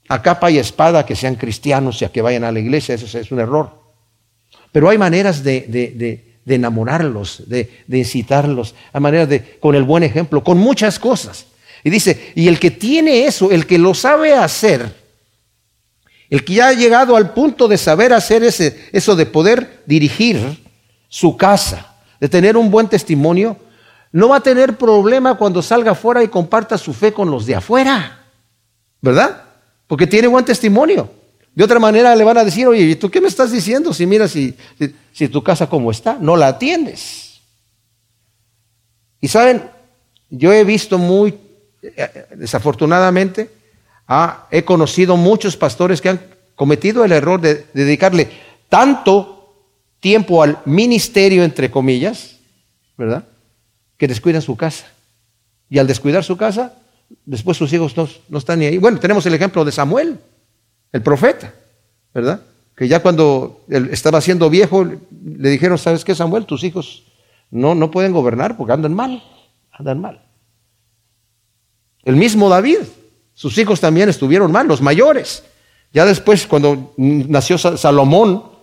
a 0.08 0.20
capa 0.20 0.50
y 0.50 0.58
espada 0.58 1.06
que 1.06 1.16
sean 1.16 1.36
cristianos 1.36 2.00
y 2.02 2.04
a 2.04 2.12
que 2.12 2.22
vayan 2.22 2.44
a 2.44 2.52
la 2.52 2.60
iglesia, 2.60 2.94
eso 2.94 3.18
es 3.18 3.30
un 3.32 3.40
error. 3.40 3.82
Pero 4.70 4.88
hay 4.90 4.98
maneras 4.98 5.42
de, 5.42 6.24
enamorarlos, 6.46 7.44
de, 7.46 7.70
incitarlos, 7.88 8.74
hay 8.92 9.00
maneras 9.00 9.28
de, 9.28 9.58
con 9.60 9.74
el 9.74 9.84
buen 9.84 10.02
ejemplo, 10.02 10.44
con 10.44 10.58
muchas 10.58 10.98
cosas. 10.98 11.46
Y 11.82 11.90
dice, 11.90 12.32
y 12.34 12.48
el 12.48 12.58
que 12.58 12.70
tiene 12.70 13.26
eso, 13.26 13.50
el 13.50 13.66
que 13.66 13.78
lo 13.78 13.94
sabe 13.94 14.34
hacer, 14.34 14.94
el 16.28 16.44
que 16.44 16.54
ya 16.54 16.68
ha 16.68 16.72
llegado 16.72 17.16
al 17.16 17.32
punto 17.32 17.68
de 17.68 17.78
saber 17.78 18.12
hacer 18.12 18.42
ese, 18.42 18.88
eso 18.92 19.16
de 19.16 19.26
poder 19.26 19.82
dirigir 19.86 20.62
su 21.08 21.36
casa, 21.36 21.93
de 22.20 22.28
tener 22.28 22.56
un 22.56 22.70
buen 22.70 22.88
testimonio, 22.88 23.56
no 24.12 24.28
va 24.28 24.36
a 24.36 24.40
tener 24.40 24.76
problema 24.76 25.36
cuando 25.36 25.60
salga 25.60 25.92
afuera 25.92 26.22
y 26.22 26.28
comparta 26.28 26.78
su 26.78 26.92
fe 26.94 27.12
con 27.12 27.30
los 27.30 27.46
de 27.46 27.56
afuera. 27.56 28.26
¿Verdad? 29.00 29.42
Porque 29.86 30.06
tiene 30.06 30.28
buen 30.28 30.44
testimonio. 30.44 31.10
De 31.54 31.64
otra 31.64 31.78
manera 31.78 32.14
le 32.16 32.24
van 32.24 32.38
a 32.38 32.44
decir, 32.44 32.66
oye, 32.66 32.82
¿y 32.82 32.96
tú 32.96 33.10
qué 33.10 33.20
me 33.20 33.28
estás 33.28 33.52
diciendo 33.52 33.92
si 33.92 34.06
mira 34.06 34.26
si, 34.28 34.56
si, 35.12 35.28
tu 35.28 35.42
casa 35.42 35.68
como 35.68 35.90
está? 35.90 36.16
No 36.20 36.36
la 36.36 36.48
atiendes. 36.48 37.40
Y 39.20 39.28
saben, 39.28 39.68
yo 40.30 40.52
he 40.52 40.64
visto 40.64 40.98
muy, 40.98 41.38
eh, 41.82 42.26
desafortunadamente, 42.36 43.50
ah, 44.08 44.46
he 44.50 44.64
conocido 44.64 45.16
muchos 45.16 45.56
pastores 45.56 46.00
que 46.00 46.08
han 46.08 46.20
cometido 46.54 47.04
el 47.04 47.12
error 47.12 47.40
de 47.40 47.66
dedicarle 47.72 48.30
tanto 48.68 49.33
tiempo 50.04 50.42
al 50.42 50.58
ministerio, 50.66 51.44
entre 51.44 51.70
comillas, 51.70 52.36
¿verdad? 52.98 53.24
Que 53.96 54.06
descuidan 54.06 54.42
su 54.42 54.54
casa. 54.54 54.84
Y 55.70 55.78
al 55.78 55.86
descuidar 55.86 56.22
su 56.22 56.36
casa, 56.36 56.74
después 57.24 57.56
sus 57.56 57.72
hijos 57.72 57.96
no, 57.96 58.38
están 58.38 58.58
ni 58.58 58.66
ahí. 58.66 58.76
Bueno, 58.76 59.00
tenemos 59.00 59.24
el 59.24 59.32
ejemplo 59.32 59.64
de 59.64 59.72
Samuel, 59.72 60.18
el 60.92 61.00
profeta, 61.00 61.54
¿verdad? 62.12 62.42
Que 62.76 62.86
ya 62.86 63.00
cuando 63.00 63.64
él 63.70 63.88
estaba 63.92 64.20
siendo 64.20 64.50
viejo, 64.50 64.84
le 64.84 65.48
dijeron, 65.48 65.78
¿sabes 65.78 66.04
qué, 66.04 66.14
Samuel? 66.14 66.44
Tus 66.44 66.64
hijos 66.64 67.04
no, 67.50 67.74
no 67.74 67.90
pueden 67.90 68.12
gobernar 68.12 68.58
porque 68.58 68.74
andan 68.74 68.92
mal, 68.92 69.22
andan 69.72 70.02
mal. 70.02 70.20
El 72.02 72.16
mismo 72.16 72.50
David, 72.50 72.80
sus 73.32 73.56
hijos 73.56 73.80
también 73.80 74.10
estuvieron 74.10 74.52
mal, 74.52 74.68
los 74.68 74.82
mayores. 74.82 75.44
Ya 75.94 76.04
después, 76.04 76.46
cuando 76.46 76.92
nació 76.98 77.56
Salomón, 77.56 78.53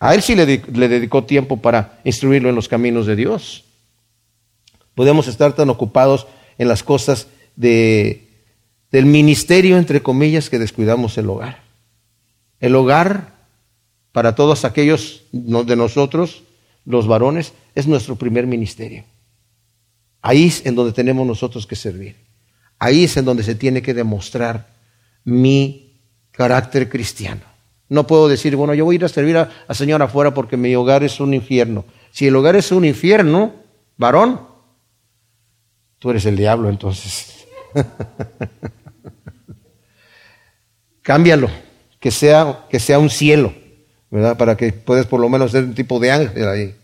a 0.00 0.14
él 0.14 0.22
sí 0.22 0.34
le, 0.34 0.46
dedicó 0.46 1.24
tiempo 1.24 1.58
para 1.58 2.00
instruirlo 2.04 2.48
en 2.48 2.54
los 2.54 2.68
caminos 2.68 3.04
de 3.06 3.16
Dios. 3.16 3.64
Podemos 4.94 5.28
estar 5.28 5.52
tan 5.52 5.68
ocupados 5.68 6.26
en 6.56 6.68
las 6.68 6.82
cosas 6.82 7.28
de, 7.54 8.26
del 8.90 9.04
ministerio, 9.04 9.76
entre 9.76 10.02
comillas, 10.02 10.48
que 10.48 10.58
descuidamos 10.58 11.18
el 11.18 11.28
hogar. 11.28 11.62
El 12.60 12.76
hogar, 12.76 13.34
para 14.12 14.34
todos 14.34 14.64
aquellos 14.64 15.24
de 15.32 15.76
nosotros, 15.76 16.44
los 16.86 17.06
varones, 17.06 17.52
es 17.74 17.86
nuestro 17.86 18.16
primer 18.16 18.46
ministerio. 18.46 19.04
Ahí 20.22 20.46
es 20.46 20.64
en 20.64 20.76
donde 20.76 20.94
tenemos 20.94 21.26
nosotros 21.26 21.66
que 21.66 21.76
servir. 21.76 22.16
Ahí 22.78 23.04
es 23.04 23.18
en 23.18 23.26
donde 23.26 23.42
se 23.42 23.54
tiene 23.54 23.82
que 23.82 23.92
demostrar 23.92 24.74
mi 25.24 26.00
carácter 26.30 26.88
cristiano. 26.88 27.49
No 27.90 28.06
puedo 28.06 28.28
decir, 28.28 28.56
bueno, 28.56 28.72
yo 28.72 28.86
voy 28.86 28.94
a 28.94 28.96
ir 28.96 29.04
a 29.04 29.08
servir 29.08 29.36
a, 29.36 29.50
a 29.66 29.74
Señor 29.74 30.00
afuera 30.00 30.32
porque 30.32 30.56
mi 30.56 30.74
hogar 30.74 31.02
es 31.02 31.20
un 31.20 31.34
infierno. 31.34 31.84
Si 32.12 32.26
el 32.26 32.36
hogar 32.36 32.56
es 32.56 32.70
un 32.72 32.84
infierno, 32.84 33.52
varón, 33.96 34.40
tú 35.98 36.10
eres 36.10 36.24
el 36.24 36.36
diablo 36.36 36.70
entonces. 36.70 37.46
Cámbialo, 41.02 41.50
que 41.98 42.12
sea, 42.12 42.66
que 42.70 42.78
sea 42.78 43.00
un 43.00 43.10
cielo, 43.10 43.52
¿verdad? 44.08 44.36
Para 44.36 44.56
que 44.56 44.72
puedas 44.72 45.06
por 45.06 45.20
lo 45.20 45.28
menos 45.28 45.50
ser 45.50 45.64
un 45.64 45.74
tipo 45.74 45.98
de 45.98 46.12
ángel 46.12 46.48
ahí. 46.48 46.76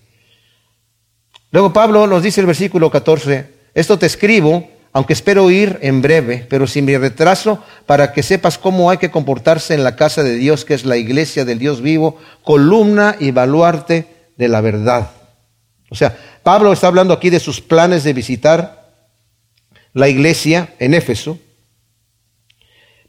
Luego 1.52 1.72
Pablo 1.72 2.08
nos 2.08 2.22
dice 2.22 2.40
el 2.40 2.48
versículo 2.48 2.90
14, 2.90 3.48
esto 3.74 3.96
te 3.98 4.06
escribo 4.06 4.68
aunque 4.96 5.12
espero 5.12 5.50
ir 5.50 5.78
en 5.82 6.00
breve, 6.00 6.46
pero 6.48 6.66
sin 6.66 6.86
mi 6.86 6.96
retraso, 6.96 7.62
para 7.84 8.14
que 8.14 8.22
sepas 8.22 8.56
cómo 8.56 8.88
hay 8.88 8.96
que 8.96 9.10
comportarse 9.10 9.74
en 9.74 9.84
la 9.84 9.94
casa 9.94 10.22
de 10.22 10.36
Dios, 10.36 10.64
que 10.64 10.72
es 10.72 10.86
la 10.86 10.96
iglesia 10.96 11.44
del 11.44 11.58
Dios 11.58 11.82
vivo, 11.82 12.18
columna 12.42 13.14
y 13.20 13.30
baluarte 13.30 14.06
de 14.38 14.48
la 14.48 14.62
verdad. 14.62 15.10
O 15.90 15.94
sea, 15.94 16.16
Pablo 16.42 16.72
está 16.72 16.86
hablando 16.86 17.12
aquí 17.12 17.28
de 17.28 17.40
sus 17.40 17.60
planes 17.60 18.04
de 18.04 18.14
visitar 18.14 18.94
la 19.92 20.08
iglesia 20.08 20.72
en 20.78 20.94
Éfeso, 20.94 21.38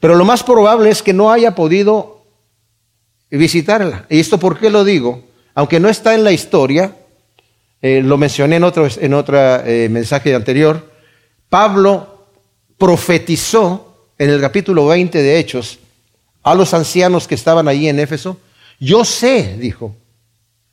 pero 0.02 0.16
lo 0.16 0.26
más 0.26 0.44
probable 0.44 0.90
es 0.90 1.02
que 1.02 1.14
no 1.14 1.32
haya 1.32 1.56
podido 1.56 2.26
visitarla. 3.32 4.06
¿Y 4.10 4.20
esto 4.20 4.38
por 4.38 4.60
qué 4.60 4.70
lo 4.70 4.84
digo? 4.84 5.24
Aunque 5.54 5.80
no 5.80 5.88
está 5.88 6.16
en 6.16 6.26
la 6.26 6.34
historia, 6.34 6.98
eh, 7.82 8.02
lo 8.04 8.18
mencioné 8.18 8.58
en 8.58 8.66
otro, 8.66 8.90
en 9.00 9.14
otro 9.14 9.38
eh, 9.66 9.88
mensaje 9.90 10.36
anterior, 10.36 10.97
Pablo 11.50 12.28
profetizó 12.78 14.12
en 14.18 14.30
el 14.30 14.42
capítulo 14.42 14.88
20 14.88 15.22
de 15.22 15.40
Hechos 15.40 15.80
a 16.44 16.56
los 16.56 16.74
ancianos 16.74 17.28
que 17.28 17.36
estaban 17.36 17.68
allí 17.68 17.90
en 17.90 18.00
Éfeso, 18.00 18.40
yo 18.80 19.04
sé, 19.04 19.58
dijo, 19.58 19.96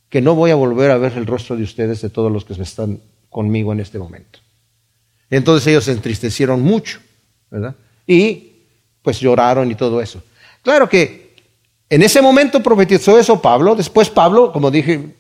que 0.09 0.21
no 0.21 0.35
voy 0.35 0.51
a 0.51 0.55
volver 0.55 0.91
a 0.91 0.99
ver 0.99 1.15
el 1.15 1.27
rostro 1.27 1.57
de 1.57 1.65
ustedes, 1.65 2.01
de 2.01 2.11
todos 2.11 2.31
los 2.31 2.45
que 2.45 2.55
están 2.55 3.01
conmigo 3.31 3.73
en 3.73 3.81
este 3.81 3.99
momento. 3.99 4.39
Entonces 5.31 5.67
ellos 5.67 5.85
se 5.85 5.93
entristecieron 5.93 6.63
mucho, 6.63 7.01
¿verdad? 7.51 7.75
Y 8.07 8.53
pues 9.03 9.19
lloraron 9.19 9.71
y 9.71 9.75
todo 9.75 10.01
eso. 10.01 10.23
Claro 10.63 10.89
que 10.89 11.24
en 11.95 12.03
ese 12.03 12.21
momento 12.21 12.61
profetizó 12.61 13.21
eso 13.21 13.41
Pablo, 13.41 13.77
después 13.77 14.11
Pablo, 14.11 14.53
como 14.53 14.73
dije, 14.73 15.15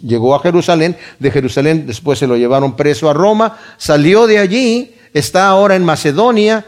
llegó 0.00 0.34
a 0.34 0.40
Jerusalén, 0.40 0.96
de 1.18 1.30
Jerusalén 1.30 1.86
después 1.86 2.18
se 2.18 2.26
lo 2.26 2.38
llevaron 2.38 2.74
preso 2.74 3.10
a 3.10 3.12
Roma, 3.12 3.58
salió 3.76 4.26
de 4.26 4.38
allí, 4.38 4.94
está 5.12 5.46
ahora 5.46 5.76
en 5.76 5.84
Macedonia, 5.84 6.64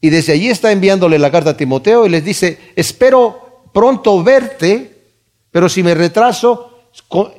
y 0.00 0.08
desde 0.08 0.32
allí 0.32 0.48
está 0.48 0.72
enviándole 0.72 1.18
la 1.18 1.30
carta 1.30 1.50
a 1.50 1.56
Timoteo 1.58 2.06
y 2.06 2.08
les 2.08 2.24
dice, 2.24 2.58
espero 2.76 3.66
pronto 3.74 4.22
verte, 4.22 5.02
pero 5.50 5.68
si 5.68 5.82
me 5.82 5.94
retraso, 5.94 6.78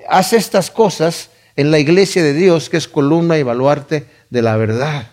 haz 0.08 0.34
estas 0.34 0.70
cosas 0.70 1.32
en 1.56 1.72
la 1.72 1.80
iglesia 1.80 2.22
de 2.22 2.34
Dios, 2.34 2.70
que 2.70 2.78
es 2.78 2.88
columna 2.88 3.40
y 3.40 3.44
baluarte 3.44 4.06
de 4.30 4.42
la 4.44 4.56
verdad. 4.56 5.13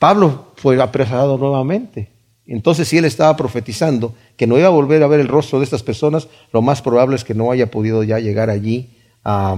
Pablo 0.00 0.46
fue 0.56 0.82
apresado 0.82 1.38
nuevamente. 1.38 2.10
Entonces, 2.48 2.88
si 2.88 2.98
él 2.98 3.04
estaba 3.04 3.36
profetizando 3.36 4.12
que 4.36 4.48
no 4.48 4.58
iba 4.58 4.66
a 4.66 4.70
volver 4.70 5.04
a 5.04 5.06
ver 5.06 5.20
el 5.20 5.28
rostro 5.28 5.60
de 5.60 5.64
estas 5.64 5.84
personas, 5.84 6.26
lo 6.52 6.60
más 6.60 6.82
probable 6.82 7.14
es 7.14 7.22
que 7.22 7.34
no 7.34 7.52
haya 7.52 7.70
podido 7.70 8.02
ya 8.02 8.18
llegar 8.18 8.50
allí 8.50 8.90
a, 9.22 9.56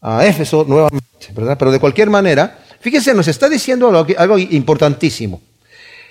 a 0.00 0.24
Éfeso 0.24 0.64
nuevamente, 0.66 1.04
¿verdad? 1.34 1.58
Pero 1.58 1.70
de 1.70 1.80
cualquier 1.80 2.08
manera, 2.08 2.64
Fíjense, 2.84 3.14
nos 3.14 3.28
está 3.28 3.48
diciendo 3.48 3.88
algo, 4.18 4.38
importantísimo. 4.38 5.40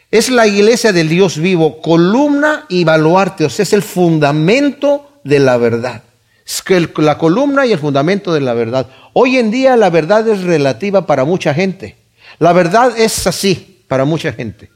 Es 0.09 0.31
la 0.31 0.47
iglesia 0.47 0.91
del 0.91 1.07
Dios 1.07 1.37
vivo, 1.37 1.79
columna 1.79 2.65
y 2.67 2.83
baluarte, 2.83 3.45
o 3.45 3.49
sea, 3.51 3.61
es 3.61 3.73
el 3.73 3.83
fundamento 3.83 5.19
de 5.23 5.37
la 5.37 5.57
verdad. 5.57 6.01
Es 6.43 6.63
que 6.63 6.89
la 6.97 7.19
columna 7.19 7.67
y 7.67 7.73
el 7.73 7.77
fundamento 7.77 8.33
de 8.33 8.41
la 8.41 8.55
verdad. 8.55 8.87
Hoy 9.13 9.37
en 9.37 9.51
día 9.51 9.77
la 9.77 9.91
verdad 9.91 10.27
es 10.27 10.41
relativa 10.41 11.05
para 11.05 11.25
mucha 11.25 11.53
gente. 11.53 11.95
La 12.39 12.53
verdad 12.53 12.97
es 12.97 13.25
así 13.27 13.83
para 13.87 14.05
mucha 14.05 14.33
gente. 14.33 14.71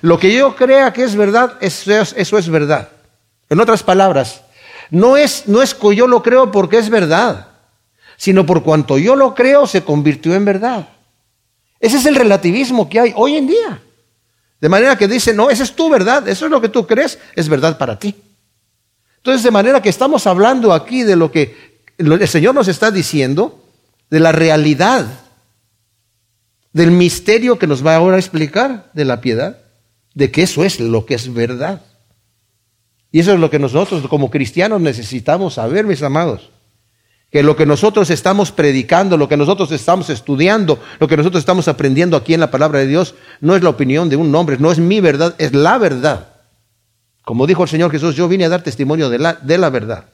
Lo 0.00 0.18
que 0.18 0.32
yo 0.32 0.54
crea 0.54 0.92
que 0.92 1.04
es 1.04 1.16
verdad, 1.16 1.56
eso 1.60 1.92
es, 1.92 2.14
eso 2.16 2.38
es 2.38 2.48
verdad. 2.48 2.88
En 3.48 3.60
otras 3.60 3.82
palabras, 3.82 4.42
no 4.90 5.16
es, 5.16 5.44
no 5.46 5.62
es 5.62 5.74
que 5.74 5.94
yo 5.96 6.06
lo 6.06 6.22
creo 6.22 6.50
porque 6.50 6.78
es 6.78 6.88
verdad, 6.88 7.48
sino 8.16 8.46
por 8.46 8.62
cuanto 8.62 8.98
yo 8.98 9.16
lo 9.16 9.34
creo 9.34 9.66
se 9.66 9.82
convirtió 9.82 10.34
en 10.34 10.44
verdad. 10.44 10.88
Ese 11.80 11.96
es 11.96 12.06
el 12.06 12.14
relativismo 12.14 12.88
que 12.88 13.00
hay 13.00 13.12
hoy 13.16 13.36
en 13.36 13.46
día. 13.48 13.82
De 14.60 14.68
manera 14.68 14.96
que 14.96 15.08
dice, 15.08 15.34
no, 15.34 15.50
esa 15.50 15.64
es 15.64 15.74
tu 15.74 15.90
verdad, 15.90 16.28
eso 16.28 16.44
es 16.44 16.50
lo 16.50 16.60
que 16.60 16.68
tú 16.68 16.86
crees, 16.86 17.18
es 17.34 17.48
verdad 17.48 17.76
para 17.76 17.98
ti. 17.98 18.14
Entonces, 19.16 19.42
de 19.42 19.50
manera 19.50 19.82
que 19.82 19.88
estamos 19.88 20.26
hablando 20.26 20.72
aquí 20.72 21.02
de 21.02 21.16
lo 21.16 21.32
que 21.32 21.82
el 21.98 22.28
Señor 22.28 22.54
nos 22.54 22.68
está 22.68 22.90
diciendo, 22.90 23.64
de 24.08 24.20
la 24.20 24.30
realidad, 24.30 25.06
del 26.72 26.90
misterio 26.90 27.58
que 27.58 27.66
nos 27.66 27.84
va 27.84 27.96
ahora 27.96 28.16
a 28.16 28.20
explicar 28.20 28.90
de 28.92 29.04
la 29.04 29.20
piedad, 29.20 29.58
de 30.14 30.30
que 30.30 30.42
eso 30.42 30.64
es 30.64 30.80
lo 30.80 31.06
que 31.06 31.14
es 31.14 31.32
verdad. 31.32 31.82
Y 33.10 33.20
eso 33.20 33.32
es 33.32 33.40
lo 33.40 33.50
que 33.50 33.58
nosotros 33.58 34.06
como 34.08 34.30
cristianos 34.30 34.80
necesitamos 34.80 35.54
saber, 35.54 35.84
mis 35.84 36.02
amados 36.02 36.50
que 37.32 37.42
lo 37.42 37.56
que 37.56 37.64
nosotros 37.64 38.10
estamos 38.10 38.52
predicando, 38.52 39.16
lo 39.16 39.26
que 39.26 39.38
nosotros 39.38 39.72
estamos 39.72 40.10
estudiando, 40.10 40.78
lo 41.00 41.08
que 41.08 41.16
nosotros 41.16 41.40
estamos 41.40 41.66
aprendiendo 41.66 42.14
aquí 42.14 42.34
en 42.34 42.40
la 42.40 42.50
palabra 42.50 42.80
de 42.80 42.86
Dios, 42.86 43.14
no 43.40 43.56
es 43.56 43.62
la 43.62 43.70
opinión 43.70 44.10
de 44.10 44.16
un 44.16 44.34
hombre, 44.34 44.58
no 44.58 44.70
es 44.70 44.78
mi 44.78 45.00
verdad, 45.00 45.34
es 45.38 45.54
la 45.54 45.78
verdad. 45.78 46.28
Como 47.24 47.46
dijo 47.46 47.62
el 47.62 47.70
Señor 47.70 47.90
Jesús, 47.90 48.16
yo 48.16 48.28
vine 48.28 48.44
a 48.44 48.50
dar 48.50 48.62
testimonio 48.62 49.08
de 49.08 49.18
la, 49.18 49.32
de 49.32 49.56
la 49.56 49.70
verdad. 49.70 50.04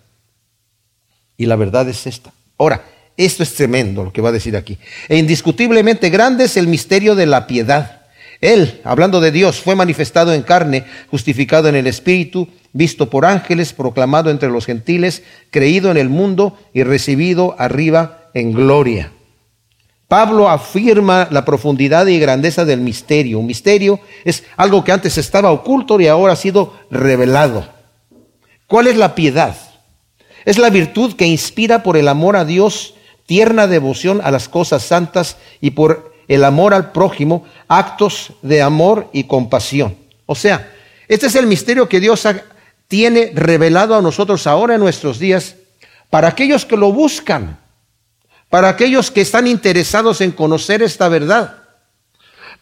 Y 1.37 1.47
la 1.47 1.57
verdad 1.57 1.89
es 1.89 2.07
esta. 2.07 2.33
Ahora, 2.57 2.85
esto 3.25 3.43
es 3.43 3.55
tremendo 3.55 4.05
lo 4.05 4.13
que 4.13 4.21
va 4.21 4.29
a 4.29 4.33
decir 4.33 4.57
aquí. 4.57 4.79
E 5.09 5.17
indiscutiblemente 5.17 6.11
grande 6.11 6.45
es 6.45 6.57
el 6.57 6.69
misterio 6.69 7.15
de 7.15 7.27
la 7.27 7.47
piedad. 7.47 8.03
Él, 8.41 8.81
hablando 8.85 9.21
de 9.21 9.33
Dios, 9.33 9.61
fue 9.61 9.75
manifestado 9.75 10.33
en 10.33 10.43
carne, 10.43 10.85
justificado 11.11 11.69
en 11.69 11.75
el 11.75 11.87
Espíritu, 11.89 12.49
visto 12.73 13.11
por 13.11 13.27
ángeles, 13.27 13.73
proclamado 13.73 14.31
entre 14.31 14.49
los 14.49 14.67
gentiles, 14.67 15.25
creído 15.51 15.91
en 15.91 15.97
el 15.97 16.09
mundo 16.09 16.57
y 16.73 16.85
recibido 16.85 17.57
arriba 17.59 18.31
en 18.35 18.53
gloria. 18.53 19.13
Pablo 20.07 20.49
afirma 20.49 21.29
la 21.31 21.45
profundidad 21.45 22.07
y 22.07 22.19
grandeza 22.19 22.65
del 22.65 22.81
misterio. 22.81 23.41
Un 23.41 23.47
misterio 23.47 24.01
es 24.25 24.45
algo 24.57 24.83
que 24.83 24.93
antes 24.93 25.19
estaba 25.19 25.51
oculto 25.51 26.01
y 26.01 26.07
ahora 26.07 26.33
ha 26.33 26.37
sido 26.37 26.75
revelado. 26.91 27.69
¿Cuál 28.67 28.87
es 28.87 28.97
la 28.97 29.15
piedad? 29.15 29.57
Es 30.47 30.57
la 30.57 30.71
virtud 30.71 31.15
que 31.15 31.27
inspira 31.27 31.83
por 31.83 31.97
el 31.99 32.09
amor 32.09 32.37
a 32.37 32.47
Dios, 32.47 32.95
tierna 33.29 33.67
devoción 33.67 34.23
a 34.25 34.31
las 34.31 34.49
cosas 34.49 34.83
santas 34.83 35.37
y 35.61 35.73
por 35.73 36.15
el 36.29 36.45
amor 36.45 36.73
al 36.73 36.93
prójimo, 36.93 37.45
actos 37.69 38.33
de 38.41 38.63
amor 38.63 39.11
y 39.13 39.25
compasión. 39.25 39.97
O 40.25 40.35
sea, 40.35 40.73
este 41.09 41.27
es 41.27 41.35
el 41.35 41.47
misterio 41.47 41.91
que 41.91 42.01
Dios 42.01 42.27
tiene 42.89 43.31
revelado 43.35 43.95
a 43.95 44.01
nosotros 44.01 44.47
ahora 44.47 44.77
en 44.77 44.81
nuestros 44.81 45.19
días 45.19 45.57
para 46.09 46.29
aquellos 46.29 46.65
que 46.65 46.79
lo 46.79 46.91
buscan, 46.91 47.61
para 48.49 48.71
aquellos 48.71 49.11
que 49.11 49.21
están 49.21 49.47
interesados 49.47 50.23
en 50.23 50.33
conocer 50.33 50.83
esta 50.83 51.11
verdad, 51.11 51.65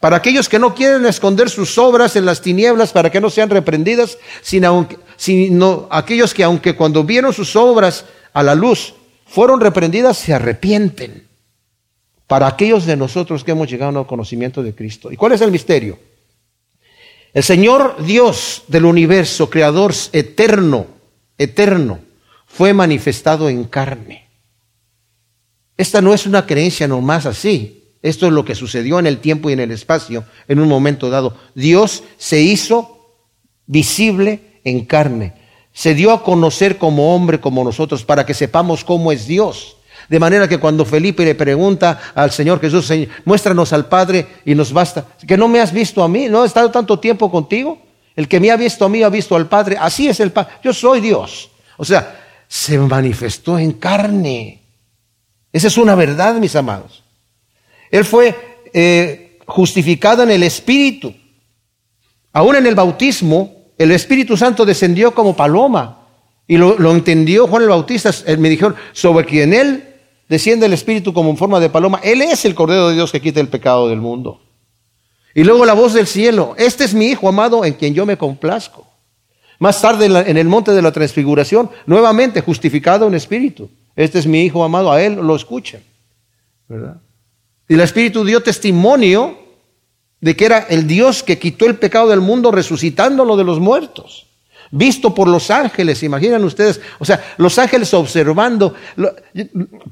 para 0.01 0.17
aquellos 0.17 0.49
que 0.49 0.59
no 0.59 0.75
quieren 0.75 1.05
esconder 1.05 1.49
sus 1.49 1.77
obras 1.77 2.17
en 2.17 2.25
las 2.25 2.41
tinieblas 2.41 2.91
para 2.91 3.09
que 3.09 3.21
no 3.21 3.29
sean 3.29 3.49
reprendidas, 3.49 4.17
sino, 4.41 5.87
aquellos 5.91 6.33
que 6.33 6.43
aunque 6.43 6.75
cuando 6.75 7.05
vieron 7.05 7.31
sus 7.33 7.55
obras 7.55 8.03
a 8.33 8.43
la 8.43 8.53
luz 8.53 8.93
fueron 9.27 9.61
reprendidas, 9.61 10.17
se 10.17 10.33
arrepienten 10.33 11.27
para 12.27 12.47
aquellos 12.47 12.85
de 12.85 12.97
nosotros 12.97 13.43
que 13.43 13.51
hemos 13.51 13.69
llegado 13.69 13.99
al 13.99 14.07
conocimiento 14.07 14.61
de 14.61 14.75
Cristo. 14.75 15.11
¿Y 15.11 15.15
cuál 15.15 15.31
es 15.31 15.41
el 15.41 15.51
misterio? 15.51 15.97
El 17.33 17.43
Señor 17.43 18.03
Dios 18.03 18.63
del 18.67 18.85
universo, 18.85 19.49
creador 19.49 19.93
eterno, 20.11 20.87
eterno, 21.37 21.99
fue 22.47 22.73
manifestado 22.73 23.49
en 23.49 23.65
carne. 23.65 24.27
Esta 25.77 26.01
no 26.01 26.13
es 26.13 26.25
una 26.25 26.45
creencia 26.45 26.87
nomás 26.87 27.25
así. 27.25 27.83
Esto 28.01 28.27
es 28.27 28.33
lo 28.33 28.45
que 28.45 28.55
sucedió 28.55 28.99
en 28.99 29.07
el 29.07 29.19
tiempo 29.19 29.49
y 29.49 29.53
en 29.53 29.59
el 29.59 29.71
espacio 29.71 30.25
en 30.47 30.59
un 30.59 30.67
momento 30.67 31.09
dado. 31.09 31.37
Dios 31.53 32.03
se 32.17 32.41
hizo 32.41 33.15
visible 33.65 34.59
en 34.63 34.85
carne. 34.85 35.33
Se 35.77 35.93
dio 35.93 36.11
a 36.11 36.23
conocer 36.23 36.79
como 36.79 37.13
hombre, 37.13 37.39
como 37.39 37.63
nosotros, 37.63 38.03
para 38.03 38.25
que 38.25 38.33
sepamos 38.33 38.83
cómo 38.83 39.11
es 39.11 39.27
Dios. 39.27 39.77
De 40.09 40.19
manera 40.19 40.47
que 40.47 40.57
cuando 40.57 40.85
Felipe 40.85 41.23
le 41.23 41.35
pregunta 41.35 41.99
al 42.15 42.31
Señor 42.31 42.59
Jesús, 42.59 42.91
muéstranos 43.25 43.71
al 43.73 43.85
Padre 43.85 44.25
y 44.43 44.55
nos 44.55 44.73
basta, 44.73 45.05
que 45.27 45.37
no 45.37 45.47
me 45.47 45.59
has 45.59 45.71
visto 45.71 46.01
a 46.01 46.07
mí, 46.07 46.29
no 46.29 46.43
he 46.43 46.47
estado 46.47 46.71
tanto 46.71 46.99
tiempo 46.99 47.29
contigo. 47.29 47.77
El 48.15 48.27
que 48.27 48.39
me 48.39 48.49
ha 48.49 48.57
visto 48.57 48.85
a 48.85 48.89
mí 48.89 49.03
ha 49.03 49.09
visto 49.09 49.35
al 49.35 49.47
Padre. 49.47 49.77
Así 49.79 50.09
es 50.09 50.19
el 50.19 50.31
Padre. 50.31 50.53
Yo 50.63 50.73
soy 50.73 50.99
Dios. 50.99 51.51
O 51.77 51.85
sea, 51.85 52.25
se 52.47 52.79
manifestó 52.79 53.59
en 53.59 53.73
carne. 53.73 54.63
Esa 55.53 55.67
es 55.67 55.77
una 55.77 55.93
verdad, 55.93 56.33
mis 56.37 56.55
amados. 56.55 57.03
Él 57.91 58.03
fue 58.03 58.63
eh, 58.73 59.37
justificado 59.45 60.23
en 60.23 60.31
el 60.31 60.41
Espíritu. 60.41 61.13
Aún 62.33 62.55
en 62.55 62.65
el 62.65 62.73
bautismo, 62.73 63.56
el 63.77 63.91
Espíritu 63.91 64.37
Santo 64.37 64.65
descendió 64.65 65.13
como 65.13 65.35
paloma. 65.35 65.99
Y 66.47 66.57
lo, 66.57 66.77
lo 66.79 66.91
entendió 66.91 67.47
Juan 67.47 67.63
el 67.63 67.69
Bautista. 67.69 68.11
Me 68.37 68.49
dijeron, 68.49 68.75
sobre 68.93 69.25
quien 69.25 69.53
él 69.53 69.83
desciende 70.29 70.65
el 70.65 70.73
Espíritu 70.73 71.13
como 71.13 71.29
en 71.29 71.37
forma 71.37 71.59
de 71.59 71.69
paloma. 71.69 71.99
Él 72.03 72.21
es 72.21 72.45
el 72.45 72.55
Cordero 72.55 72.89
de 72.89 72.95
Dios 72.95 73.11
que 73.11 73.21
quita 73.21 73.39
el 73.39 73.49
pecado 73.49 73.89
del 73.89 73.99
mundo. 73.99 74.41
Y 75.35 75.43
luego 75.43 75.65
la 75.65 75.73
voz 75.73 75.93
del 75.93 76.07
cielo, 76.07 76.55
este 76.57 76.83
es 76.83 76.93
mi 76.93 77.07
Hijo 77.07 77.29
amado 77.29 77.63
en 77.63 77.73
quien 77.73 77.93
yo 77.93 78.05
me 78.05 78.17
complazco. 78.17 78.87
Más 79.59 79.81
tarde 79.81 80.05
en 80.05 80.37
el 80.37 80.47
monte 80.47 80.71
de 80.71 80.81
la 80.81 80.91
transfiguración, 80.91 81.69
nuevamente 81.85 82.41
justificado 82.41 83.07
en 83.07 83.15
espíritu. 83.15 83.69
Este 83.95 84.19
es 84.19 84.27
mi 84.27 84.41
Hijo 84.43 84.63
amado, 84.63 84.91
a 84.91 85.01
él 85.01 85.15
lo 85.15 85.35
escuchan. 85.35 85.81
¿verdad? 86.67 86.97
Y 87.67 87.73
el 87.73 87.81
Espíritu 87.81 88.23
dio 88.23 88.41
testimonio 88.41 89.37
de 90.21 90.35
que 90.35 90.45
era 90.45 90.59
el 90.59 90.87
Dios 90.87 91.23
que 91.23 91.39
quitó 91.39 91.65
el 91.65 91.75
pecado 91.75 92.09
del 92.09 92.21
mundo 92.21 92.51
resucitándolo 92.51 93.37
de 93.37 93.43
los 93.43 93.59
muertos 93.59 94.27
visto 94.71 95.13
por 95.13 95.27
los 95.27 95.49
ángeles, 95.51 96.03
imaginan 96.03 96.43
ustedes, 96.43 96.81
o 96.99 97.05
sea, 97.05 97.23
los 97.37 97.57
ángeles 97.57 97.93
observando. 97.93 98.73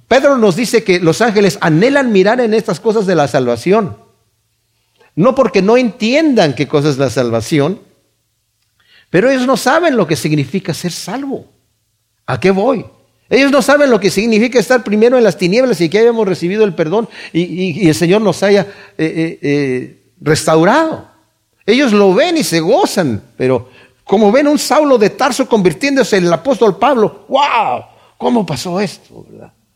Pedro 0.08 0.38
nos 0.38 0.56
dice 0.56 0.84
que 0.84 1.00
los 1.00 1.22
ángeles 1.22 1.58
anhelan 1.62 2.12
mirar 2.12 2.40
en 2.42 2.54
estas 2.54 2.80
cosas 2.80 3.06
de 3.06 3.16
la 3.16 3.28
salvación. 3.28 3.98
No 5.16 5.34
porque 5.34 5.62
no 5.62 5.78
entiendan 5.78 6.56
qué 6.56 6.68
cosa 6.68 6.90
es 6.90 6.98
la 6.98 7.10
salvación, 7.10 7.80
pero 9.10 9.30
ellos 9.30 9.48
no 9.48 9.56
saben 9.56 9.96
lo 9.96 10.08
que 10.08 10.16
significa 10.16 10.74
ser 10.74 10.92
salvo. 10.92 11.46
¿A 12.26 12.40
qué 12.40 12.52
voy? 12.52 12.86
Ellos 13.30 13.52
no 13.52 13.62
saben 13.62 13.90
lo 13.90 14.00
que 14.00 14.12
significa 14.12 14.60
estar 14.60 14.84
primero 14.84 15.18
en 15.18 15.24
las 15.24 15.38
tinieblas 15.38 15.80
y 15.82 15.90
que 15.90 16.00
hayamos 16.00 16.28
recibido 16.28 16.64
el 16.64 16.76
perdón 16.76 17.08
y, 17.34 17.88
el 17.88 17.96
Señor 17.96 18.22
nos 18.22 18.44
haya 18.44 18.68
eh, 18.98 19.06
eh, 19.06 19.40
eh, 19.42 20.05
restaurado. 20.26 21.08
Ellos 21.66 21.94
lo 21.94 22.14
ven 22.14 22.38
y 22.38 22.44
se 22.44 22.60
gozan, 22.60 23.24
pero 23.38 23.70
como 24.04 24.32
ven 24.32 24.48
un 24.48 24.60
Saulo 24.60 24.98
de 24.98 25.12
Tarso 25.12 25.48
convirtiéndose 25.48 26.18
en 26.18 26.26
el 26.26 26.34
apóstol 26.34 26.78
Pablo, 26.78 27.26
¡wow! 27.30 27.86
¿Cómo 28.18 28.46
pasó 28.46 28.80
esto? 28.82 29.26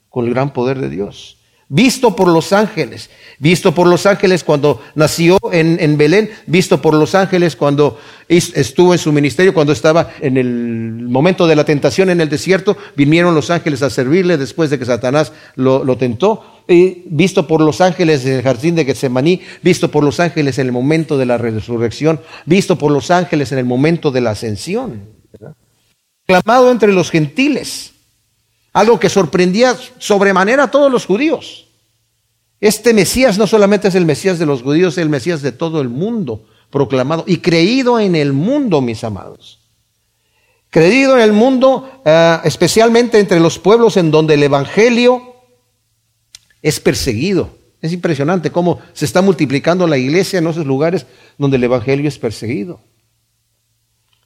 Con 0.10 0.26
el 0.28 0.34
gran 0.34 0.52
poder 0.52 0.80
de 0.80 0.90
Dios 0.90 1.39
visto 1.70 2.16
por 2.16 2.28
los 2.28 2.52
ángeles, 2.52 3.12
visto 3.38 3.74
por 3.74 3.88
los 3.88 4.08
ángeles 4.08 4.44
cuando 4.44 4.82
nació 4.96 5.40
en, 5.52 5.98
Belén, 5.98 6.32
visto 6.48 6.82
por 6.82 6.96
los 6.96 7.14
ángeles 7.14 7.56
cuando 7.56 8.00
estuvo 8.28 8.94
en 8.94 9.00
su 9.00 9.14
ministerio, 9.14 9.54
cuando 9.54 9.72
estaba 9.72 10.10
en 10.20 10.38
el 10.38 11.08
momento 11.08 11.46
de 11.46 11.56
la 11.56 11.64
tentación 11.64 12.10
en 12.10 12.22
el 12.22 12.30
desierto, 12.30 12.76
vinieron 12.96 13.36
los 13.36 13.52
ángeles 13.52 13.84
a 13.84 13.92
servirle 13.92 14.38
después 14.38 14.72
de 14.72 14.80
que 14.80 14.86
Satanás 14.86 15.32
lo, 15.56 15.98
tentó, 15.98 16.64
y 16.68 17.04
visto 17.06 17.48
por 17.48 17.62
los 17.62 17.82
ángeles 17.82 18.26
en 18.26 18.34
el 18.34 18.42
jardín 18.42 18.76
de 18.76 18.86
Getsemaní, 18.86 19.42
visto 19.62 19.92
por 19.92 20.04
los 20.04 20.20
ángeles 20.20 20.58
en 20.58 20.66
el 20.66 20.72
momento 20.72 21.20
de 21.20 21.28
la 21.28 21.38
resurrección, 21.38 22.20
visto 22.46 22.80
por 22.80 22.92
los 22.92 23.12
ángeles 23.12 23.52
en 23.52 23.60
el 23.60 23.66
momento 23.66 24.10
de 24.10 24.22
la 24.22 24.32
ascensión, 24.32 25.04
clamado 26.26 26.72
entre 26.72 26.92
los 26.92 27.12
gentiles 27.12 27.94
algo 28.80 29.00
que 29.00 29.10
sorprendía 29.10 29.78
sobremanera 29.98 30.64
a 30.64 30.72
todos 30.72 30.92
los 30.92 31.06
judíos. 31.06 31.68
Este 32.62 32.94
Mesías 32.94 33.38
no 33.38 33.48
solamente 33.48 33.88
es 33.88 33.96
el 33.96 34.06
Mesías 34.06 34.40
de 34.40 34.46
los 34.46 34.62
judíos, 34.62 34.94
es 34.94 34.98
el 35.00 35.10
Mesías 35.10 35.42
de 35.42 35.52
todo 35.52 35.82
el 35.82 35.90
mundo, 35.90 36.46
proclamado 36.70 37.24
y 37.26 37.38
creído 37.38 38.00
en 38.00 38.16
el 38.16 38.34
mundo, 38.34 38.82
mis 38.82 39.04
amados. 39.04 39.60
Creído 40.70 41.16
en 41.16 41.22
el 41.22 41.34
mundo, 41.34 42.02
eh, 42.06 42.40
especialmente 42.44 43.20
entre 43.20 43.40
los 43.40 43.58
pueblos 43.58 43.98
en 43.98 44.12
donde 44.12 44.36
el 44.36 44.44
Evangelio 44.44 45.36
es 46.62 46.80
perseguido. 46.80 47.50
Es 47.82 47.94
impresionante 47.94 48.52
cómo 48.52 48.80
se 48.94 49.06
está 49.06 49.22
multiplicando 49.22 49.88
la 49.88 49.98
iglesia 49.98 50.40
en 50.40 50.48
esos 50.48 50.66
lugares 50.66 51.06
donde 51.38 51.58
el 51.58 51.64
Evangelio 51.64 52.08
es 52.08 52.20
perseguido. 52.20 52.82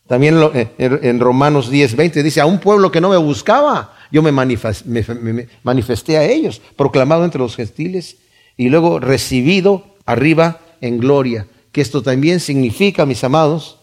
También 0.07 0.37
eh, 0.53 0.69
en 0.77 1.19
Romanos 1.19 1.69
10, 1.69 1.95
20 1.95 2.23
dice, 2.23 2.41
a 2.41 2.45
un 2.45 2.59
pueblo 2.59 2.91
que 2.91 2.99
no 2.99 3.09
me 3.09 3.17
buscaba, 3.17 3.95
yo 4.13 4.21
me, 4.21 4.31
manifesté 4.31 6.17
a 6.17 6.23
ellos, 6.23 6.61
proclamado 6.77 7.25
entre 7.25 7.39
los 7.39 7.55
gentiles 7.55 8.17
y 8.55 8.69
luego 8.69 8.99
recibido 8.99 9.95
arriba 10.05 10.61
en 10.81 10.99
gloria. 10.99 11.47
Que 11.71 11.81
esto 11.81 12.03
también 12.03 12.39
significa, 12.39 13.07
mis 13.07 13.23
amados, 13.23 13.79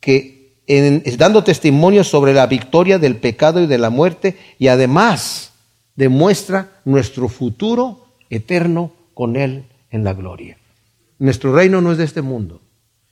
que 0.00 0.54
dando 1.18 1.44
testimonio 1.44 2.04
sobre 2.04 2.32
la 2.32 2.46
victoria 2.46 2.98
del 2.98 3.16
pecado 3.16 3.60
y 3.60 3.66
de 3.66 3.76
la 3.76 3.90
muerte 3.90 4.38
y 4.58 4.68
además 4.68 5.52
demuestra 5.94 6.80
nuestro 6.86 7.28
futuro 7.28 8.06
eterno 8.30 8.92
con 9.12 9.36
Él 9.36 9.64
en 9.90 10.04
la 10.04 10.14
gloria. 10.14 10.56
Nuestro 11.18 11.54
reino 11.54 11.82
no 11.82 11.92
es 11.92 11.98
de 11.98 12.04
este 12.04 12.22
mundo. 12.22 12.62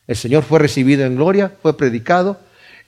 El 0.07 0.17
Señor 0.17 0.45
fue 0.45 0.61
recibido 0.61 1.05
en 1.05 1.17
gloria, 1.17 1.53
fue 1.61 1.77
predicado. 1.77 2.41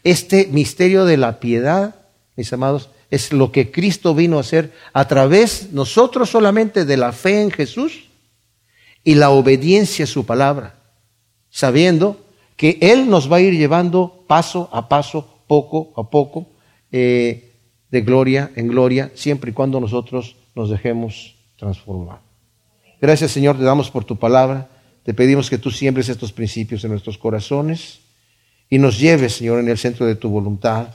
Este 0.03 0.49
misterio 0.51 1.05
de 1.05 1.19
la 1.19 1.41
piedad, 1.41 1.95
mis 2.37 2.51
amados, 2.55 2.89
es 3.13 3.31
lo 3.31 3.53
que 3.53 3.71
Cristo 3.71 4.15
vino 4.15 4.39
a 4.39 4.41
hacer 4.41 4.73
a 4.95 5.07
través 5.07 5.71
nosotros 5.71 6.31
solamente 6.31 6.87
de 6.87 6.97
la 6.97 7.13
fe 7.13 7.43
en 7.43 7.51
Jesús 7.51 8.05
y 9.05 9.17
la 9.17 9.29
obediencia 9.29 10.07
a 10.07 10.09
su 10.09 10.25
palabra, 10.25 10.77
sabiendo 11.51 12.25
que 12.57 12.79
Él 12.81 13.11
nos 13.11 13.31
va 13.31 13.37
a 13.37 13.41
ir 13.43 13.53
llevando 13.53 14.25
paso 14.27 14.71
a 14.73 14.89
paso, 14.89 15.29
poco 15.47 15.93
a 15.95 16.09
poco, 16.09 16.47
eh, 16.91 17.53
de 17.91 18.01
gloria 18.01 18.51
en 18.57 18.69
gloria, 18.69 19.13
siempre 19.15 19.51
y 19.51 19.55
cuando 19.55 19.79
nosotros 19.79 20.37
nos 20.55 20.71
dejemos 20.71 21.35
transformar. 21.59 22.21
Gracias 22.99 23.31
Señor, 23.31 23.59
te 23.59 23.65
damos 23.65 23.91
por 23.91 24.05
tu 24.07 24.17
palabra, 24.17 24.71
te 25.03 25.13
pedimos 25.13 25.51
que 25.51 25.59
tú 25.59 25.71
siembres 25.71 26.09
estos 26.09 26.33
principios 26.33 26.83
en 26.85 26.93
nuestros 26.93 27.19
corazones 27.19 28.01
y 28.71 28.79
nos 28.79 28.99
lleves, 28.99 29.35
Señor, 29.35 29.61
en 29.61 29.69
el 29.69 29.77
centro 29.77 30.07
de 30.07 30.15
tu 30.15 30.31
voluntad 30.31 30.95